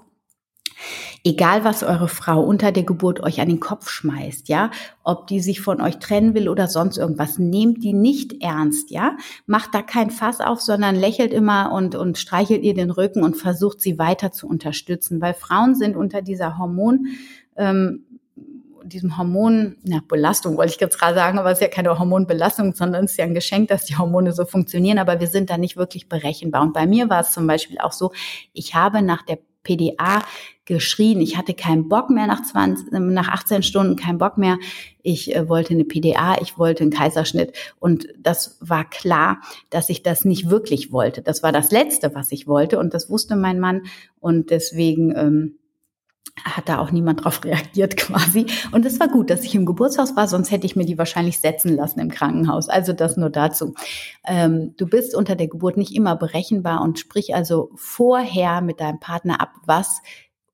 Egal, 1.24 1.64
was 1.64 1.82
eure 1.82 2.08
Frau 2.08 2.42
unter 2.42 2.70
der 2.70 2.82
Geburt 2.82 3.20
euch 3.20 3.40
an 3.40 3.48
den 3.48 3.60
Kopf 3.60 3.88
schmeißt, 3.88 4.48
ja, 4.48 4.70
ob 5.02 5.26
die 5.26 5.40
sich 5.40 5.60
von 5.60 5.80
euch 5.80 5.98
trennen 5.98 6.34
will 6.34 6.48
oder 6.48 6.68
sonst 6.68 6.98
irgendwas, 6.98 7.38
nehmt 7.38 7.82
die 7.82 7.92
nicht 7.92 8.42
ernst, 8.42 8.90
ja. 8.90 9.16
Macht 9.46 9.74
da 9.74 9.82
kein 9.82 10.10
Fass 10.10 10.40
auf, 10.40 10.60
sondern 10.60 10.94
lächelt 10.94 11.32
immer 11.32 11.72
und, 11.72 11.94
und 11.94 12.18
streichelt 12.18 12.62
ihr 12.62 12.74
den 12.74 12.90
Rücken 12.90 13.22
und 13.22 13.36
versucht 13.36 13.80
sie 13.80 13.98
weiter 13.98 14.32
zu 14.32 14.46
unterstützen, 14.46 15.20
weil 15.20 15.34
Frauen 15.34 15.74
sind 15.74 15.96
unter 15.96 16.22
dieser 16.22 16.58
Hormon, 16.58 17.06
ähm, 17.56 18.04
diesem 18.84 19.18
Hormon, 19.18 19.76
ja, 19.82 20.00
Belastung 20.06 20.56
wollte 20.56 20.74
ich 20.74 20.80
jetzt 20.80 20.98
gerade 20.98 21.16
sagen, 21.16 21.38
aber 21.38 21.50
es 21.50 21.58
ist 21.58 21.62
ja 21.62 21.68
keine 21.68 21.98
Hormonbelastung, 21.98 22.74
sondern 22.74 23.06
es 23.06 23.12
ist 23.12 23.16
ja 23.16 23.24
ein 23.24 23.34
Geschenk, 23.34 23.68
dass 23.68 23.84
die 23.84 23.96
Hormone 23.96 24.32
so 24.32 24.44
funktionieren, 24.44 24.98
aber 24.98 25.18
wir 25.18 25.26
sind 25.26 25.50
da 25.50 25.58
nicht 25.58 25.76
wirklich 25.76 26.08
berechenbar. 26.08 26.62
Und 26.62 26.72
bei 26.72 26.86
mir 26.86 27.10
war 27.10 27.20
es 27.20 27.32
zum 27.32 27.46
Beispiel 27.46 27.78
auch 27.78 27.92
so, 27.92 28.12
ich 28.52 28.74
habe 28.76 29.02
nach 29.02 29.22
der 29.22 29.38
PDA 29.64 30.22
geschrien. 30.66 31.20
Ich 31.20 31.38
hatte 31.38 31.54
keinen 31.54 31.88
Bock 31.88 32.10
mehr 32.10 32.26
nach 32.26 32.42
20, 32.42 32.92
nach 32.92 33.28
18 33.28 33.62
Stunden, 33.62 33.96
keinen 33.96 34.18
Bock 34.18 34.36
mehr. 34.36 34.58
Ich 35.02 35.34
äh, 35.34 35.48
wollte 35.48 35.72
eine 35.72 35.84
PDA, 35.84 36.36
ich 36.42 36.58
wollte 36.58 36.82
einen 36.82 36.92
Kaiserschnitt. 36.92 37.52
Und 37.78 38.08
das 38.18 38.58
war 38.60 38.88
klar, 38.88 39.40
dass 39.70 39.88
ich 39.88 40.02
das 40.02 40.24
nicht 40.24 40.50
wirklich 40.50 40.92
wollte. 40.92 41.22
Das 41.22 41.42
war 41.42 41.52
das 41.52 41.70
Letzte, 41.70 42.14
was 42.14 42.32
ich 42.32 42.46
wollte. 42.46 42.78
Und 42.78 42.92
das 42.92 43.08
wusste 43.08 43.36
mein 43.36 43.60
Mann. 43.60 43.82
Und 44.20 44.50
deswegen, 44.50 45.16
ähm, 45.16 45.58
hat 46.44 46.68
da 46.68 46.78
auch 46.78 46.90
niemand 46.90 47.24
drauf 47.24 47.40
reagiert 47.44 47.96
quasi. 47.96 48.46
Und 48.72 48.84
es 48.84 49.00
war 49.00 49.08
gut, 49.08 49.30
dass 49.30 49.44
ich 49.44 49.54
im 49.54 49.66
Geburtshaus 49.66 50.16
war, 50.16 50.28
sonst 50.28 50.50
hätte 50.50 50.66
ich 50.66 50.76
mir 50.76 50.84
die 50.84 50.98
wahrscheinlich 50.98 51.38
setzen 51.38 51.74
lassen 51.74 52.00
im 52.00 52.10
Krankenhaus. 52.10 52.68
Also 52.68 52.92
das 52.92 53.16
nur 53.16 53.30
dazu. 53.30 53.74
Ähm, 54.26 54.74
du 54.76 54.86
bist 54.86 55.14
unter 55.14 55.36
der 55.36 55.48
Geburt 55.48 55.76
nicht 55.76 55.94
immer 55.94 56.16
berechenbar 56.16 56.82
und 56.82 56.98
sprich 56.98 57.34
also 57.34 57.70
vorher 57.74 58.60
mit 58.60 58.80
deinem 58.80 59.00
Partner 59.00 59.40
ab, 59.40 59.52
was 59.64 60.02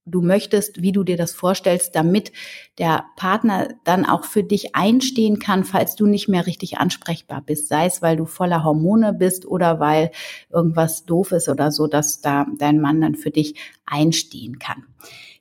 du 0.05 0.21
möchtest, 0.21 0.83
wie 0.83 0.93
du 0.93 1.05
dir 1.05 1.17
das 1.17 1.33
vorstellst, 1.33 1.95
damit 1.95 2.33
der 2.79 3.05
Partner 3.17 3.69
dann 3.85 4.05
auch 4.05 4.25
für 4.25 4.43
dich 4.43 4.75
einstehen 4.75 5.39
kann, 5.39 5.65
falls 5.65 5.95
du 5.95 6.07
nicht 6.07 6.29
mehr 6.29 6.47
richtig 6.47 6.79
ansprechbar 6.79 7.43
bist, 7.43 7.69
sei 7.69 7.87
es, 7.87 8.03
weil 8.03 8.17
du 8.17 8.25
voller 8.25 8.65
Hormone 8.65 9.13
bist 9.13 9.47
oder 9.47 9.81
weil 9.81 10.11
irgendwas 10.51 11.05
doof 11.05 11.33
ist 11.33 11.49
oder 11.49 11.71
so, 11.71 11.87
dass 11.87 12.21
da 12.21 12.47
dein 12.59 12.81
Mann 12.81 13.01
dann 13.01 13.15
für 13.15 13.31
dich 13.31 13.55
einstehen 13.87 14.59
kann. 14.59 14.85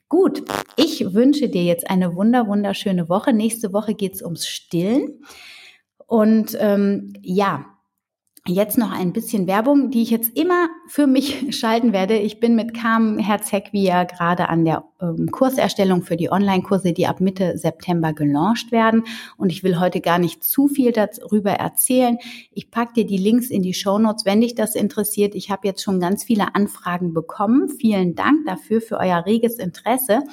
Gut, 0.10 0.44
ich 0.76 1.14
wünsche 1.14 1.48
dir 1.48 1.64
jetzt 1.64 1.90
eine 1.90 2.16
wunder, 2.16 2.46
wunderschöne 2.48 3.08
Woche. 3.08 3.32
Nächste 3.32 3.72
Woche 3.72 3.94
geht's 3.94 4.22
ums 4.22 4.46
Stillen. 4.46 5.24
Und 6.06 6.58
ähm, 6.60 7.14
ja, 7.22 7.66
Jetzt 8.48 8.76
noch 8.76 8.92
ein 8.92 9.14
bisschen 9.14 9.46
Werbung, 9.46 9.92
die 9.92 10.02
ich 10.02 10.10
jetzt 10.10 10.36
immer 10.36 10.70
für 10.88 11.06
mich 11.06 11.46
schalten 11.56 11.94
werde. 11.94 12.18
Ich 12.18 12.40
bin 12.40 12.56
mit 12.56 12.74
Carmen 12.74 13.20
Herzeg 13.20 13.70
ja 13.72 14.04
gerade 14.04 14.50
an 14.50 14.66
der 14.66 14.84
ähm, 15.00 15.30
Kurserstellung 15.32 16.02
für 16.02 16.18
die 16.18 16.32
Online-Kurse, 16.32 16.92
die 16.92 17.06
ab 17.06 17.22
Mitte 17.22 17.56
September 17.60 18.14
gelauncht 18.14 18.72
werden. 18.72 19.04
Und 19.38 19.52
ich 19.52 19.64
will 19.64 19.80
heute 19.80 20.02
gar 20.02 20.18
nicht 20.18 20.44
zu 20.44 20.68
viel 20.68 20.92
darüber 20.92 21.52
erzählen. 21.52 22.18
Ich 22.52 22.72
packe 22.72 22.94
dir 22.94 23.06
die 23.06 23.18
Links 23.18 23.52
in 23.52 23.62
die 23.62 23.76
Show 23.76 24.00
Notes, 24.00 24.26
wenn 24.26 24.42
dich 24.42 24.56
das 24.56 24.74
interessiert. 24.74 25.36
Ich 25.36 25.52
habe 25.52 25.68
jetzt 25.68 25.84
schon 25.84 26.00
ganz 26.00 26.24
viele 26.24 26.56
Anfragen 26.56 27.14
bekommen. 27.14 27.70
Vielen 27.70 28.16
Dank 28.16 28.48
dafür, 28.48 28.82
für 28.82 28.98
euer 28.98 29.24
reges 29.24 29.60
Interesse. 29.60 30.24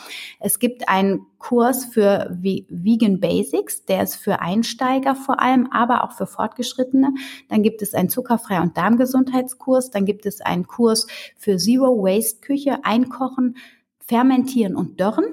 Es 0.41 0.59
gibt 0.59 0.89
einen 0.89 1.27
Kurs 1.39 1.85
für 1.85 2.29
Vegan 2.31 3.21
Basics, 3.21 3.85
der 3.85 4.03
ist 4.03 4.17
für 4.17 4.41
Einsteiger 4.41 5.15
vor 5.15 5.41
allem, 5.41 5.69
aber 5.71 6.05
auch 6.05 6.13
für 6.13 6.27
Fortgeschrittene. 6.27 7.15
Dann 7.49 7.63
gibt 7.63 7.81
es 7.83 7.95
einen 7.95 8.09
Zuckerfrei- 8.09 8.61
und 8.61 8.77
Darmgesundheitskurs. 8.77 9.91
Dann 9.91 10.05
gibt 10.05 10.27
es 10.27 10.41
einen 10.41 10.67
Kurs 10.67 11.07
für 11.37 11.57
Zero 11.57 12.03
Waste 12.03 12.41
Küche, 12.41 12.85
Einkochen, 12.85 13.57
Fermentieren 14.01 14.75
und 14.75 15.01
Dörren. 15.01 15.27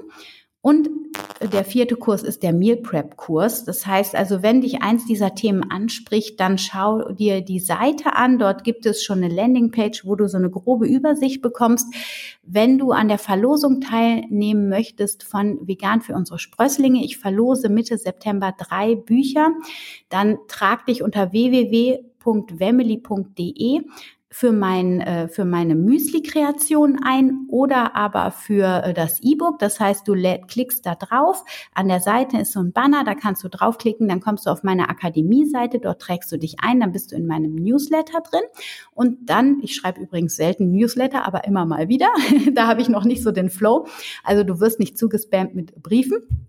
Und 0.65 0.89
der 1.53 1.63
vierte 1.63 1.95
Kurs 1.95 2.23
ist 2.23 2.41
der 2.41 2.51
Meal 2.51 2.77
Prep 2.77 3.17
Kurs. 3.17 3.65
Das 3.65 3.85
heißt 3.85 4.15
also, 4.15 4.41
wenn 4.41 4.61
dich 4.61 4.81
eins 4.81 5.05
dieser 5.05 5.35
Themen 5.35 5.69
anspricht, 5.69 6.39
dann 6.39 6.57
schau 6.57 7.11
dir 7.11 7.41
die 7.41 7.59
Seite 7.59 8.15
an. 8.15 8.39
Dort 8.39 8.63
gibt 8.63 8.87
es 8.87 9.03
schon 9.03 9.23
eine 9.23 9.31
Landingpage, 9.31 10.07
wo 10.07 10.15
du 10.15 10.27
so 10.27 10.37
eine 10.37 10.49
grobe 10.49 10.87
Übersicht 10.87 11.43
bekommst. 11.43 11.93
Wenn 12.41 12.79
du 12.79 12.93
an 12.93 13.09
der 13.09 13.19
Verlosung 13.19 13.79
teilnehmen 13.79 14.67
möchtest 14.67 15.23
von 15.23 15.59
Vegan 15.67 16.01
für 16.01 16.15
unsere 16.15 16.39
Sprösslinge, 16.39 17.05
ich 17.05 17.19
verlose 17.19 17.69
Mitte 17.69 17.99
September 17.99 18.51
drei 18.57 18.95
Bücher, 18.95 19.51
dann 20.09 20.39
trag 20.47 20.87
dich 20.87 21.03
unter 21.03 21.31
www 21.31 21.99
www.wemily.de 22.25 23.81
für, 24.37 24.51
mein, 24.51 24.99
äh, 24.99 25.29
für 25.29 25.45
meine 25.45 25.75
Müsli-Kreation 25.75 26.99
ein 27.05 27.45
oder 27.47 27.95
aber 27.95 28.31
für 28.31 28.83
äh, 28.83 28.93
das 28.93 29.21
E-Book. 29.21 29.59
Das 29.59 29.79
heißt, 29.79 30.05
du 30.05 30.13
klickst 30.45 30.85
da 30.85 30.95
drauf. 30.95 31.45
An 31.73 31.87
der 31.87 32.01
Seite 32.01 32.39
ist 32.39 32.51
so 32.51 32.59
ein 32.59 32.73
Banner, 32.73 33.05
da 33.05 33.15
kannst 33.15 33.45
du 33.45 33.47
draufklicken, 33.47 34.09
dann 34.09 34.19
kommst 34.19 34.45
du 34.45 34.49
auf 34.49 34.61
meine 34.61 34.89
Akademie-Seite, 34.89 35.79
dort 35.79 36.01
trägst 36.01 36.33
du 36.33 36.37
dich 36.37 36.57
ein, 36.59 36.81
dann 36.81 36.91
bist 36.91 37.13
du 37.13 37.15
in 37.15 37.27
meinem 37.27 37.55
Newsletter 37.55 38.19
drin. 38.29 38.43
Und 38.93 39.29
dann, 39.29 39.61
ich 39.61 39.73
schreibe 39.73 40.01
übrigens 40.01 40.35
selten 40.35 40.69
Newsletter, 40.69 41.25
aber 41.25 41.45
immer 41.45 41.65
mal 41.65 41.87
wieder. 41.87 42.09
da 42.53 42.67
habe 42.67 42.81
ich 42.81 42.89
noch 42.89 43.05
nicht 43.05 43.23
so 43.23 43.31
den 43.31 43.49
Flow. 43.49 43.87
Also 44.25 44.43
du 44.43 44.59
wirst 44.59 44.81
nicht 44.81 44.97
zugespammt 44.97 45.55
mit 45.55 45.81
Briefen. 45.81 46.44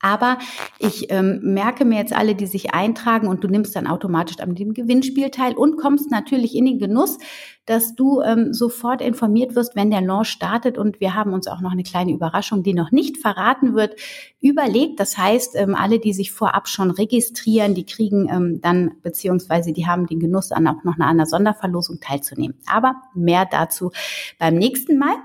Aber 0.00 0.38
ich 0.78 1.10
ähm, 1.10 1.40
merke 1.42 1.84
mir 1.84 1.98
jetzt 1.98 2.12
alle, 2.12 2.34
die 2.34 2.46
sich 2.46 2.72
eintragen 2.72 3.26
und 3.26 3.42
du 3.42 3.48
nimmst 3.48 3.74
dann 3.74 3.88
automatisch 3.88 4.38
an 4.38 4.54
dem 4.54 4.72
Gewinnspiel 4.72 5.30
teil 5.30 5.54
und 5.54 5.76
kommst 5.76 6.10
natürlich 6.10 6.54
in 6.54 6.66
den 6.66 6.78
Genuss, 6.78 7.18
dass 7.66 7.94
du 7.94 8.22
ähm, 8.22 8.54
sofort 8.54 9.02
informiert 9.02 9.54
wirst, 9.56 9.74
wenn 9.76 9.90
der 9.90 10.00
Launch 10.00 10.28
startet. 10.28 10.78
Und 10.78 11.00
wir 11.00 11.14
haben 11.14 11.32
uns 11.32 11.48
auch 11.48 11.60
noch 11.60 11.72
eine 11.72 11.82
kleine 11.82 12.12
Überraschung, 12.12 12.62
die 12.62 12.74
noch 12.74 12.92
nicht 12.92 13.18
verraten 13.18 13.74
wird, 13.74 13.96
überlegt. 14.40 15.00
Das 15.00 15.18
heißt, 15.18 15.56
ähm, 15.56 15.74
alle, 15.74 15.98
die 15.98 16.12
sich 16.12 16.32
vorab 16.32 16.68
schon 16.68 16.90
registrieren, 16.90 17.74
die 17.74 17.84
kriegen 17.84 18.28
ähm, 18.30 18.60
dann, 18.62 18.92
beziehungsweise 19.02 19.72
die 19.72 19.86
haben 19.86 20.06
den 20.06 20.20
Genuss, 20.20 20.52
an 20.52 20.66
auch 20.68 20.84
noch 20.84 20.94
an 20.94 21.02
einer 21.02 21.26
Sonderverlosung 21.26 21.98
teilzunehmen. 22.00 22.56
Aber 22.66 22.94
mehr 23.14 23.46
dazu 23.50 23.90
beim 24.38 24.54
nächsten 24.54 24.98
Mal. 24.98 25.16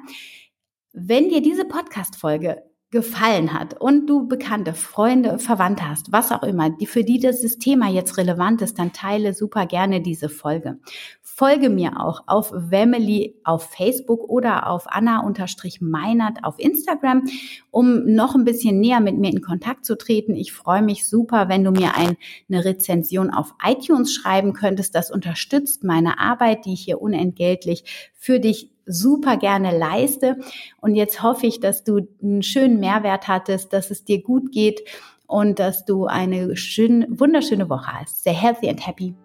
Wenn 0.91 1.29
dir 1.29 1.41
diese 1.41 1.65
Podcast-Folge 1.65 2.63
gefallen 2.93 3.53
hat 3.53 3.81
und 3.81 4.05
du 4.05 4.27
bekannte 4.27 4.75
Freunde, 4.75 5.39
Verwandte 5.39 5.89
hast, 5.89 6.11
was 6.11 6.31
auch 6.31 6.43
immer, 6.43 6.69
die 6.69 6.85
für 6.85 7.03
die 7.03 7.19
das 7.19 7.41
Thema 7.57 7.89
jetzt 7.89 8.17
relevant 8.17 8.61
ist, 8.61 8.77
dann 8.77 8.93
teile 8.93 9.33
super 9.33 9.65
gerne 9.65 9.99
diese 9.99 10.29
Folge. 10.29 10.77
Folge 11.23 11.71
mir 11.71 11.99
auch 11.99 12.21
auf 12.27 12.51
Wemily 12.53 13.35
auf 13.43 13.63
Facebook 13.71 14.29
oder 14.29 14.69
auf 14.69 14.85
Anna-Meinert 14.87 16.43
auf 16.43 16.59
Instagram, 16.59 17.23
um 17.71 18.05
noch 18.05 18.35
ein 18.35 18.45
bisschen 18.45 18.79
näher 18.79 18.99
mit 18.99 19.17
mir 19.17 19.31
in 19.31 19.41
Kontakt 19.41 19.85
zu 19.85 19.97
treten. 19.97 20.35
Ich 20.35 20.53
freue 20.53 20.83
mich 20.83 21.07
super, 21.07 21.49
wenn 21.49 21.63
du 21.63 21.71
mir 21.71 21.97
ein, 21.97 22.15
eine 22.47 22.63
Rezension 22.63 23.31
auf 23.31 23.55
iTunes 23.65 24.13
schreiben 24.13 24.53
könntest. 24.53 24.93
Das 24.93 25.09
unterstützt 25.09 25.83
meine 25.83 26.19
Arbeit, 26.19 26.65
die 26.65 26.73
ich 26.73 26.81
hier 26.81 27.01
unentgeltlich 27.01 28.11
für 28.13 28.39
dich 28.39 28.72
super 28.85 29.37
gerne 29.37 29.77
leiste. 29.77 30.37
Und 30.81 30.95
jetzt 30.95 31.21
hoffe 31.23 31.47
ich, 31.47 31.59
dass 31.59 31.83
du 31.83 32.07
einen 32.21 32.43
schönen 32.43 32.79
Mehrwert 32.79 33.27
hattest, 33.27 33.73
dass 33.73 33.91
es 33.91 34.03
dir 34.03 34.21
gut 34.21 34.51
geht 34.51 34.81
und 35.27 35.59
dass 35.59 35.85
du 35.85 36.05
eine 36.05 36.55
schön, 36.55 37.05
wunderschöne 37.09 37.69
Woche 37.69 37.99
hast. 37.99 38.23
Sehr 38.23 38.33
healthy 38.33 38.69
and 38.69 38.85
happy. 38.85 39.15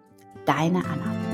Deine 0.45 0.79
Anna. 0.79 1.28